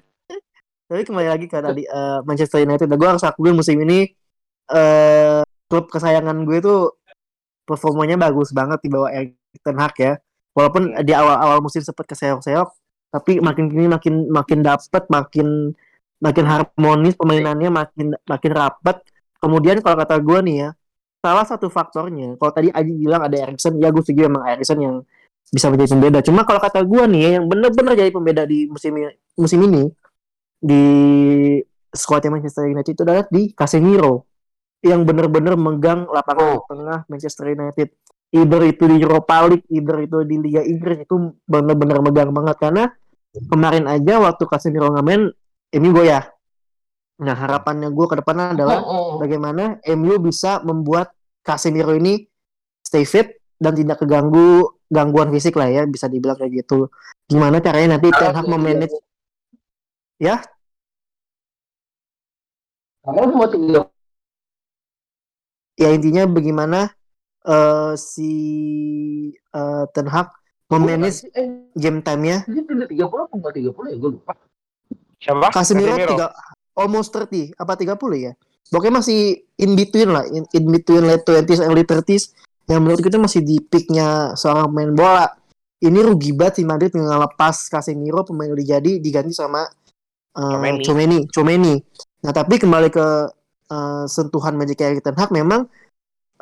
Tapi 0.88 1.02
kembali 1.02 1.28
lagi 1.28 1.46
ke 1.50 1.58
tadi 1.60 1.82
eh, 1.84 2.18
Manchester 2.24 2.64
United. 2.64 2.88
Gue 2.88 3.08
harus 3.10 3.20
akuin 3.20 3.52
musim 3.52 3.76
ini 3.84 4.08
eh 4.66 5.42
klub 5.68 5.92
kesayangan 5.92 6.46
gue 6.46 6.58
itu 6.58 6.74
performanya 7.66 8.16
bagus 8.16 8.54
banget 8.54 8.78
di 8.80 8.88
bawah 8.88 9.10
Erik 9.12 9.36
Ten 9.60 9.76
Hag 9.76 9.94
ya. 10.00 10.16
Walaupun 10.56 10.96
di 11.04 11.12
awal-awal 11.12 11.60
musim 11.60 11.84
sempat 11.84 12.08
keseok-seok, 12.08 12.68
tapi 13.12 13.44
makin 13.44 13.68
kini 13.68 13.92
makin 13.92 14.24
makin 14.32 14.64
dapet, 14.64 15.04
makin 15.12 15.76
makin 16.16 16.44
harmonis 16.48 17.12
pemainannya, 17.20 17.68
makin 17.68 18.16
makin 18.24 18.52
rapat. 18.56 19.04
Kemudian 19.36 19.84
kalau 19.84 20.00
kata 20.00 20.16
gue 20.16 20.38
nih 20.48 20.56
ya, 20.64 20.70
salah 21.26 21.42
satu 21.42 21.66
faktornya, 21.66 22.38
kalau 22.38 22.52
tadi 22.54 22.70
Aji 22.70 22.94
bilang 22.94 23.26
ada 23.26 23.34
Erikson, 23.34 23.74
ya 23.82 23.90
gue 23.90 23.98
setuju 23.98 24.30
emang 24.30 24.46
Erikson 24.46 24.78
yang 24.78 24.96
bisa 25.50 25.66
menjadi 25.74 25.90
pembeda. 25.98 26.18
Cuma 26.22 26.46
kalau 26.46 26.62
kata 26.62 26.86
gue 26.86 27.02
nih, 27.10 27.20
ya, 27.26 27.30
yang 27.42 27.50
bener-bener 27.50 27.98
jadi 27.98 28.10
pembeda 28.14 28.42
di 28.46 28.70
musim 28.70 28.94
ini- 28.94 29.18
musim 29.34 29.58
ini 29.66 29.90
di 30.62 30.84
skuadnya 31.90 32.38
Manchester 32.38 32.70
United 32.70 32.92
itu 32.94 33.02
adalah 33.02 33.26
di 33.26 33.50
Casemiro 33.50 34.26
yang 34.86 35.02
bener-bener 35.02 35.58
megang 35.58 36.06
lapangan 36.06 36.62
tengah 36.70 36.98
Manchester 37.10 37.50
United. 37.50 37.90
Either 38.30 38.62
itu 38.66 38.84
di 38.86 38.96
Europa 39.02 39.46
League, 39.50 39.66
either 39.70 39.96
itu 40.02 40.18
di 40.26 40.36
Liga 40.38 40.62
Inggris 40.62 41.02
itu 41.02 41.14
bener-bener 41.46 41.98
megang 42.02 42.30
banget 42.30 42.56
karena 42.58 42.84
kemarin 43.50 43.86
aja 43.90 44.22
waktu 44.22 44.44
Casemiro 44.46 44.94
ngamen, 44.94 45.30
ini 45.74 45.88
goyah. 45.90 46.26
Nah 47.16 47.32
harapannya 47.32 47.88
gue 47.88 48.06
ke 48.12 48.16
depan 48.20 48.52
adalah 48.52 48.84
bagaimana 49.16 49.80
MU 49.96 50.20
bisa 50.20 50.60
membuat 50.60 51.15
Casemiro 51.46 51.94
ini 51.94 52.26
stay 52.82 53.06
fit 53.06 53.38
dan 53.62 53.78
tidak 53.78 54.02
keganggu 54.02 54.66
gangguan 54.90 55.30
fisik 55.30 55.54
lah 55.54 55.70
ya 55.70 55.82
bisa 55.86 56.10
dibilang 56.10 56.34
kayak 56.34 56.66
gitu. 56.66 56.90
Gimana 57.30 57.62
caranya 57.62 57.96
nanti 57.96 58.10
Ten 58.10 58.34
Hag 58.34 58.46
memanage? 58.50 58.98
Ya? 60.18 60.42
Kamu 63.06 63.38
mau 63.38 63.46
tinggal 63.46 63.86
ya 65.76 65.92
intinya 65.92 66.24
bagaimana 66.24 66.90
eh, 67.44 67.92
si 67.94 68.32
eh, 69.38 69.84
Ten 69.94 70.08
Hag 70.10 70.32
memanage 70.72 71.30
eh, 71.36 71.70
game 71.78 72.02
time-nya? 72.02 72.42
dia 72.50 72.62
tidak 72.66 72.90
30 72.90 73.06
apa? 73.06 73.34
Enggak 73.38 73.52
30 73.54 73.92
ya? 73.92 73.96
Gue 74.00 74.10
lupa. 74.18 74.32
siapa? 75.22 75.46
Casemiro 75.54 75.94
tiga 75.94 76.34
almost 76.76 77.14
30 77.14 77.54
apa 77.56 77.72
30 77.78 77.94
ya 78.20 78.32
pokoknya 78.70 79.00
masih 79.00 79.46
in 79.56 79.72
between 79.78 80.10
lah 80.10 80.24
in, 80.28 80.44
in 80.52 80.64
between 80.68 81.06
late 81.06 81.24
20s 81.24 81.62
early 81.62 81.86
30s 81.86 82.34
yang 82.66 82.82
menurut 82.82 83.02
kita 83.02 83.16
masih 83.16 83.46
di 83.46 83.62
peaknya 83.62 84.34
seorang 84.34 84.70
pemain 84.74 84.92
bola. 84.94 85.26
Ini 85.76 86.02
rugi 86.02 86.32
banget 86.32 86.58
si 86.58 86.62
Madrid 86.64 86.90
dengan 86.90 87.20
lepas 87.20 87.68
Casemiro 87.68 88.24
pemain 88.24 88.48
udah 88.48 88.64
jadi 88.64 88.98
diganti 88.98 89.30
sama 89.36 89.62
uh. 90.36 90.80
Chomeni 90.84 91.28
Chomeni 91.32 91.74
nah 92.24 92.32
tapi 92.32 92.58
kembali 92.58 92.88
ke 92.90 93.06
uh, 93.70 94.04
sentuhan 94.08 94.56
Magic 94.56 94.82
Erik 94.82 95.04
Ten 95.04 95.14
Hag 95.14 95.30
memang 95.30 95.68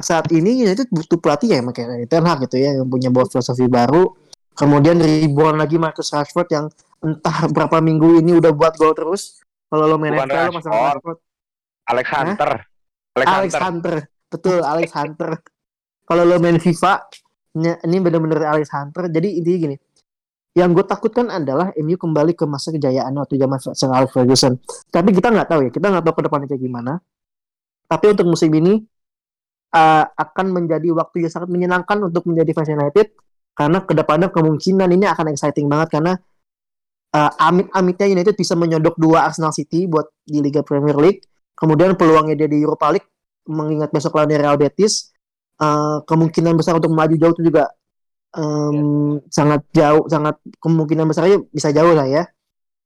saat 0.01 0.27
ini 0.35 0.67
itu 0.67 0.87
butuh 0.91 1.19
pelatih 1.23 1.55
ya 1.55 1.61
Erik 1.61 2.09
Ten 2.11 2.25
Hag 2.25 2.47
gitu 2.47 2.57
ya 2.59 2.79
yang 2.79 2.89
punya 2.89 3.11
bawa 3.11 3.29
filosofi 3.31 3.71
baru. 3.71 4.11
Kemudian 4.55 5.03
ribuan 5.03 5.59
lagi 5.59 5.83
Marcus 5.83 6.15
Rashford 6.15 6.49
yang 6.55 6.67
entah 7.03 7.51
berapa 7.51 7.83
minggu 7.83 8.23
ini 8.23 8.39
udah 8.39 8.55
buat 8.55 8.79
gol 8.79 8.95
terus. 8.95 9.43
Kalau 9.67 9.91
lo 9.91 9.99
main 9.99 10.15
FPL 10.15 10.55
lo 10.55 10.63
pasang 10.63 10.73
Rashford. 10.73 11.19
Alex 11.89 12.07
Hunter. 12.13 12.51
Alex, 13.15 13.27
Alex 13.27 13.51
Hunter. 13.55 13.63
Hunter. 13.63 13.97
Betul 14.31 14.59
Alex 14.65 14.89
Hunter. 14.97 15.31
Kalau 16.05 16.23
lo 16.27 16.37
main 16.41 16.59
FIFA 16.61 17.07
ini 17.87 17.97
bener-bener 18.03 18.45
Alex 18.45 18.73
Hunter. 18.73 19.09
Jadi 19.09 19.41
intinya 19.41 19.59
gini 19.71 19.77
yang 20.55 20.71
gue 20.71 20.87
takutkan 20.87 21.35
adalah 21.35 21.75
MU 21.75 21.99
kembali 21.99 22.39
ke 22.39 22.47
masa 22.47 22.71
kejayaan 22.71 23.11
waktu 23.19 23.43
zaman 23.43 23.59
Sir 23.59 23.91
Alex 23.91 24.15
Ferguson. 24.15 24.55
Tapi 24.87 25.11
kita 25.11 25.35
nggak 25.35 25.51
tahu 25.51 25.61
ya 25.67 25.71
kita 25.75 25.87
nggak 25.91 26.05
tahu 26.07 26.15
ke 26.15 26.23
depannya 26.31 26.47
kayak 26.47 26.63
gimana. 26.63 26.93
Tapi 27.91 28.07
untuk 28.15 28.27
musim 28.31 28.55
ini 28.55 28.79
uh, 29.75 30.05
akan 30.15 30.47
menjadi 30.55 30.95
waktu 30.95 31.27
yang 31.27 31.33
sangat 31.35 31.51
menyenangkan 31.51 31.99
untuk 32.07 32.23
menjadi 32.31 32.55
fans 32.55 32.71
United. 32.71 33.07
Karena 33.55 33.83
ke 33.83 33.95
depannya 33.95 34.31
kemungkinan 34.31 34.89
ini 34.95 35.07
akan 35.11 35.27
exciting 35.35 35.67
banget 35.71 35.99
karena 35.99 36.19
uh, 37.15 37.31
amit-amitnya 37.39 38.07
United 38.11 38.35
bisa 38.35 38.55
menyodok 38.55 38.95
dua 38.99 39.31
Arsenal 39.31 39.51
City 39.55 39.91
buat 39.91 40.11
di 40.23 40.39
Liga 40.39 40.63
Premier 40.63 40.95
League 40.99 41.23
kemudian 41.55 41.95
peluangnya 41.95 42.35
dia 42.35 42.49
di 42.51 42.63
Europa 42.63 42.91
League 42.95 43.09
mengingat 43.49 43.93
besok 43.93 44.17
lawan 44.19 44.33
Real 44.33 44.57
Betis 44.59 45.15
uh, 45.61 46.03
kemungkinan 46.05 46.55
besar 46.59 46.77
untuk 46.79 46.93
maju 46.93 47.15
jauh 47.15 47.35
itu 47.37 47.53
juga 47.53 47.71
um, 48.35 49.21
sangat 49.31 49.63
jauh 49.71 50.05
sangat 50.11 50.39
kemungkinan 50.59 51.07
besarnya 51.07 51.43
bisa 51.51 51.71
jauh 51.71 51.95
lah 51.95 52.09
ya. 52.09 52.25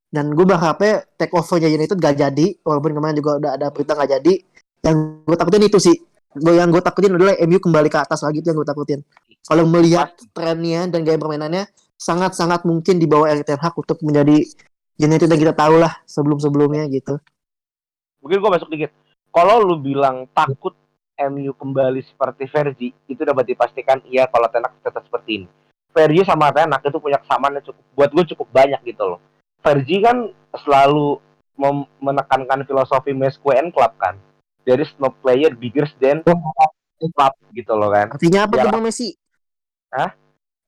Dan 0.08 0.32
gue 0.32 0.40
berharapnya 0.40 1.04
take 1.20 1.36
overnya 1.36 1.68
United 1.68 2.00
gak 2.00 2.16
jadi 2.16 2.46
walaupun 2.64 2.96
kemarin 2.96 3.16
juga 3.20 3.30
udah 3.36 3.50
ada 3.60 3.66
berita 3.68 3.92
gak 3.92 4.08
jadi. 4.08 4.34
Yang 4.80 4.96
gue 5.28 5.36
takutin 5.36 5.62
itu 5.68 5.78
sih. 5.80 5.96
Gue 6.32 6.56
yang 6.56 6.72
gue 6.72 6.80
takutin 6.80 7.12
adalah 7.12 7.36
MU 7.44 7.60
kembali 7.60 7.88
ke 7.92 7.98
atas 8.00 8.24
lagi 8.24 8.40
itu 8.40 8.48
yang 8.48 8.56
gue 8.56 8.68
takutin. 8.68 9.00
Kalau 9.44 9.68
melihat 9.68 10.16
trennya 10.32 10.88
dan 10.88 11.04
gaya 11.04 11.20
permainannya 11.20 11.68
sangat-sangat 12.00 12.64
mungkin 12.64 12.96
di 12.96 13.04
bawah 13.04 13.28
Erik 13.28 13.44
Ten 13.44 13.60
Hag 13.60 13.76
untuk 13.76 14.00
menjadi 14.00 14.44
United 14.96 15.28
yang 15.28 15.40
kita 15.40 15.54
tahu 15.56 15.76
lah 15.76 15.92
sebelum-sebelumnya 16.08 16.88
gitu 16.88 17.20
mungkin 18.18 18.38
gue 18.38 18.50
masuk 18.50 18.68
dikit 18.68 18.90
kalau 19.28 19.60
lu 19.60 19.76
bilang 19.76 20.26
takut 20.32 20.74
MU 21.18 21.50
kembali 21.52 22.00
seperti 22.04 22.46
Vergi 22.46 22.88
itu 23.06 23.22
dapat 23.22 23.44
dipastikan 23.46 23.98
iya 24.06 24.26
kalau 24.26 24.46
Tenak 24.46 24.74
tetap 24.80 25.02
seperti 25.02 25.42
ini 25.42 25.46
Vergi 25.90 26.22
sama 26.22 26.50
Tenak 26.50 26.80
itu 26.80 26.98
punya 26.98 27.18
kesamaan 27.18 27.58
yang 27.58 27.64
cukup 27.64 27.84
buat 27.94 28.10
gue 28.10 28.24
cukup 28.34 28.48
banyak 28.50 28.80
gitu 28.84 29.04
loh 29.04 29.20
Vergi 29.58 29.98
kan 29.98 30.30
selalu 30.54 31.18
menekankan 31.98 32.62
filosofi 32.62 33.10
Mesque 33.10 33.50
and 33.50 33.74
Club 33.74 33.90
kan 33.98 34.14
there 34.62 34.78
is 34.78 34.90
no 34.96 35.10
player 35.10 35.50
bigger 35.50 35.86
than 35.98 36.22
club 36.22 37.34
gitu 37.50 37.74
loh 37.74 37.90
kan 37.90 38.14
artinya 38.14 38.46
apa 38.46 38.54
Ya. 38.54 38.62
tuh 38.62 38.70
Bang 38.70 38.84
Messi 38.86 39.08
Hah? 39.90 40.10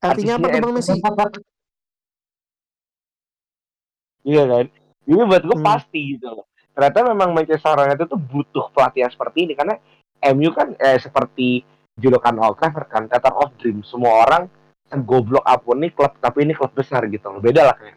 artinya 0.00 0.34
apa 0.34 0.46
tuh 0.46 0.48
Artinya 0.50 0.62
Bang 0.66 0.74
Messi 0.74 0.94
Iya 4.20 4.44
kan? 4.44 4.66
Ini 5.08 5.22
buat 5.24 5.42
gue 5.48 5.56
Hmm. 5.56 5.64
pasti 5.64 6.00
gitu 6.12 6.28
loh. 6.28 6.44
Ternyata 6.74 6.98
memang 7.12 7.34
Manchester 7.34 7.76
United 7.76 8.06
itu 8.06 8.18
butuh 8.18 8.70
pelatih 8.72 9.06
yang 9.06 9.12
seperti 9.12 9.38
ini 9.48 9.52
karena 9.58 9.76
MU 10.32 10.50
kan 10.54 10.76
eh, 10.78 10.98
seperti 11.00 11.64
julukan 11.98 12.36
Old 12.40 12.56
Trafford 12.56 12.88
kan, 12.88 13.04
Theater 13.10 13.34
of 13.36 13.52
Dream. 13.60 13.82
Semua 13.84 14.24
orang 14.24 14.48
goblok 14.90 15.46
apa 15.46 15.62
pun 15.62 15.78
nih 15.78 15.94
klub 15.94 16.18
tapi 16.18 16.42
ini 16.42 16.54
klub 16.56 16.74
besar 16.74 17.06
gitu 17.06 17.30
loh. 17.30 17.38
Beda 17.38 17.70
lah 17.70 17.76
kayak 17.78 17.96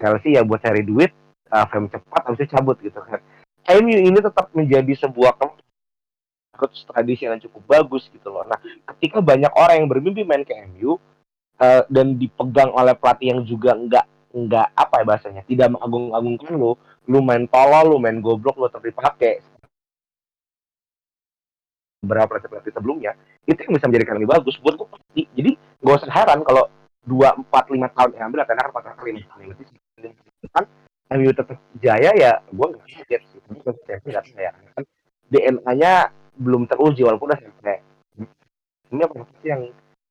Chelsea 0.00 0.34
ya 0.34 0.42
buat 0.42 0.58
cari 0.64 0.82
duit, 0.82 1.12
uh, 1.52 1.66
fame 1.68 1.92
cepat 1.92 2.22
itu 2.34 2.48
cabut 2.50 2.76
gitu 2.80 2.98
kan. 2.98 3.20
MU 3.84 3.94
ini 3.94 4.18
tetap 4.18 4.50
menjadi 4.56 5.06
sebuah 5.06 5.36
klub 5.36 5.54
tradisi 6.90 7.24
yang 7.24 7.40
cukup 7.40 7.62
bagus 7.64 8.08
gitu 8.12 8.28
loh. 8.28 8.44
Nah, 8.44 8.60
ketika 8.92 9.24
banyak 9.24 9.48
orang 9.56 9.84
yang 9.84 9.88
bermimpi 9.88 10.28
main 10.28 10.44
ke 10.44 10.52
MU 10.68 11.00
eh, 11.56 11.82
dan 11.88 12.20
dipegang 12.20 12.68
oleh 12.76 12.92
pelatih 12.92 13.32
yang 13.32 13.40
juga 13.48 13.72
enggak 13.72 14.04
nggak 14.30 14.68
apa 14.78 14.94
ya 15.02 15.04
bahasanya 15.04 15.42
tidak 15.42 15.74
mengagung-agungkan 15.74 16.54
lu 16.54 16.78
lu 17.08 17.24
main 17.24 17.48
tolol 17.48 17.94
lu 17.94 17.96
main 17.96 18.20
goblok 18.20 18.60
lu 18.60 18.66
tetap 18.68 18.84
dipakai. 18.84 19.40
Berapa 22.00 22.40
pelatih 22.40 22.72
sebelumnya 22.72 23.12
itu 23.48 23.60
yang 23.66 23.72
bisa 23.76 23.86
menjadikan 23.88 24.14
lebih 24.20 24.30
bagus 24.30 24.54
buat 24.60 24.74
gue 24.76 24.88
pasti 24.88 25.22
jadi 25.32 25.50
gak 25.82 25.96
usah 26.04 26.12
heran 26.12 26.40
kalau 26.44 26.64
dua 27.02 27.32
empat 27.34 27.64
lima 27.72 27.88
tahun 27.96 28.10
yang 28.14 28.28
ambil 28.28 28.44
tenar 28.44 28.68
empat 28.68 28.82
kali 29.00 29.16
lima 29.16 29.28
kali 29.32 29.44
lebih 29.48 29.66
kan 30.52 30.64
MU 31.10 31.30
tetap 31.34 31.58
jaya 31.82 32.10
ya 32.14 32.32
gue 32.46 32.66
nggak 32.70 32.86
kaget 32.86 33.22
sih 33.32 33.40
Tapi 33.42 33.58
nggak 34.06 34.24
percaya 34.24 34.50
Karena 34.54 34.70
kan 34.76 34.84
DNA-nya 35.30 35.92
belum 36.38 36.62
teruji 36.70 37.02
walaupun 37.02 37.34
udah 37.34 37.40
sampai 37.42 37.82
ini 38.90 39.02
apa 39.06 39.22
sih 39.42 39.48
yang 39.50 39.62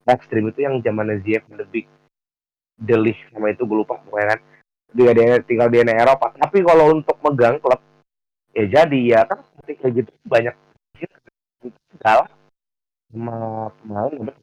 ekstrim 0.07 0.47
itu 0.51 0.59
yang 0.63 0.79
zamannya 0.83 1.19
Ziyech 1.23 1.45
lebih 1.51 1.87
Delih 2.79 3.15
sama 3.31 3.51
itu 3.51 3.63
gue 3.63 3.77
lupa 3.83 3.99
pokoknya 4.03 4.35
kan 4.35 4.39
dia 4.93 5.11
dia 5.13 5.37
tinggal 5.45 5.69
di 5.69 5.81
Eropa 5.85 6.33
tapi 6.37 6.65
kalau 6.65 6.93
untuk 6.93 7.17
megang 7.21 7.61
klub 7.61 7.81
ya 8.53 8.65
jadi 8.65 8.99
ya 9.05 9.21
kan 9.29 9.39
seperti 9.45 9.71
kayak 9.77 9.93
gitu 10.01 10.11
banyak 10.25 10.55
galah 12.01 12.29
sama 13.09 13.69
pemain 13.81 14.13
udah 14.17 14.35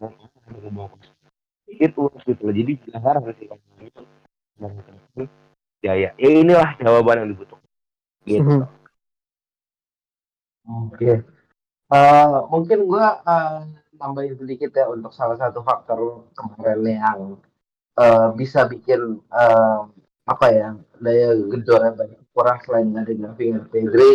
itu 1.67 2.03
gitu 2.25 2.43
loh 2.47 2.55
jadi 2.55 2.73
kalau 2.95 3.21
gitu. 3.83 5.25
ya 5.83 5.93
ya 5.99 6.11
ya 6.15 6.29
inilah 6.31 6.79
jawaban 6.79 7.27
yang 7.27 7.31
dibutuhkan 7.35 7.67
gitu 8.27 8.43
Mhm. 8.43 8.63
Oke. 10.67 11.23
Eh, 11.87 12.39
mungkin 12.51 12.79
gua 12.91 13.23
eh, 13.23 13.59
nambahin 13.95 14.35
sedikit 14.35 14.75
ya 14.75 14.91
untuk 14.91 15.15
salah 15.15 15.39
satu 15.39 15.63
faktor 15.63 16.27
kemarin 16.35 16.83
yang 16.83 17.21
eh, 17.95 18.29
bisa 18.35 18.67
bikin 18.67 19.23
eh, 19.31 19.81
apa 20.27 20.47
ya 20.51 20.69
daya 20.99 21.39
gedornya 21.39 21.93
banyak 21.95 22.21
kurang 22.35 22.59
selain 22.67 22.91
dari 22.91 23.15
Gavi 23.15 23.47
dan 23.55 23.65
Pedri 23.71 24.13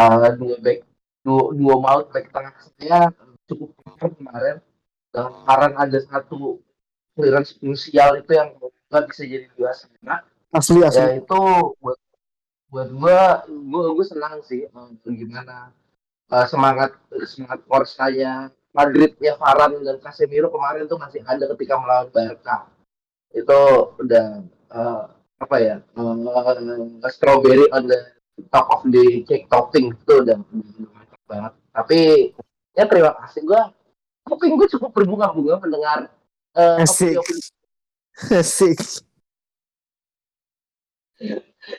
eh, 0.00 0.32
dua 0.40 0.56
back 0.58 0.78
dua, 1.22 1.42
dua 1.54 1.74
maut 1.78 2.06
back 2.10 2.26
tengah 2.34 2.54
saya 2.56 3.12
cukup 3.46 3.70
cover 3.78 4.10
kemarin. 4.18 4.56
Dan 5.12 5.28
sekarang 5.28 5.72
ada 5.76 5.98
satu 6.08 6.58
clearance 7.12 7.52
krusial 7.60 8.16
itu 8.16 8.32
yang 8.32 8.56
nggak 8.88 9.04
bisa 9.12 9.22
jadi 9.28 9.46
dua 9.54 9.70
setengah. 9.76 10.20
Asli 10.52 10.80
ya 10.84 10.88
asli. 10.88 11.20
itu 11.20 11.42
buat 11.80 11.98
buat 12.72 12.88
gua 12.92 13.44
gua 13.48 13.84
gua 13.92 14.06
senang 14.06 14.40
sih 14.44 14.68
eh, 14.68 14.88
gimana. 15.04 15.72
Eh, 16.32 16.46
semangat 16.48 16.96
semangat 17.28 17.60
Korsanya 17.68 18.48
Madrid 18.72 19.12
ya 19.20 19.36
Varane 19.36 19.84
dan 19.84 20.00
Casemiro 20.00 20.48
kemarin 20.48 20.88
tuh 20.88 20.96
masih 20.96 21.20
ada 21.28 21.44
ketika 21.56 21.76
melawan 21.76 22.08
Barca. 22.08 22.72
Itu 23.32 23.92
udah 24.00 24.40
eh, 24.72 25.04
apa 25.42 25.56
ya 25.58 25.76
eh, 25.82 27.10
strawberry 27.10 27.66
on 27.74 27.90
the 27.90 27.98
top 28.48 28.66
of 28.70 28.82
the 28.88 29.26
cake 29.26 29.50
topping 29.50 29.90
itu 29.92 30.12
udah. 30.22 30.38
Mantap 30.94 31.20
banget. 31.26 31.52
Tapi 31.74 32.00
ya 32.78 32.84
terima 32.86 33.12
kasih. 33.26 33.42
Gua 33.44 33.62
kuping 34.22 34.54
gue 34.54 34.68
cukup 34.78 34.94
berbunga-bunga 34.94 35.58
mendengar 35.58 35.98
eh, 36.54 36.82
Asik. 36.86 37.18
opini-opini 37.18 37.42
Asik. 38.38 38.78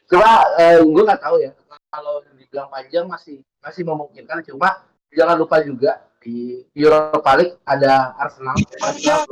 cuma 0.07 0.47
gue 0.79 1.03
nggak 1.03 1.19
tahu 1.19 1.35
ya 1.43 1.51
kalau 1.91 2.23
dibilang 2.39 2.71
panjang 2.71 3.05
masih 3.07 3.39
masih 3.63 3.83
memungkinkan. 3.87 4.43
Cuma 4.43 4.83
jangan 5.11 5.39
lupa 5.39 5.63
juga 5.63 6.03
di 6.19 6.63
Europa 6.75 7.31
League 7.35 7.55
ada 7.63 8.15
Arsenal. 8.19 8.55
Arsenal. 8.79 9.23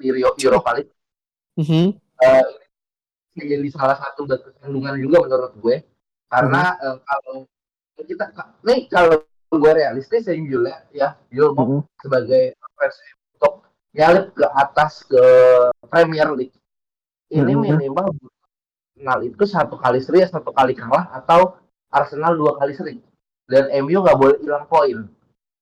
Di 0.00 0.08
Europa 0.44 0.70
League. 0.76 0.92
Mhm. 1.58 1.90
eh, 2.22 2.44
ini 2.46 2.67
jadi 3.44 3.68
salah 3.70 3.96
satu 4.00 4.26
batu 4.26 4.50
sandungan 4.58 4.98
juga 4.98 5.22
menurut 5.26 5.52
gue 5.62 5.76
karena 6.28 6.74
eh, 6.82 6.96
kalau 7.04 7.36
kita 7.98 8.24
nih 8.66 8.88
kalau 8.90 9.22
gue 9.48 9.72
realistis 9.72 10.28
ya 10.28 10.34
Jul 10.36 10.64
ya 10.66 10.78
ya 10.92 11.08
Jul 11.30 11.54
mau 11.54 11.64
Mhm. 11.66 11.80
sebagai 12.02 12.54
fans 12.76 12.96
untuk 13.38 13.54
nyalip 13.96 14.26
ke 14.36 14.44
atas 14.44 15.02
ke 15.08 15.22
Premier 15.88 16.28
League 16.36 16.56
ini 17.30 17.52
Mhm. 17.56 17.62
minimal 17.78 18.06
Arsenal 18.98 19.18
itu 19.22 19.44
satu 19.46 19.78
kali 19.78 20.02
seri 20.02 20.26
satu 20.26 20.50
kali 20.50 20.74
kalah 20.74 21.06
atau 21.14 21.54
Arsenal 21.94 22.34
dua 22.34 22.58
kali 22.58 22.74
seri 22.74 22.94
dan 23.46 23.70
MU 23.72 24.02
nggak 24.02 24.18
boleh 24.18 24.36
hilang 24.42 24.66
poin 24.66 25.06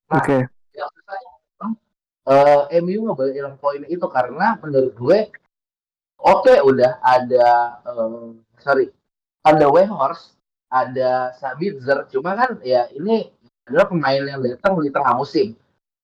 Nah, 0.07 0.23
Oke. 0.23 0.39
yang 0.71 0.87
susah 0.87 1.15
eh 2.27 2.79
MU 2.83 3.07
nggak 3.07 3.17
boleh 3.17 3.33
hilang 3.35 3.55
poin 3.59 3.83
itu 3.87 4.03
karena 4.11 4.55
menurut 4.59 4.93
gue 4.95 5.19
oke 6.17 6.53
udah 6.65 6.99
ada 7.01 7.47
eh, 7.85 8.27
sorry. 8.61 8.87
Ada 9.45 9.65
Weghorst 9.71 10.35
ada 10.67 11.31
Sabitzer 11.39 12.11
cuma 12.11 12.35
kan 12.35 12.59
ya 12.59 12.91
ini 12.91 13.31
adalah 13.63 13.87
pemain 13.87 14.19
yang 14.19 14.43
datang 14.43 14.75
di 14.83 14.91
tengah 14.91 15.15
musim. 15.15 15.55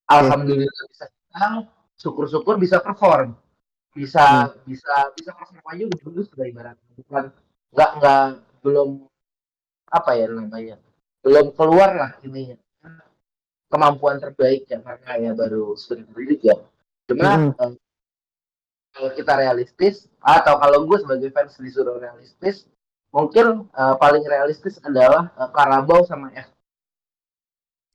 Alhamdulillah 0.08 0.84
bisa 0.88 1.04
datang 1.08 1.68
syukur-syukur 2.00 2.56
bisa 2.56 2.80
perform. 2.80 3.36
Bisa 3.92 4.50
bisa 4.64 5.12
bisa 5.12 5.30
perform 5.36 5.60
aja 5.70 5.82
udah 5.86 6.00
bagus 6.08 6.26
sudah 6.32 6.46
ibarat 6.48 6.76
bukan 6.96 7.24
nggak 7.74 7.90
nggak 8.00 8.24
belum 8.64 8.88
apa 9.92 10.10
ya 10.18 10.26
namanya 10.32 10.76
belum 11.20 11.52
keluar 11.52 11.90
lah 11.92 12.10
ininya. 12.24 12.56
Kemampuan 13.68 14.22
terbaik 14.22 14.70
ya 14.70 14.78
karena 14.80 15.12
ya 15.18 15.32
baru 15.34 15.74
sebentar 15.74 16.14
ya. 16.40 16.56
Cuma 17.10 17.30
Mhm. 17.36 17.50
eh, 17.60 17.72
kalau 18.94 19.10
kita 19.10 19.32
realistis 19.34 20.06
atau 20.22 20.54
kalau 20.62 20.86
gue 20.86 20.98
sebagai 21.02 21.28
fans 21.34 21.58
disuruh 21.58 21.98
realistis 21.98 22.64
mungkin 23.10 23.66
eh, 23.68 23.94
paling 23.98 24.22
realistis 24.22 24.78
adalah 24.86 25.34
eh, 25.34 25.50
Karabau 25.50 26.06
sama 26.06 26.30
F. 26.32 26.48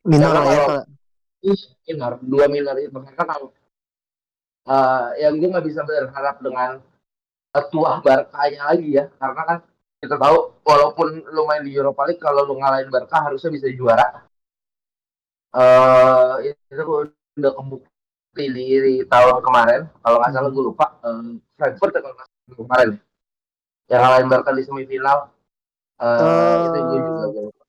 Minor 0.04 0.32
ya. 0.32 0.36
kalau- 0.36 0.68
kalau- 0.68 0.88
minor. 1.88 2.14
Dua 2.20 2.46
minor 2.52 2.76
itu. 2.78 2.92
Karena 2.92 3.24
kalau 3.24 3.48
eh, 4.68 5.08
yang 5.24 5.40
gue 5.40 5.48
nggak 5.50 5.66
bisa 5.66 5.82
berharap 5.88 6.38
dengan 6.44 6.84
tuah 7.72 7.98
Barkanya 8.06 8.70
lagi 8.70 8.94
ya 8.94 9.10
karena 9.18 9.42
kan 9.42 9.58
kita 10.00 10.16
tahu 10.16 10.54
walaupun 10.64 11.28
lu 11.34 11.44
main 11.50 11.66
di 11.66 11.74
Europa 11.76 12.08
League 12.08 12.22
kalau 12.22 12.46
lu 12.48 12.56
ngalahin 12.62 12.88
Barca 12.94 13.20
harusnya 13.26 13.50
bisa 13.52 13.68
juara. 13.74 14.30
Eh 15.58 16.54
itu 16.54 16.84
udah 17.36 17.52
kebukti 17.58 17.89
di 18.48 18.68
tahun 19.04 19.42
kemarin 19.42 19.82
kalau 20.00 20.18
nggak 20.18 20.32
salah 20.32 20.50
gue 20.50 20.64
lupa 20.64 20.86
eh, 21.02 21.24
Frankfurt 21.54 21.92
ya 21.92 22.02
kalau 22.02 22.16
nggak 22.16 22.28
salah 22.28 22.58
kemarin 22.58 22.90
ya. 22.90 23.00
yang 23.90 24.02
ngalahin 24.02 24.28
Barca 24.28 24.52
di 24.54 24.64
semifinal 24.64 25.18
eh 26.00 26.08
Eh, 26.08 26.56
itu 26.64 26.80
gue 26.80 27.00
juga 27.02 27.24
gue 27.28 27.44
lupa 27.46 27.64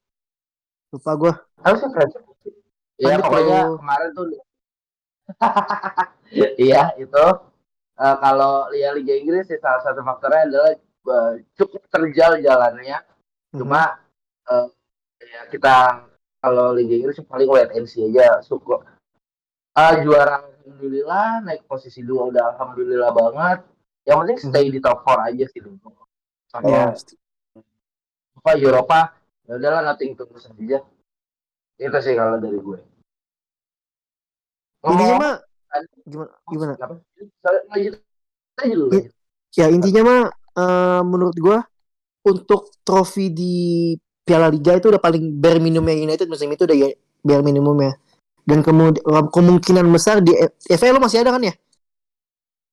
Lupa 0.90 1.12
gue. 1.16 1.32
harusnya 1.60 1.88
Frankfurt 1.90 2.26
ya 2.96 3.16
pokoknya 3.18 3.58
Bro. 3.64 3.78
kemarin 3.80 4.08
tuh 4.12 4.24
iya 6.60 6.82
itu 6.96 7.24
Eh, 8.00 8.16
kalau 8.16 8.64
lihat 8.72 8.96
Liga 8.96 9.12
Inggris 9.12 9.44
sih 9.44 9.60
salah 9.60 9.84
satu 9.84 10.00
faktornya 10.00 10.48
adalah 10.48 10.72
eh, 10.72 11.32
cukup 11.52 11.84
terjal 11.92 12.40
jalannya 12.40 12.96
cuma 13.52 14.00
eh, 14.48 14.66
ya 15.20 15.44
kita 15.52 16.00
kalau 16.40 16.72
Liga 16.72 16.96
Inggris 16.96 17.20
paling 17.28 17.44
wait 17.44 17.68
and 17.76 17.84
see 17.84 18.08
aja 18.08 18.40
syukur 18.40 18.80
Ah, 19.76 20.02
juara 20.02 20.42
alhamdulillah 20.42 21.46
naik 21.46 21.62
posisi 21.70 22.02
dua 22.02 22.28
udah 22.30 22.54
alhamdulillah 22.54 23.10
banget 23.14 23.58
yang 24.08 24.18
penting 24.24 24.38
stay 24.42 24.66
di 24.68 24.80
top 24.82 25.06
4 25.06 25.30
aja 25.30 25.44
sih 25.46 25.60
dulu 25.62 25.78
kalau 26.50 26.66
Ya. 26.66 26.90
apa 28.40 28.50
Eropa 28.58 29.00
ya 29.46 29.52
udahlah 29.60 29.82
nothing 29.86 30.16
tulus 30.18 30.48
aja 30.50 30.82
itu 31.80 31.98
sih 32.02 32.14
kalau 32.18 32.36
dari 32.42 32.58
gue 32.58 32.78
Intinya 34.80 35.16
mah 35.20 35.34
gimana? 36.08 36.32
Gimana? 36.48 36.72
Sorry, 37.44 37.58
lanjut 37.68 37.94
aja 38.58 38.74
dulu 38.74 38.90
I- 38.96 39.08
Ya 39.50 39.66
intinya 39.68 40.02
mah 40.06 40.20
eh, 40.56 41.02
menurut 41.04 41.36
gua 41.38 41.58
untuk 42.26 42.70
trofi 42.86 43.28
di 43.34 43.54
Piala 44.22 44.46
Liga 44.50 44.78
itu 44.78 44.88
udah 44.90 45.02
paling 45.02 45.36
bare 45.42 45.58
minimumnya 45.58 45.96
United 45.98 46.26
musim 46.30 46.50
itu 46.54 46.62
udah 46.66 46.76
ya 46.76 46.88
bare 47.22 47.42
minimumnya. 47.42 47.98
Dan 48.44 48.64
kemu- 48.64 49.00
kemungkinan 49.30 49.84
besar 49.92 50.20
di 50.24 50.32
FA 50.68 50.90
lo 50.92 51.00
masih 51.00 51.22
ada 51.22 51.34
kan 51.36 51.42
ya? 51.44 51.54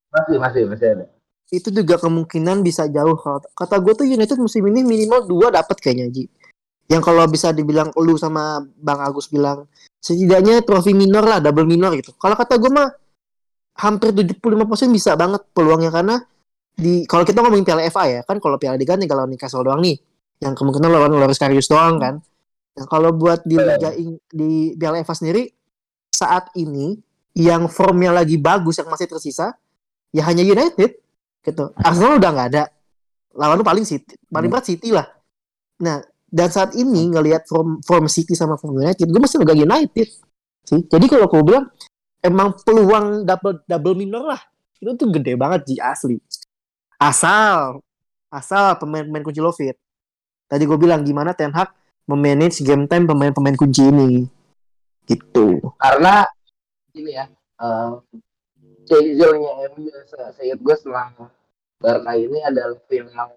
masih 0.08 0.36
masih 0.40 0.62
masih 0.64 0.86
ada 0.96 1.04
Itu 1.48 1.72
juga 1.72 1.96
kemungkinan 1.96 2.60
bisa 2.60 2.84
jauh. 2.92 3.16
Kalau 3.16 3.40
kata 3.40 3.76
gue 3.80 3.92
tuh 3.96 4.06
United 4.08 4.36
musim 4.36 4.64
ini 4.68 4.84
minimal 4.84 5.24
dua 5.24 5.48
dapat 5.48 5.80
kayaknya 5.80 6.12
Ji. 6.12 6.28
Yang 6.88 7.02
kalau 7.08 7.24
bisa 7.28 7.52
dibilang 7.56 7.88
lu 7.96 8.16
sama 8.20 8.64
Bang 8.76 9.00
Agus 9.00 9.32
bilang 9.32 9.64
setidaknya 10.00 10.60
trofi 10.60 10.92
minor 10.92 11.24
lah, 11.24 11.40
double 11.40 11.64
minor 11.64 11.96
gitu. 11.96 12.12
Kalau 12.20 12.36
kata 12.36 12.60
gue 12.60 12.68
mah 12.68 12.88
hampir 13.80 14.12
75% 14.12 14.92
bisa 14.92 15.16
banget 15.16 15.40
peluangnya 15.56 15.88
karena 15.88 16.20
di 16.78 17.08
kalau 17.08 17.24
kita 17.24 17.40
ngomongin 17.40 17.64
Piala 17.64 17.82
FA 17.88 18.04
ya 18.06 18.20
kan 18.22 18.36
kalau 18.38 18.60
Piala 18.60 18.76
Liga 18.76 18.94
nih 18.94 19.08
kalau 19.08 19.24
Newcastle 19.24 19.64
doang 19.64 19.80
nih 19.80 19.96
yang 20.44 20.52
kemungkinan 20.54 20.90
lawan 20.90 21.16
Loris 21.16 21.40
Karius 21.40 21.66
doang 21.66 21.96
kan. 21.98 22.14
Nah, 22.76 22.86
kalau 22.86 23.10
buat 23.16 23.42
di 23.42 23.56
Liga 23.56 23.90
di 24.30 24.76
Piala 24.76 25.00
FA 25.00 25.16
sendiri 25.16 25.57
saat 26.18 26.50
ini 26.58 26.98
yang 27.38 27.70
formnya 27.70 28.10
lagi 28.10 28.34
bagus 28.34 28.82
yang 28.82 28.90
masih 28.90 29.06
tersisa 29.06 29.54
ya 30.10 30.26
hanya 30.26 30.42
United 30.42 30.98
gitu. 31.46 31.70
Arsenal 31.78 32.18
udah 32.18 32.30
nggak 32.34 32.48
ada. 32.54 32.64
Lawan 33.38 33.62
paling 33.62 33.86
City, 33.86 34.18
paling 34.26 34.50
berat 34.50 34.66
City 34.66 34.90
lah. 34.90 35.06
Nah, 35.78 36.02
dan 36.26 36.50
saat 36.50 36.74
ini 36.74 37.14
ngelihat 37.14 37.46
form 37.46 37.78
form 37.86 38.10
City 38.10 38.34
sama 38.34 38.58
form 38.58 38.82
United, 38.82 39.06
gue 39.06 39.20
masih 39.22 39.38
megang 39.38 39.62
United. 39.62 40.08
Sih. 40.66 40.82
Jadi 40.90 41.06
kalau 41.06 41.30
gue 41.30 41.42
bilang 41.46 41.70
emang 42.18 42.58
peluang 42.66 43.22
double 43.22 43.62
double 43.64 43.94
minor 43.94 44.34
lah. 44.34 44.42
Itu 44.82 44.98
tuh 44.98 45.08
gede 45.14 45.38
banget 45.38 45.70
di 45.70 45.78
asli. 45.78 46.18
Asal 46.98 47.78
asal 48.28 48.76
pemain-pemain 48.76 49.22
kunci 49.22 49.38
lo 49.38 49.54
fit. 49.54 49.78
Tadi 50.50 50.66
gue 50.66 50.78
bilang 50.80 51.06
gimana 51.06 51.32
Ten 51.32 51.54
Hag 51.54 51.70
memanage 52.08 52.64
game 52.66 52.90
time 52.90 53.06
pemain-pemain 53.06 53.54
kunci 53.54 53.86
ini. 53.86 54.37
Gitu. 55.08 55.46
karena 55.80 56.28
ini 56.92 57.16
ya 57.16 57.24
eh 57.58 57.90
casualnya 58.84 59.50
MU 59.72 59.88
se- 60.04 60.32
seingat 60.36 60.60
gue 60.60 60.74
setelah 60.76 61.12
Barca 61.78 62.12
ini 62.12 62.38
adalah 62.42 62.76
final 62.90 63.28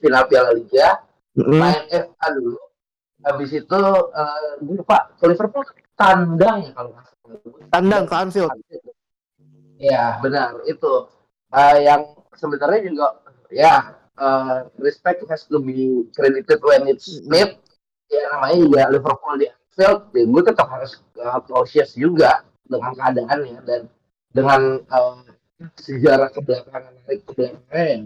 final 0.00 0.24
Piala 0.26 0.50
Liga 0.52 1.00
Mm-mm. 1.36 1.58
main 1.60 1.84
FA 1.86 2.26
dulu 2.34 2.58
habis 3.22 3.50
itu 3.52 3.80
eh 4.12 4.50
gue 4.60 4.76
lupa 4.76 5.10
ke 5.14 5.24
Liverpool 5.26 5.64
tandang 5.94 6.66
ya 6.66 6.72
kalau 6.74 6.90
nggak 6.92 7.04
salah 7.06 7.70
Tandang 7.72 8.04
ke 8.06 8.14
Anfield. 8.14 8.50
ya 9.76 10.18
benar 10.20 10.60
itu 10.66 10.92
Eh, 11.46 11.86
yang 11.86 12.02
sebenarnya 12.34 12.90
juga 12.90 13.22
ya 13.54 13.94
eh, 14.18 14.56
respect 14.82 15.22
has 15.30 15.46
to 15.46 15.62
be 15.62 16.04
credited 16.10 16.58
when 16.60 16.90
it's 16.90 17.22
made 17.24 17.54
ya 18.10 18.22
namanya 18.34 18.56
juga 18.60 18.82
Liverpool 18.90 19.34
di 19.38 19.46
Anfield 19.76 20.00
ya 20.16 20.24
gue 20.24 20.42
tetap 20.42 20.66
harus 20.72 20.96
uh, 21.20 21.36
cautious 21.44 21.92
juga 21.92 22.40
dengan 22.64 22.96
keadaannya 22.96 23.60
dan 23.68 23.80
dengan 24.32 24.80
eh, 24.80 25.16
sejarah 25.76 26.32
kebelakangan 26.32 26.92
naik 27.04 27.20
ke 27.28 27.32
belakang 27.36 28.00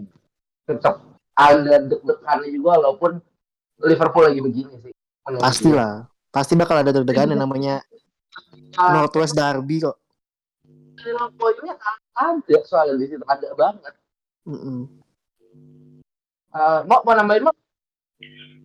tetap 0.67 0.95
ada 1.35 1.75
deg-degannya 1.87 2.47
juga 2.51 2.69
walaupun 2.79 3.11
Liverpool 3.81 4.29
lagi 4.29 4.39
begini 4.43 4.77
sih. 4.83 4.93
Pastilah. 5.41 6.05
Pasti 6.29 6.53
bakal 6.53 6.83
ada 6.85 6.93
deg-degan 6.93 7.33
yang 7.33 7.41
namanya 7.47 7.81
Ah, 8.79 8.95
Northwest 8.95 9.35
Derby 9.35 9.83
kok. 9.83 9.99
poinnya 11.35 11.75
ada 12.15 12.59
soalnya 12.63 12.95
di 13.01 13.09
situ 13.09 13.25
ada 13.25 13.49
banget 13.57 13.93
Mm-mm. 14.45 14.85
Eh, 16.51 16.79
mau 16.85 17.01
mau 17.01 17.13
nambahin 17.17 17.49
mau 17.49 17.55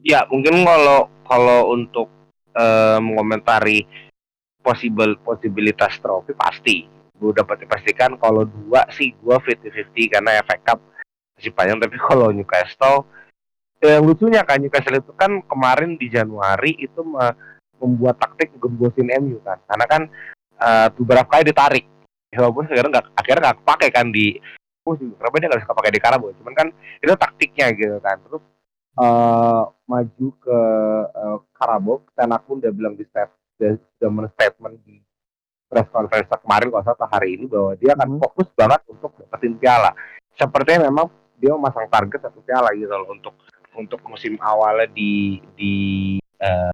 Ya 0.05 0.23
mungkin 0.31 0.63
kalau 0.63 1.09
kalau 1.27 1.73
untuk 1.75 2.07
eh, 2.57 2.99
mengomentari 3.05 3.85
possible 4.65 5.15
posibilitas 5.23 6.01
trofi 6.03 6.33
pasti. 6.35 6.89
Gue 7.17 7.33
dapat 7.33 7.65
dipastikan 7.65 8.19
kalau 8.19 8.45
dua 8.45 8.85
sih 8.93 9.15
gue 9.15 9.37
50-50 9.37 10.13
karena 10.13 10.43
FA 10.43 10.57
Cup 10.61 10.79
masih 11.37 11.53
panjang 11.53 11.79
tapi 11.79 11.97
kalau 12.01 12.33
Newcastle 12.33 13.05
yang 13.85 14.03
lucunya 14.03 14.41
kan 14.43 14.59
Newcastle 14.59 14.99
itu 14.99 15.13
kan 15.15 15.45
kemarin 15.47 16.01
di 16.01 16.09
Januari 16.09 16.75
itu 16.81 17.05
me- 17.05 17.37
membuat 17.77 18.17
taktik 18.17 18.57
gembosin 18.57 19.13
MU 19.21 19.39
kan. 19.45 19.61
Karena 19.69 19.87
kan 19.87 20.03
eh, 20.59 20.89
beberapa 20.97 21.29
kali 21.29 21.45
ditarik. 21.47 21.85
Ya, 22.35 22.43
walaupun 22.43 22.67
akhirnya 22.67 22.91
nggak 22.91 23.07
akhirnya 23.15 23.41
nggak 23.49 23.59
kepake 23.63 23.89
kan 23.95 24.07
di 24.11 24.37
musim 24.83 25.15
kenapa 25.19 25.35
dia 25.39 25.47
nggak 25.51 25.61
bisa 25.63 25.71
kepake 25.71 25.91
di 25.95 26.01
Karabo 26.03 26.27
cuman 26.43 26.55
kan 26.55 26.67
itu 27.01 27.13
taktiknya 27.15 27.67
gitu 27.77 27.97
kan. 28.03 28.17
Terus 28.27 28.43
eh 28.97 29.63
maju 29.87 30.29
ke 30.41 30.61
uh, 31.15 31.39
Karabo 31.53 32.03
pun 32.43 32.59
udah 32.59 32.73
bilang 32.73 32.97
di 32.97 33.05
step 33.07 33.31
dia 33.57 33.77
sudah 33.97 34.11
men 34.11 34.27
statement 34.33 34.77
di 34.83 34.99
press 35.67 35.89
conference 35.93 36.31
kemarin 36.43 36.69
kalau 36.71 36.85
salah 36.85 37.11
hari 37.11 37.37
ini 37.37 37.45
bahwa 37.47 37.73
dia 37.77 37.93
akan 37.93 38.09
Hmm. 38.17 38.21
fokus 38.23 38.49
banget 38.55 38.81
untuk 38.89 39.11
dapetin 39.19 39.55
piala 39.59 39.91
sepertinya 40.33 40.89
memang 40.89 41.07
dia 41.37 41.53
memasang 41.53 41.87
target 41.91 42.23
satu 42.23 42.41
piala 42.41 42.73
gitu 42.73 42.89
loh 42.89 43.09
untuk 43.13 43.35
untuk 43.77 44.01
musim 44.09 44.41
awalnya 44.41 44.89
di 44.89 45.43
di 45.53 45.75
eh, 46.41 46.73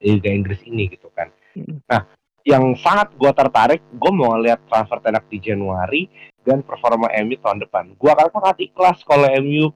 Liga 0.00 0.30
Inggris 0.32 0.62
ini 0.64 0.88
gitu 0.88 1.10
kan 1.12 1.28
Hmm. 1.56 1.80
nah 1.88 2.04
yang 2.44 2.76
sangat 2.78 3.12
gua 3.18 3.32
tertarik 3.34 3.82
gue 3.92 4.12
mau 4.14 4.32
ngeliat 4.36 4.62
transfer 4.68 5.00
Tenak 5.02 5.26
di 5.28 5.40
Januari 5.42 6.06
dan 6.44 6.62
performa 6.62 7.10
MU 7.24 7.36
tahun 7.40 7.64
depan 7.66 7.92
gua 7.98 8.14
akan 8.14 8.28
sangat 8.32 8.56
ikhlas 8.62 9.00
kalau 9.04 9.26
MU 9.42 9.68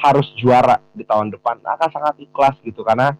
harus 0.00 0.26
juara 0.40 0.80
di 0.96 1.04
tahun 1.04 1.30
depan 1.30 1.60
akan 1.60 1.88
sangat 1.92 2.14
ikhlas 2.20 2.56
gitu. 2.64 2.80
Karena 2.82 3.12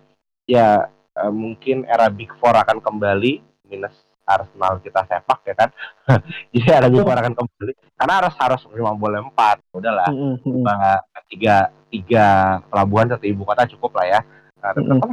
ya 0.48 0.88
eh, 1.16 1.32
mungkin 1.32 1.84
era 1.84 2.08
Big 2.08 2.32
Four 2.40 2.56
akan 2.56 2.80
kembali 2.80 3.40
minus 3.68 3.94
Arsenal 4.24 4.80
kita 4.80 5.04
sepak 5.04 5.40
ya 5.44 5.54
kan? 5.54 5.68
Jadi 6.52 6.68
era 6.68 6.88
Big 6.88 7.02
Four 7.04 7.16
akan 7.16 7.34
kembali 7.36 7.72
karena 8.00 8.12
harus 8.24 8.34
harus 8.40 8.60
lima 8.72 8.92
bola 8.96 9.20
empat. 9.20 9.60
Udahlah 9.76 10.08
mm-mm. 10.08 10.40
Cuma 10.40 11.04
tiga 11.28 11.70
tiga 11.90 12.58
pelabuhan 12.72 13.10
satu 13.10 13.24
ibu 13.28 13.42
kota 13.44 13.68
cukup 13.68 14.00
lah 14.00 14.06
ya. 14.06 14.20
Nah, 14.60 14.72
kan 14.76 15.10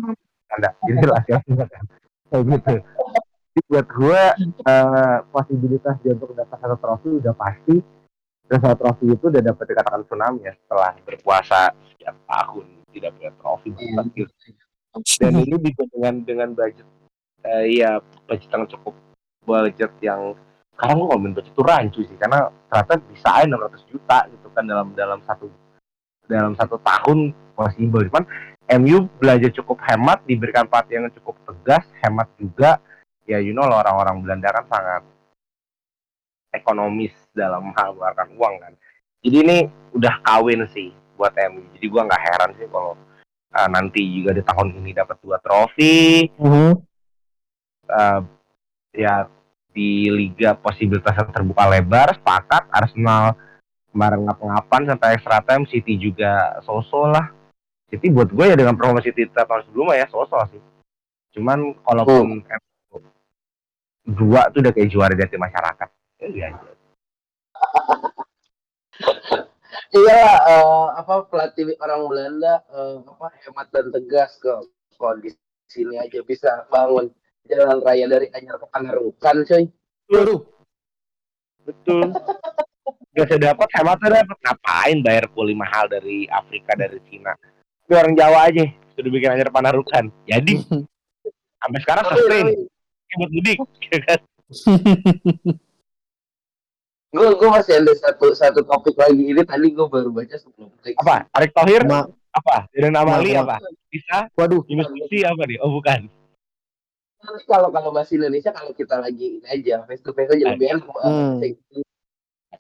ada 0.57 0.69
ini 0.87 1.03
lah 1.03 1.21
ya. 1.27 1.39
Kayak 2.27 2.43
gitu. 2.43 2.75
Jadi 3.57 3.61
buat 3.73 3.87
gue 3.89 4.23
eh, 4.69 5.17
posibilitas 5.33 5.95
dia 6.05 6.13
untuk 6.13 6.35
dapat 6.37 6.57
satu 6.61 6.77
trofi 6.77 7.09
udah 7.09 7.33
pasti 7.33 7.81
dan 8.47 8.57
satu 8.63 8.75
trofi 8.79 9.05
itu 9.11 9.25
udah 9.27 9.43
dapat 9.43 9.65
dikatakan 9.67 10.01
tsunami 10.07 10.39
ya 10.47 10.53
setelah 10.55 10.91
berpuasa 11.03 11.59
sekian 11.91 12.15
tahun 12.23 12.65
tidak 12.95 13.11
punya 13.19 13.31
trofi 13.37 13.69
Iya. 13.75 14.01
gitu. 14.15 14.33
dan 15.21 15.33
ini 15.37 15.55
juga 15.61 15.83
dengan 15.93 16.13
dengan 16.23 16.49
budget 16.57 16.87
eh, 17.45 17.65
ya 17.77 18.01
budget 18.25 18.49
yang 18.49 18.65
cukup 18.65 18.95
budget 19.45 19.91
yang 20.01 20.33
sekarang 20.73 20.95
gue 20.97 21.07
ngomongin 21.09 21.33
budget 21.37 21.53
itu 21.53 21.63
rancu 21.63 22.01
sih 22.07 22.17
karena 22.17 22.49
ternyata 22.69 22.93
bisa 23.09 23.29
aja 23.33 23.45
600 23.45 23.91
juta 23.91 24.17
gitu 24.31 24.47
kan 24.55 24.63
dalam 24.65 24.87
dalam 24.97 25.19
satu 25.25 25.45
dalam 26.27 26.53
satu 26.55 26.79
tahun 26.81 27.31
possible 27.53 28.03
cuman 28.09 28.25
MU 28.83 29.07
belajar 29.17 29.47
cukup 29.55 29.79
hemat 29.87 30.19
diberikan 30.27 30.67
pelatih 30.67 30.99
yang 30.99 31.07
cukup 31.19 31.39
tegas 31.47 31.87
hemat 32.03 32.27
juga 32.35 32.83
ya 33.23 33.39
you 33.39 33.55
know 33.55 33.63
lah 33.63 33.83
orang-orang 33.83 34.23
Belanda 34.23 34.51
kan 34.51 34.65
sangat 34.67 35.01
ekonomis 36.57 37.13
dalam 37.31 37.69
hal 37.77 37.93
mengeluarkan 37.93 38.27
uang 38.35 38.55
kan. 38.61 38.73
Jadi 39.21 39.37
ini 39.43 39.57
udah 39.93 40.13
kawin 40.25 40.65
sih 40.73 40.93
buat 41.17 41.33
MU 41.49 41.65
jadi 41.73 41.85
gua 41.89 42.05
nggak 42.05 42.23
heran 42.23 42.51
sih 42.61 42.67
kalau 42.69 42.93
uh, 43.53 43.69
nanti 43.69 44.01
juga 44.05 44.37
di 44.37 44.43
tahun 44.45 44.77
ini 44.81 44.91
dapat 44.93 45.17
dua 45.21 45.37
trofi. 45.41 46.29
Mhm. 46.37 46.71
uh, 47.87 48.19
ya 48.91 49.29
di 49.71 50.09
liga 50.09 50.57
posibilitasnya 50.57 51.29
terbuka 51.29 51.69
lebar 51.69 52.17
sepakat 52.17 52.65
Arsenal 52.73 53.37
kemarin 53.93 54.25
ngap-ngapan 54.25 54.81
sampai 54.93 55.07
extra 55.17 55.37
time 55.45 55.65
City 55.69 55.97
juga 55.97 56.61
sosok 56.65 57.05
lah. 57.13 57.27
City 57.87 58.11
buat 58.11 58.27
gue 58.27 58.45
ya 58.51 58.55
dengan 58.57 58.75
performa 58.75 58.99
City 58.99 59.25
tahun 59.31 59.63
sebelumnya 59.69 60.03
ya 60.03 60.07
sosok 60.11 60.53
sih. 60.53 60.61
Cuman 61.37 61.77
kalaupun 61.85 62.41
MU 62.41 62.97
dua 64.07 64.47
tuh 64.53 64.63
udah 64.63 64.71
kayak 64.71 64.89
juara 64.91 65.13
dari 65.13 65.37
masyarakat. 65.37 65.89
ya, 65.89 65.96
iya. 66.21 66.49
iya. 69.93 70.23
Eh, 70.47 70.85
apa 70.97 71.25
pelatih 71.29 71.73
orang 71.81 72.09
Belanda 72.09 72.53
eh, 72.71 72.97
apa 73.05 73.27
hemat 73.45 73.67
dan 73.73 73.93
tegas 73.93 74.37
ke 74.41 74.53
kondisi 74.97 75.37
sini 75.67 75.99
aja 75.99 76.23
bisa 76.23 76.65
bangun 76.71 77.11
jalan 77.47 77.79
raya 77.83 78.07
dari 78.07 78.27
Anyar 78.35 78.59
ke 78.59 78.67
Panarukan 78.71 79.43
coy. 79.47 79.63
Waduh. 80.11 80.41
betul. 81.67 82.15
Gak 83.11 83.27
saya 83.27 83.51
dapat 83.51 83.67
hematnya 83.75 84.23
dapat 84.23 84.37
ngapain 84.39 84.97
bayar 85.03 85.25
kuli 85.35 85.51
mahal 85.51 85.89
dari 85.91 86.29
Afrika 86.31 86.77
dari 86.79 87.01
Cina? 87.11 87.35
Tapi 87.83 87.93
orang 87.95 88.15
Jawa 88.15 88.47
aja 88.47 88.63
sudah 88.95 89.11
bikin 89.11 89.29
aja 89.29 89.51
panarukan 89.53 90.09
jadi 90.25 90.53
sampai 91.61 91.79
sekarang 91.85 92.05
sustain. 92.09 92.47
buat 93.17 93.31
mudik 93.31 93.57
ya 93.93 93.99
kan? 94.03 94.19
gue 97.07 97.27
gue 97.39 97.49
masih 97.49 97.73
ada 97.79 97.93
satu 97.95 98.35
satu 98.35 98.61
topik 98.67 98.95
lagi. 98.99 99.31
Ini 99.31 99.41
tadi 99.47 99.71
gue 99.71 99.87
baru 99.87 100.11
baca 100.11 100.35
sebelum 100.35 100.67
apa? 100.99 101.25
Arik 101.31 101.51
Thohir? 101.55 101.87
Ma- 101.87 102.07
apa? 102.35 102.67
Irene 102.75 102.97
Amali 102.99 103.31
Ma- 103.33 103.43
apa? 103.47 103.57
Bisa? 103.87 104.27
Waduh. 104.35 104.61
Yunus 104.67 104.91
Nusi 104.91 105.23
apa 105.23 105.47
nih? 105.47 105.57
Oh 105.63 105.71
bukan. 105.71 106.11
Tapi 107.17 107.39
kalau 107.49 107.69
kalau 107.73 107.89
bahasa 107.89 108.13
Indonesia 108.13 108.53
kalau 108.53 108.71
kita 108.75 109.01
lagi 109.01 109.41
ini 109.41 109.47
aja 109.47 109.83
face 109.89 110.03
to 110.03 110.11
face 110.13 110.31
aja 110.31 110.53
lebih 110.53 110.77
enak 110.77 110.85
Hmm. 111.01 111.39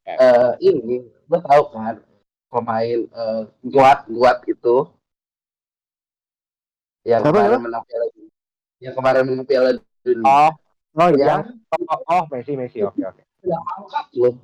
Eh, 0.07 0.51
ini 0.63 1.03
gue 1.03 1.39
tahu 1.43 1.63
kan 1.75 1.99
pemain 2.47 2.99
eh, 3.03 3.41
guat 3.67 4.07
guat 4.07 4.39
itu. 4.47 4.87
Yang 7.03 7.21
Siapa, 7.27 7.35
kemarin 7.35 7.59
menang 7.63 7.83
piala 7.87 8.05
yang 8.77 8.93
kemarin 8.95 9.23
menang 9.27 9.47
piala 9.47 9.69
dunia. 10.03 10.23
Oh. 10.27 10.51
Oh 10.97 11.13
yang 11.13 11.45
iya. 11.45 11.77
oh, 11.77 12.01
oh 12.09 12.23
Messi 12.33 12.57
Messi. 12.57 12.81
Oke 12.81 13.05
oke 13.05 13.26
yang 13.47 13.63
angkat 13.79 14.07
loh. 14.19 14.35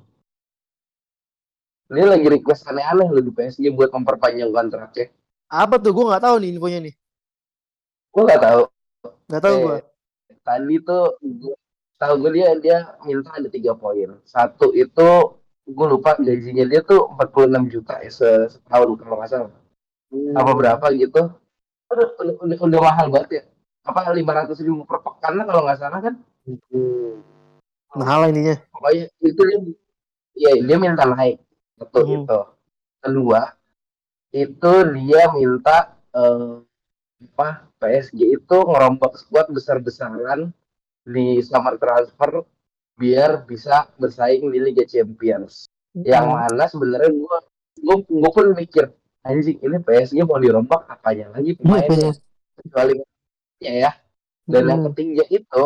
Dia 1.92 2.06
lagi 2.08 2.26
request 2.26 2.64
aneh-aneh 2.64 3.06
loh 3.12 3.20
di 3.20 3.30
PSG 3.30 3.68
buat 3.70 3.92
memperpanjang 3.92 4.50
kontraknya. 4.50 5.12
Apa 5.52 5.76
tuh? 5.76 5.92
Gue 5.92 6.04
nggak 6.08 6.24
tahu 6.24 6.36
nih 6.40 6.50
infonya 6.56 6.80
nih. 6.80 6.94
gue 8.14 8.22
nggak 8.24 8.42
tahu. 8.46 8.62
Nggak 9.26 9.42
tahu 9.42 9.54
Eh, 9.54 9.62
gue. 9.66 9.78
tadi 10.46 10.74
tuh 10.80 11.04
gua- 11.18 11.60
tahu 11.98 12.14
gue 12.22 12.30
dia 12.38 12.48
dia 12.62 12.78
minta 13.02 13.34
ada 13.34 13.48
tiga 13.50 13.74
poin. 13.74 14.14
Satu 14.22 14.70
itu 14.70 15.08
gue 15.66 15.86
lupa 15.90 16.14
gajinya. 16.16 16.64
Dia 16.64 16.80
tuh 16.86 17.10
46 17.10 17.66
juta 17.68 17.98
ya 18.00 18.10
se- 18.10 18.48
setahun 18.54 18.94
kalau 18.96 19.18
nggak 19.18 19.30
salah. 19.30 19.52
Apa 20.38 20.52
berapa 20.54 20.86
gitu. 20.94 21.26
Udah, 21.90 22.06
udah, 22.22 22.58
udah, 22.58 22.80
mahal 22.80 23.06
banget 23.10 23.30
ya. 23.30 23.42
Apa 23.84 24.14
500 24.14 24.56
ribu 24.62 24.86
per 24.88 25.02
pekan 25.02 25.36
lah 25.36 25.44
kalau 25.44 25.62
nggak 25.68 25.78
salah 25.82 26.00
kan 26.00 26.14
Mahal 27.94 28.18
lah 28.22 28.28
ininya. 28.30 28.56
pokoknya 28.70 29.04
itu 29.22 29.42
dia 29.46 29.58
ya 30.34 30.50
dia 30.58 30.76
minta 30.76 31.04
naik. 31.04 31.38
Satu 31.78 31.98
Hmm. 32.02 32.14
itu 32.22 32.38
kedua 33.00 33.40
itu 34.30 34.72
dia 34.94 35.22
minta 35.30 35.76
eh, 36.10 36.54
apa 37.34 37.48
PSG 37.78 38.18
itu 38.34 38.56
ngerombak 38.60 39.14
skuad 39.16 39.46
besar-besaran 39.50 40.50
di 41.04 41.38
summer 41.40 41.76
transfer 41.76 42.42
biar 42.94 43.42
bisa 43.44 43.90
bersaing 43.96 44.50
di 44.50 44.58
Liga 44.58 44.82
Champions. 44.84 45.66
Yang 45.94 46.26
mana 46.26 46.64
sebenarnya 46.66 47.10
gua 47.14 47.38
gua 47.78 47.96
gua 48.06 48.30
pun 48.30 48.46
mikir 48.54 48.90
anjing 49.22 49.58
ini 49.58 49.78
PSG 49.78 50.22
mau 50.22 50.38
dirombak 50.38 50.86
apanya 50.86 51.30
lagi 51.30 51.54
pemainnya? 51.54 52.14
Kecuali 52.58 52.98
ya. 53.58 53.90
Dan 54.44 54.62
yang 54.68 54.80
Hmm. 54.82 54.92
ketiga 54.92 55.24
itu 55.26 55.64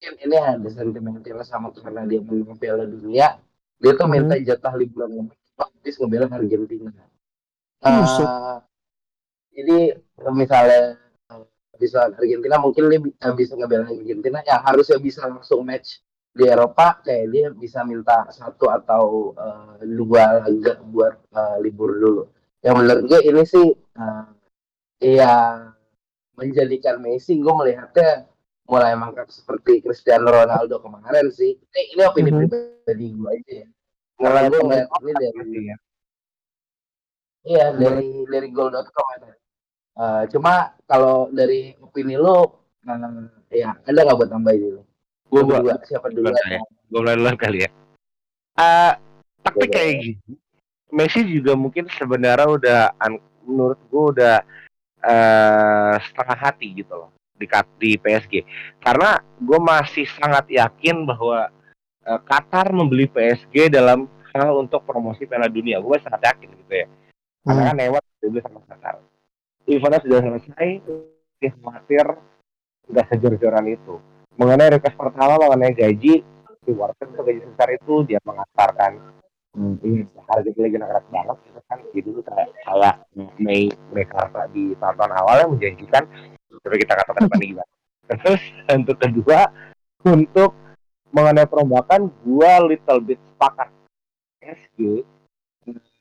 ini 0.00 0.36
ada 0.36 0.68
sentimental 0.72 1.44
sama 1.44 1.68
karena 1.76 2.08
dia 2.08 2.24
menang 2.24 2.56
Piala 2.56 2.88
Dunia. 2.88 3.36
Dia 3.80 3.92
tuh 3.96 4.08
minta 4.08 4.36
jatah 4.40 4.76
liburan 4.76 5.24
lebih 5.24 5.36
habis 5.60 5.94
ngebela 6.00 6.26
Argentina. 6.28 6.92
Eh, 7.80 8.04
jadi 9.56 9.78
misalnya 10.32 11.00
eh, 11.32 11.44
bisa 11.80 12.12
Argentina 12.12 12.56
mungkin 12.60 12.92
dia 12.92 13.00
eh, 13.00 13.34
bisa 13.36 13.56
ngebela 13.56 13.88
Argentina. 13.88 14.40
Yang 14.44 14.60
harusnya 14.68 14.98
bisa 15.00 15.20
langsung 15.28 15.64
match 15.64 16.00
di 16.32 16.44
Eropa. 16.48 17.00
Kayak 17.04 17.26
dia 17.32 17.46
bisa 17.52 17.84
minta 17.84 18.28
satu 18.32 18.72
atau 18.72 19.32
eh, 19.36 19.84
dua 19.84 20.44
laga 20.44 20.80
buat 20.84 21.14
eh, 21.32 21.56
libur 21.64 21.90
dulu. 21.96 22.22
Yang 22.60 22.74
menurut 22.76 23.02
gue 23.08 23.20
ini 23.24 23.42
sih 23.48 23.68
eh, 23.72 24.24
ya 25.16 25.32
menjadikan 26.36 27.00
Messi. 27.00 27.36
Gue 27.40 27.52
melihatnya 27.52 28.29
mulai 28.70 28.94
mangkak 28.94 29.26
seperti 29.34 29.82
Cristiano 29.82 30.30
Ronaldo 30.30 30.78
kemarin 30.78 31.26
sih 31.34 31.58
ini, 31.58 31.82
ini 31.98 32.02
opini 32.06 32.30
Mhm. 32.30 32.38
pribadi 32.46 33.06
gue 33.10 33.28
aja 33.34 33.52
ya 33.66 33.68
karena 34.20 34.40
gue 34.46 34.60
ngeliat 34.62 34.88
ini 35.02 35.12
dari 35.18 35.60
ya. 35.66 35.76
Iya 37.40 37.66
dari 37.72 38.08
dari 38.28 38.48
goal.com 38.52 39.06
ada. 39.16 39.32
Eh, 39.96 40.22
cuma 40.30 40.76
kalau 40.84 41.32
dari 41.32 41.72
opini 41.80 42.14
lo, 42.14 42.68
eh, 42.84 43.64
ya 43.64 43.74
ada 43.80 43.98
nggak 44.06 44.16
buat 44.20 44.30
tambahin 44.30 44.60
dulu? 44.60 44.80
Gue 45.32 45.42
berdua 45.48 45.80
siapa 45.88 46.12
dulu? 46.12 46.28
Gua 46.28 46.36
ya. 46.46 46.60
gue 46.60 47.00
mulai 47.00 47.16
duluan 47.16 47.36
kali 47.40 47.64
ya. 47.64 47.70
Eh 48.60 48.92
tapi 49.40 49.66
Boleh. 49.66 49.72
kayak 49.72 49.94
gini, 50.04 50.36
Messi 50.92 51.20
juga 51.24 51.56
mungkin 51.56 51.88
sebenarnya 51.88 52.44
udah, 52.44 52.80
menurut 53.48 53.80
gue 53.88 54.04
udah 54.14 54.36
eh 55.00 55.94
setengah 56.12 56.38
hati 56.38 56.76
gitu 56.76 56.92
loh 56.92 57.08
di 57.40 57.48
di 57.80 57.90
PSG. 57.96 58.44
Karena 58.84 59.16
gue 59.40 59.58
masih 59.58 60.04
sangat 60.20 60.44
yakin 60.52 61.08
bahwa 61.08 61.48
eh, 62.04 62.20
Qatar 62.28 62.68
membeli 62.76 63.08
PSG 63.08 63.72
dalam 63.72 64.04
hal 64.36 64.52
untuk 64.60 64.84
promosi 64.84 65.24
Piala 65.24 65.48
Dunia. 65.48 65.80
Gue 65.80 65.96
sangat 66.04 66.20
yakin 66.28 66.48
gitu 66.52 66.74
ya. 66.84 66.86
Karena 67.40 67.60
Hmm. 67.64 67.68
kan 67.72 67.76
lewat 67.80 68.02
dulu 68.20 68.38
sama 68.44 68.60
Qatar. 68.68 68.94
Eventnya 69.64 70.00
sudah 70.04 70.20
selesai, 70.20 70.68
dia 71.40 71.50
khawatir 71.56 72.06
udah 72.90 73.04
sejor-joran 73.08 73.66
itu. 73.70 73.96
Mengenai 74.36 74.76
request 74.76 74.96
pertama 74.96 75.36
mengenai 75.40 75.72
gaji, 75.76 76.24
si 76.64 76.70
Warren 76.76 76.96
untuk 77.00 77.24
gaji 77.24 77.40
sebesar 77.44 77.68
itu 77.76 77.94
dia 78.04 78.20
mengantarkan 78.24 78.92
hmm, 79.56 79.74
ini 79.84 80.04
harga 80.28 80.50
gila 80.50 80.68
keras 80.68 81.06
banget 81.08 81.36
gitu 81.46 81.60
kan. 81.66 81.78
Jadi 81.90 82.08
itu 82.12 82.20
kayak 82.24 82.48
kayak 82.66 82.96
Mei 83.40 83.62
Mekarta 83.92 84.46
di 84.52 84.74
tahun 84.76 85.12
awal 85.12 85.36
yang 85.46 85.50
menjanjikan 85.56 86.04
coba 86.58 86.76
kita 86.76 86.92
katakan 86.98 87.22
depannya 87.30 87.46
gimana. 87.54 87.70
Terus 88.10 88.42
untuk 88.66 88.96
kedua 88.98 89.40
untuk 90.02 90.50
mengenai 91.14 91.46
perombakan 91.46 92.10
gua 92.26 92.66
little 92.66 93.00
bit 93.02 93.20
sepakat. 93.34 93.70
SG 94.40 95.04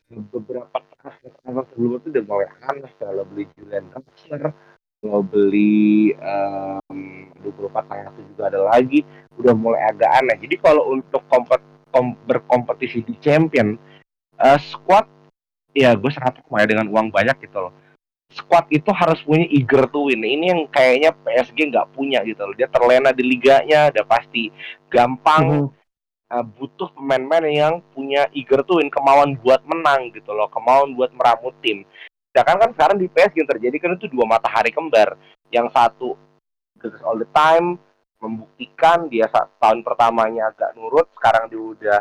beberapa 0.09 0.77
transfer 0.97 1.29
sebelum 1.69 2.01
itu 2.01 2.07
udah 2.09 2.23
mulai 2.25 2.49
aneh 2.65 2.91
kalau 2.97 3.21
beli 3.29 3.45
Julian 3.53 3.85
Draxler 3.93 4.49
mau 5.05 5.21
beli 5.21 6.11
um, 6.17 7.29
24 7.45 7.87
tanggal 7.87 8.11
itu 8.17 8.21
juga 8.33 8.43
ada 8.51 8.59
lagi 8.67 8.99
udah 9.37 9.53
mulai 9.53 9.81
agak 9.87 10.11
aneh. 10.19 10.35
Jadi 10.43 10.55
kalau 10.59 10.91
untuk 10.91 11.23
kompet, 11.29 11.61
kom- 11.93 12.17
berkompetisi 12.25 13.05
di 13.05 13.15
champion 13.21 13.77
eh, 14.39 14.59
squad 14.59 15.05
ya 15.77 15.93
gue 15.93 16.11
sangat 16.11 16.41
percaya 16.41 16.65
dengan 16.65 16.89
uang 16.89 17.13
banyak 17.13 17.37
gitu 17.45 17.69
loh 17.69 17.73
squad 18.29 18.69
itu 18.69 18.89
harus 18.93 19.19
punya 19.25 19.49
eager 19.49 19.89
to 19.89 20.05
win 20.05 20.21
ini 20.21 20.53
yang 20.53 20.61
kayaknya 20.69 21.09
PSG 21.25 21.73
nggak 21.73 21.89
punya 21.97 22.21
gitu 22.21 22.45
loh 22.45 22.53
dia 22.53 22.69
terlena 22.69 23.09
di 23.09 23.25
liganya 23.25 23.89
udah 23.89 24.05
pasti 24.05 24.53
gampang 24.87 25.45
Mhm. 25.49 25.67
uh, 26.29 26.45
butuh 26.45 26.93
pemain-pemain 26.93 27.49
yang 27.49 27.75
punya 27.97 28.29
eager 28.37 28.61
to 28.61 28.77
win, 28.77 28.93
kemauan 28.93 29.33
buat 29.41 29.65
menang 29.65 30.13
gitu 30.13 30.29
loh, 30.29 30.45
kemauan 30.53 30.93
buat 30.93 31.09
meramu 31.09 31.49
tim. 31.57 31.81
Sedangkan 32.29 32.61
kan 32.61 32.69
sekarang 32.77 32.97
di 33.01 33.09
PSG 33.09 33.41
yang 33.41 33.49
terjadi 33.49 33.75
kan 33.81 33.97
itu 33.97 34.05
dua 34.13 34.29
matahari 34.29 34.69
kembar. 34.69 35.17
Yang 35.49 35.73
satu 35.73 36.13
good 36.77 36.93
all 37.01 37.17
the 37.17 37.25
time, 37.33 37.81
membuktikan 38.21 39.09
dia 39.09 39.25
saat 39.33 39.49
tahun 39.57 39.81
pertamanya 39.81 40.53
agak 40.53 40.77
nurut, 40.77 41.09
sekarang 41.17 41.49
dia 41.49 41.57
udah 41.57 41.99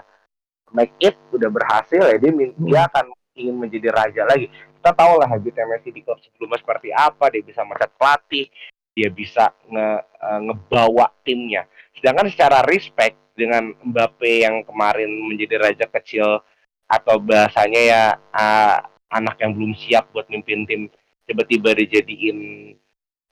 make 0.77 0.93
it, 1.01 1.17
udah 1.33 1.49
berhasil 1.49 2.05
ya 2.05 2.17
dia, 2.21 2.31
dia 2.37 2.81
akan 2.85 3.09
ingin 3.39 3.55
menjadi 3.55 3.95
raja 3.95 4.23
lagi. 4.27 4.51
Kita 4.51 4.91
tahu 4.91 5.23
lah 5.23 5.31
habitnya 5.31 5.65
Messi 5.71 5.95
di 5.95 6.03
klub 6.03 6.19
sebelumnya 6.19 6.59
seperti 6.59 6.91
apa, 6.91 7.31
dia 7.31 7.43
bisa 7.43 7.63
mecat 7.63 7.91
pelatih, 7.95 8.47
dia 8.93 9.09
bisa 9.09 9.55
nge, 9.71 9.89
uh, 10.19 10.41
ngebawa 10.51 11.07
timnya. 11.23 11.67
Sedangkan 11.95 12.27
secara 12.31 12.67
respect 12.67 13.15
dengan 13.39 13.71
Mbappe 13.87 14.43
yang 14.43 14.67
kemarin 14.67 15.07
menjadi 15.07 15.63
raja 15.63 15.87
kecil 15.87 16.43
atau 16.91 17.17
bahasanya 17.23 17.81
ya 17.85 18.03
uh, 18.35 18.77
anak 19.15 19.39
yang 19.39 19.55
belum 19.55 19.73
siap 19.79 20.11
buat 20.11 20.27
mimpin 20.27 20.65
tim 20.65 20.91
tiba-tiba 21.29 21.77
dijadiin 21.77 22.39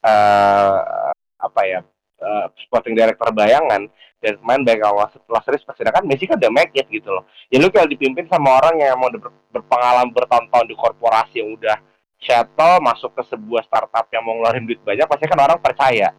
uh, 0.05 1.11
apa 1.41 1.61
ya 1.65 1.81
uh, 2.23 2.47
sporting 2.65 2.95
director 2.97 3.29
bayangan 3.33 3.89
dan 4.21 4.33
main 4.41 4.65
baik 4.65 4.81
awal 4.83 5.07
setelah 5.13 5.43
respect 5.53 5.77
sedangkan 5.77 6.05
Messi 6.09 6.25
kan 6.25 6.41
udah 6.41 6.53
make 6.53 6.73
it 6.75 6.89
gitu 6.89 7.13
loh. 7.13 7.25
Ya 7.53 7.61
lu 7.61 7.69
kalau 7.69 7.87
dipimpin 7.87 8.27
sama 8.29 8.61
orang 8.63 8.81
yang 8.81 8.97
udah 8.97 9.21
ber- 9.21 9.45
berpengalaman 9.53 10.13
bertahun-tahun 10.13 10.67
di 10.67 10.77
korporasi 10.77 11.45
yang 11.45 11.53
udah 11.57 11.77
shuttle 12.17 12.81
masuk 12.81 13.13
ke 13.13 13.23
sebuah 13.29 13.63
startup 13.69 14.09
yang 14.09 14.25
mau 14.25 14.37
ngeluarin 14.41 14.65
duit 14.65 14.81
banyak 14.81 15.05
pasti 15.05 15.25
kan 15.29 15.41
orang 15.41 15.61
percaya. 15.61 16.11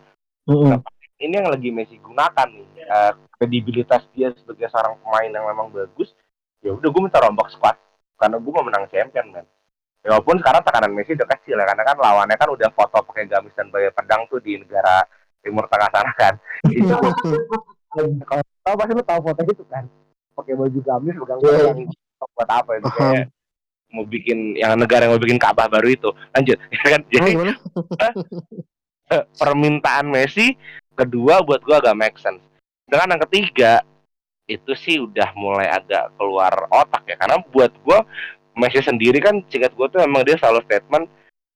Mhm. 0.47 0.79
ini 1.17 1.33
yang 1.33 1.49
lagi 1.49 1.73
Messi 1.73 1.97
gunakan 1.97 2.45
nih 2.45 2.67
Eh, 2.87 3.13
kredibilitas 3.35 4.07
dia 4.15 4.31
sebagai 4.31 4.71
seorang 4.71 4.95
pemain 5.03 5.27
yang 5.27 5.43
memang 5.43 5.67
bagus 5.75 6.15
ya 6.63 6.71
udah 6.71 6.87
gue 6.87 7.01
minta 7.03 7.19
rombak 7.19 7.51
squad 7.51 7.75
karena 8.15 8.39
gue 8.39 8.51
mau 8.55 8.63
menang 8.63 8.87
champion 8.87 9.27
kan 9.35 9.45
ya, 10.07 10.15
walaupun 10.15 10.39
sekarang 10.39 10.63
tekanan 10.63 10.95
Messi 10.95 11.19
udah 11.19 11.27
kecil 11.35 11.59
ya 11.59 11.67
karena 11.67 11.83
kan 11.83 11.99
lawannya 11.99 12.39
kan 12.39 12.47
udah 12.47 12.71
foto 12.71 13.03
pakai 13.03 13.27
gamis 13.27 13.51
dan 13.59 13.67
bayar 13.67 13.91
pedang 13.91 14.23
tuh 14.31 14.39
di 14.39 14.55
negara 14.55 15.03
timur 15.41 15.65
tengah 15.69 15.89
sana 15.93 16.11
kan. 16.17 16.33
Itu 16.77 16.93
kalau 18.27 18.43
tahu 18.61 18.75
pasti 18.77 18.91
lu 18.93 19.03
tahu 19.05 19.19
foto 19.25 19.41
itu 19.47 19.63
kan. 19.71 19.83
Pakai 20.37 20.53
baju 20.53 20.79
gamis 20.85 21.15
pegang 21.17 21.39
Iya. 21.41 21.73
pedang 21.73 21.89
buat 22.33 22.49
apa 22.49 22.71
itu 22.81 22.89
kayak 22.97 23.29
mau 23.93 24.05
bikin 24.05 24.57
yang 24.57 24.73
negara 24.73 25.05
yang 25.05 25.13
mau 25.13 25.21
bikin 25.21 25.37
Ka'bah 25.41 25.69
baru 25.69 25.87
itu. 25.89 26.09
Lanjut 26.33 26.57
ya 26.75 26.81
kan? 26.85 27.01
Ah, 27.01 27.09
jadi 27.09 27.29
gimana? 27.33 27.53
eh, 29.17 29.23
permintaan 29.37 30.05
Messi 30.09 30.53
kedua 30.93 31.41
buat 31.45 31.61
gua 31.65 31.81
agak 31.81 31.97
make 31.97 32.17
sense. 32.21 32.41
Dengan 32.85 33.17
yang 33.17 33.21
ketiga 33.29 33.81
itu 34.47 34.71
sih 34.77 35.01
udah 35.01 35.33
mulai 35.35 35.69
agak 35.69 36.13
keluar 36.21 36.53
otak 36.69 37.05
ya. 37.09 37.15
Karena 37.17 37.41
buat 37.49 37.73
gua 37.81 38.05
Messi 38.57 38.81
sendiri 38.81 39.17
kan 39.21 39.41
singkat 39.49 39.73
gua 39.73 39.89
tuh 39.89 40.01
emang 40.05 40.21
dia 40.25 40.37
selalu 40.37 40.61
statement 40.65 41.05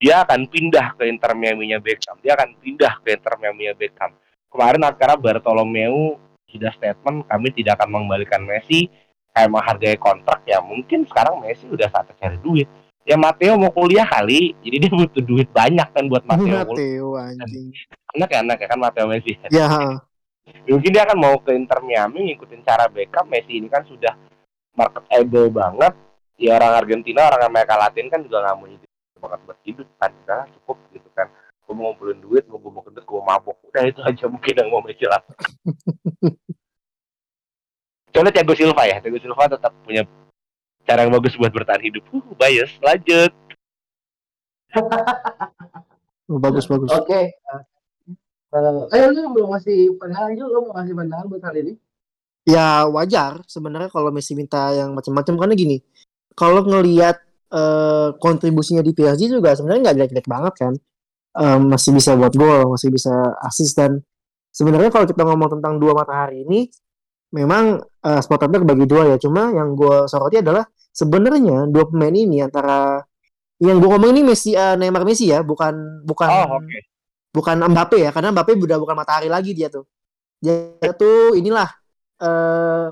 dia 0.01 0.25
akan 0.25 0.49
pindah 0.49 0.97
ke 0.97 1.05
Inter 1.05 1.37
Miami-nya 1.37 1.77
Beckham. 1.77 2.17
Dia 2.25 2.33
akan 2.33 2.57
pindah 2.57 3.05
ke 3.05 3.13
Inter 3.13 3.37
Miami-nya 3.37 3.77
Beckham. 3.77 4.17
Kemarin 4.49 4.81
akhirnya 4.81 5.13
Bartolomeu 5.13 6.17
sudah 6.49 6.73
statement 6.73 7.29
kami 7.29 7.53
tidak 7.53 7.77
akan 7.77 7.89
mengembalikan 7.93 8.41
Messi. 8.41 8.89
Kayak 9.31 9.53
menghargai 9.53 9.95
kontrak 9.95 10.43
ya 10.43 10.59
mungkin 10.59 11.07
sekarang 11.07 11.39
Messi 11.39 11.69
udah 11.69 11.87
saatnya 11.87 12.17
cari 12.17 12.35
duit. 12.41 12.67
Ya 13.05 13.15
Matteo 13.15 13.55
mau 13.55 13.71
kuliah 13.71 14.03
kali 14.03 14.57
jadi 14.59 14.75
dia 14.83 14.91
butuh 14.91 15.23
duit 15.23 15.47
banyak 15.53 15.87
kan 15.93 16.03
buat 16.09 16.25
Matteo 16.27 16.65
Mateo 16.67 17.07
anjing. 17.15 17.71
anak 18.11 18.27
ya 18.27 18.39
anak 18.43 18.57
ya 18.59 18.67
kan 18.67 18.79
Matteo 18.81 19.05
Messi? 19.07 19.39
Ya, 19.47 19.71
mungkin 20.67 20.91
dia 20.91 21.07
akan 21.07 21.17
mau 21.21 21.39
ke 21.39 21.55
Inter 21.55 21.79
Miami 21.79 22.33
ngikutin 22.33 22.65
cara 22.65 22.91
Beckham. 22.91 23.29
Messi 23.29 23.55
ini 23.55 23.71
kan 23.71 23.87
sudah 23.87 24.17
marketable 24.75 25.47
banget. 25.47 25.93
Ya 26.41 26.57
orang 26.57 26.73
Argentina 26.73 27.29
orang 27.29 27.47
Amerika 27.47 27.77
Latin 27.79 28.09
kan 28.11 28.19
juga 28.25 28.43
nggak 28.43 28.57
mau 28.57 28.67
hidup 28.67 28.90
banget 29.21 29.39
buat 29.45 29.59
hidup 29.61 29.87
kan? 30.01 30.11
Udah 30.25 30.49
cukup 30.57 30.77
gitu 30.91 31.09
kan. 31.13 31.29
Gue 31.63 31.73
mau 31.77 31.93
ngumpulin 31.93 32.19
duit 32.19 32.43
gue 32.49 32.57
mau 32.57 32.81
kedut 32.81 33.05
gue 33.05 33.17
mau 33.21 33.29
mabok. 33.29 33.57
Udah 33.69 33.85
itu 33.85 34.01
aja 34.01 34.25
mungkin 34.25 34.53
yang 34.57 34.69
mau 34.73 34.81
Messi 34.81 35.05
lah. 35.05 35.21
Coba 38.11 38.27
Thiago 38.33 38.53
Silva 38.57 38.83
ya. 38.89 38.97
Thiago 38.99 39.21
Silva 39.21 39.47
tetap 39.47 39.71
punya 39.85 40.03
cara 40.83 41.05
yang 41.07 41.13
bagus 41.13 41.37
buat 41.39 41.53
bertahan 41.53 41.85
hidup. 41.85 42.03
Uh, 42.11 42.35
bias. 42.35 42.75
Lanjut. 42.81 43.31
Bagus 46.31 46.63
bagus. 46.63 46.87
Oke. 46.95 47.35
Eh, 48.51 48.83
eh, 48.95 49.07
lu 49.11 49.31
belum 49.35 49.51
ngasih 49.51 49.99
pandangan 49.99 50.31
juga, 50.35 50.47
lu 50.47 50.59
mau 50.67 50.73
ngasih 50.79 50.95
pandangan 50.95 51.25
buat 51.27 51.41
kali 51.43 51.59
ini? 51.59 51.73
Ya 52.47 52.87
wajar. 52.87 53.43
Sebenarnya 53.47 53.91
kalau 53.91 54.15
Messi 54.15 54.31
minta 54.35 54.71
yang 54.71 54.95
macam-macam 54.95 55.35
karena 55.35 55.53
gini. 55.59 55.77
Kalau 56.35 56.63
ngelihat 56.63 57.19
eh, 57.51 58.09
kontribusinya 58.17 58.81
di 58.83 58.91
PSG 58.95 59.27
juga 59.31 59.53
sebenarnya 59.53 59.81
nggak 59.91 59.95
jelek-jelek 59.99 60.27
banget 60.27 60.53
kan. 60.57 60.73
Eh, 61.31 61.59
masih 61.59 61.91
bisa 61.95 62.15
buat 62.19 62.33
gol, 62.35 62.71
masih 62.75 62.89
bisa 62.91 63.13
assist 63.43 63.75
dan 63.77 63.99
sebenarnya 64.51 64.91
kalau 64.91 65.05
kita 65.07 65.23
ngomong 65.23 65.59
tentang 65.59 65.79
dua 65.79 65.95
matahari 65.95 66.43
ini 66.47 66.67
memang 67.35 67.79
eh, 67.83 68.21
spotnya 68.23 68.59
kebagi 68.63 68.85
dua 68.87 69.03
ya. 69.13 69.17
Cuma 69.19 69.51
yang 69.51 69.75
gue 69.75 70.07
soroti 70.07 70.39
adalah 70.39 70.65
sebenarnya 70.91 71.67
dua 71.71 71.87
pemain 71.87 72.11
ini 72.11 72.43
antara 72.43 72.99
yang 73.61 73.77
gue 73.77 73.89
ngomong 73.89 74.11
ini 74.15 74.21
Messi 74.25 74.55
eh, 74.55 74.75
Neymar 74.79 75.03
Messi 75.07 75.31
ya, 75.31 75.43
bukan 75.45 76.03
bukan 76.07 76.27
oh 76.27 76.59
oke 76.59 76.79
bukan 77.31 77.63
Mbappe 77.63 77.97
ya 77.99 78.11
karena 78.11 78.35
Mbappe 78.35 78.59
udah 78.59 78.77
bukan 78.77 78.95
matahari 78.95 79.31
lagi 79.31 79.55
dia 79.55 79.71
tuh 79.71 79.87
dia 80.43 80.75
tuh 80.99 81.33
inilah 81.39 81.67
eh 82.21 82.87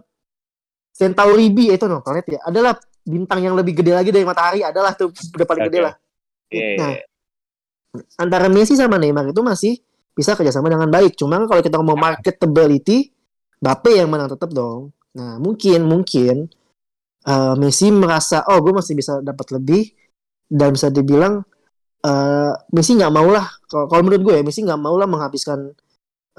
Centauri 0.95 1.47
B 1.51 1.72
itu 1.72 1.86
no 1.88 2.03
planet 2.03 2.28
ya 2.28 2.39
adalah 2.43 2.76
bintang 3.10 3.41
yang 3.41 3.55
lebih 3.57 3.74
gede 3.82 3.91
lagi 3.97 4.10
dari 4.14 4.26
matahari 4.28 4.62
adalah 4.62 4.93
tuh 4.93 5.10
udah 5.10 5.47
paling 5.49 5.66
gede 5.70 5.80
Oke. 5.82 5.88
lah 5.89 5.95
Iya, 6.49 6.66
iya, 6.66 6.78
Nah, 6.82 6.91
iya. 6.97 7.03
antara 8.18 8.47
Messi 8.49 8.74
sama 8.78 8.97
Neymar 9.01 9.30
itu 9.32 9.41
masih 9.45 9.74
bisa 10.18 10.34
kerjasama 10.38 10.68
dengan 10.70 10.89
baik. 10.89 11.14
Cuma 11.18 11.38
kalau 11.45 11.62
kita 11.62 11.78
ngomong 11.80 11.97
marketability, 11.97 13.14
Mbappe 13.62 13.91
yang 13.91 14.10
menang 14.12 14.30
tetap 14.32 14.49
dong. 14.55 14.95
Nah, 15.18 15.38
mungkin 15.38 15.86
mungkin 15.86 16.36
eh, 17.28 17.55
Messi 17.60 17.88
merasa 17.93 18.43
oh 18.49 18.60
gue 18.64 18.74
masih 18.76 18.93
bisa 18.97 19.20
dapat 19.22 19.47
lebih 19.55 19.84
dan 20.49 20.74
bisa 20.76 20.89
dibilang 20.89 21.43
eh, 22.05 22.53
Messi 22.74 22.97
nggak 22.97 23.14
mau 23.14 23.28
lah. 23.30 23.45
Kalau 23.70 24.01
menurut 24.01 24.22
gue 24.26 24.34
ya 24.39 24.43
Messi 24.45 24.62
nggak 24.66 24.82
mau 24.82 24.95
lah 24.97 25.07
menghabiskan 25.10 25.60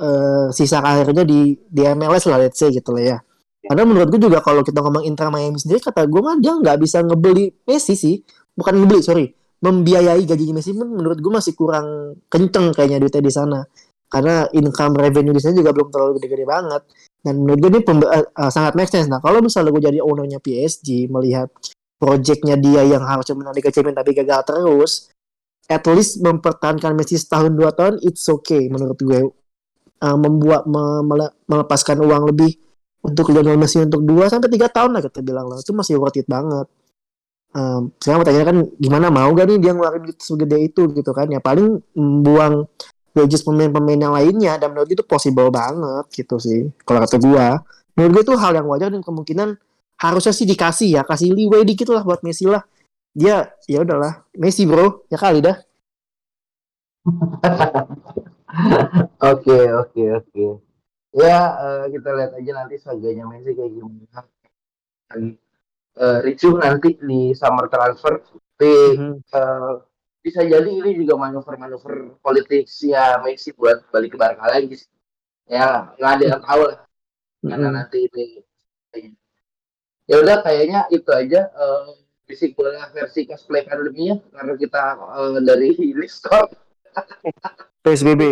eh, 0.01 0.47
sisa 0.55 0.79
karirnya 0.83 1.25
di 1.27 1.55
di 1.71 1.83
MLS 1.95 2.25
lah 2.31 2.39
let's 2.43 2.59
say 2.59 2.71
gitu 2.75 2.91
lah 2.97 3.05
ya. 3.17 3.19
Karena 3.61 3.85
menurut 3.85 4.09
gue 4.09 4.21
juga 4.25 4.41
kalau 4.41 4.65
kita 4.65 4.81
ngomong 4.81 5.05
Inter 5.05 5.29
Miami 5.29 5.61
sendiri 5.61 5.85
kata 5.85 6.09
gue 6.09 6.21
mah 6.25 6.41
dia 6.41 6.57
nggak 6.57 6.77
bisa 6.81 7.05
ngebeli 7.05 7.53
Messi 7.69 7.93
sih, 7.93 8.17
bukan 8.57 8.73
ngebeli 8.81 9.01
sorry, 9.05 9.29
membiayai 9.61 10.25
gajinya 10.25 10.59
Messi 10.59 10.73
pun 10.73 10.89
menurut 10.89 11.21
gue 11.21 11.33
masih 11.33 11.53
kurang 11.53 12.17
kenceng 12.33 12.73
kayaknya 12.73 13.05
duitnya 13.05 13.21
di 13.21 13.33
sana. 13.33 13.61
Karena 14.11 14.43
income 14.51 14.99
revenue 14.99 15.31
di 15.31 15.39
sana 15.39 15.55
juga 15.55 15.71
belum 15.71 15.89
terlalu 15.93 16.19
gede-gede 16.19 16.43
banget. 16.49 16.83
Dan 17.21 17.45
menurut 17.45 17.59
gue 17.63 17.71
ini 17.79 17.81
eh, 18.11 18.25
eh, 18.27 18.51
sangat 18.51 18.73
make 18.75 18.91
sense. 18.91 19.07
Nah 19.07 19.21
kalau 19.21 19.45
misalnya 19.45 19.71
gue 19.77 19.83
jadi 19.93 19.99
ownernya 20.01 20.41
PSG 20.41 21.07
melihat 21.13 21.53
projectnya 22.01 22.57
dia 22.57 22.83
yang 22.83 23.05
harusnya 23.05 23.37
menang 23.37 23.55
Liga 23.55 23.69
Champions 23.69 24.01
tapi 24.01 24.17
gagal 24.17 24.41
terus, 24.49 24.93
at 25.69 25.85
least 25.85 26.25
mempertahankan 26.25 26.97
Messi 26.97 27.21
setahun 27.21 27.53
dua 27.53 27.71
tahun 27.77 28.01
it's 28.03 28.25
okay 28.27 28.67
menurut 28.73 28.99
gue. 28.99 29.21
Eh, 30.01 30.17
membuat 30.17 30.65
me- 30.65 31.05
mele- 31.05 31.37
melepaskan 31.45 32.01
uang 32.01 32.33
lebih 32.33 32.57
untuk 33.01 33.33
Lionel 33.33 33.57
Messi 33.57 33.81
untuk 33.81 34.05
2 34.05 34.29
sampai 34.29 34.49
3 34.53 34.69
tahun 34.69 34.91
lah 34.97 35.03
kita 35.09 35.21
bilang 35.25 35.49
lah. 35.49 35.57
Itu 35.61 35.73
masih 35.73 35.97
worth 35.97 36.21
it 36.21 36.29
banget. 36.29 36.69
Um, 37.51 37.91
sekarang 37.99 38.23
pertanyaan 38.23 38.47
kan 38.47 38.59
gimana 38.79 39.07
mau 39.11 39.31
gak 39.35 39.51
nih 39.51 39.59
dia 39.59 39.73
ngeluarin 39.75 40.07
duit 40.07 40.19
segede 40.21 40.59
itu? 40.61 40.83
Gitu 40.93 41.11
kan. 41.11 41.27
Ya 41.33 41.41
paling 41.41 41.81
membuang 41.97 42.69
wages 43.17 43.43
pemain-pemain 43.43 43.99
yang 43.99 44.15
lainnya 44.15 44.55
dan 44.61 44.71
menurut 44.71 44.87
itu 44.87 45.03
possible 45.03 45.51
banget 45.51 46.07
gitu 46.15 46.39
sih 46.39 46.71
kalau 46.87 47.03
kata 47.03 47.19
gua. 47.19 47.59
Menurut 47.99 48.23
gue 48.23 48.23
itu 48.31 48.35
hal 48.39 48.55
yang 48.55 48.71
wajar 48.71 48.89
dan 48.95 49.03
kemungkinan 49.03 49.59
harusnya 49.99 50.31
sih 50.31 50.47
dikasih 50.47 50.89
ya 50.95 51.03
kasih 51.03 51.35
leeway 51.35 51.67
dikit 51.67 51.91
lah 51.91 52.07
buat 52.07 52.23
Messi 52.23 52.47
lah. 52.47 52.63
Dia 53.11 53.51
ya 53.67 53.83
udahlah. 53.83 54.23
Messi 54.39 54.63
bro. 54.63 55.05
Ya 55.11 55.19
kali 55.19 55.43
dah. 55.43 55.59
Oke, 59.23 59.59
oke, 59.71 60.03
oke. 60.19 60.70
Ya, 61.11 61.39
eh, 61.59 61.85
kita 61.95 62.09
lihat 62.15 62.33
aja 62.39 62.53
nanti 62.55 62.77
saganya 62.79 63.27
Messi 63.27 63.51
kayak 63.59 63.73
gimana. 63.75 64.21
Dan, 65.11 65.23
eh, 65.99 66.19
ricuh 66.27 66.55
nanti 66.63 66.95
di 67.03 67.35
summer 67.35 67.67
transfer. 67.67 68.23
Tapi 68.57 68.73
eh, 69.19 69.73
bisa 70.23 70.41
jadi 70.45 70.71
ini 70.71 70.91
juga 71.01 71.15
manuver-manuver 71.19 72.21
politik 72.23 72.69
ya 72.85 73.19
Messi 73.25 73.51
buat 73.57 73.91
balik 73.91 74.15
ke 74.15 74.19
Barca 74.21 74.47
lagi 74.47 74.75
sih. 74.79 74.91
Ya, 75.51 75.91
nggak 75.99 76.13
ada 76.21 76.25
yang 76.31 76.43
tahu 76.47 76.63
lah. 76.71 76.79
Karena 77.49 77.69
Mm-mm. 77.69 77.75
nanti 77.75 77.99
ini. 78.07 78.27
Ya 80.11 80.17
udah, 80.23 80.43
kayaknya 80.47 80.87
itu 80.95 81.11
aja. 81.11 81.51
eh, 81.51 81.87
Bisik 82.31 82.55
bola 82.55 82.87
versi 82.95 83.27
cosplay 83.27 83.67
academy 83.67 84.15
karena 84.31 84.55
kita 84.55 84.85
eh, 85.19 85.39
dari 85.43 85.75
Discord. 85.99 86.55
PSBB 87.83 88.23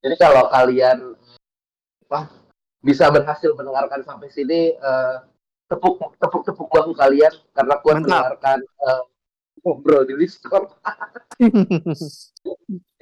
Jadi 0.00 0.16
kalau 0.16 0.48
kalian 0.48 1.19
apa, 2.10 2.26
bisa 2.82 3.06
berhasil 3.06 3.54
mendengarkan 3.54 4.02
sampai 4.02 4.34
sini, 4.34 4.74
eh, 4.74 5.16
tepuk 5.70 6.18
tepuk 6.18 6.42
tepuk 6.42 6.66
bahu 6.66 6.90
kalian 6.90 7.30
karena 7.54 7.78
kuat 7.78 8.02
Mantap. 8.02 8.10
mendengarkan 8.10 8.58
eh, 8.66 9.02
ngobrol 9.62 10.02
di 10.02 10.18
Discord. 10.18 10.74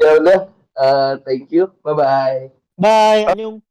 ya 0.05 0.21
udah, 0.21 0.41
eh, 0.53 1.13
thank 1.25 1.49
you, 1.49 1.73
bye 1.81 1.97
bye. 1.97 2.53
bye 2.77 3.25
annyeong 3.33 3.65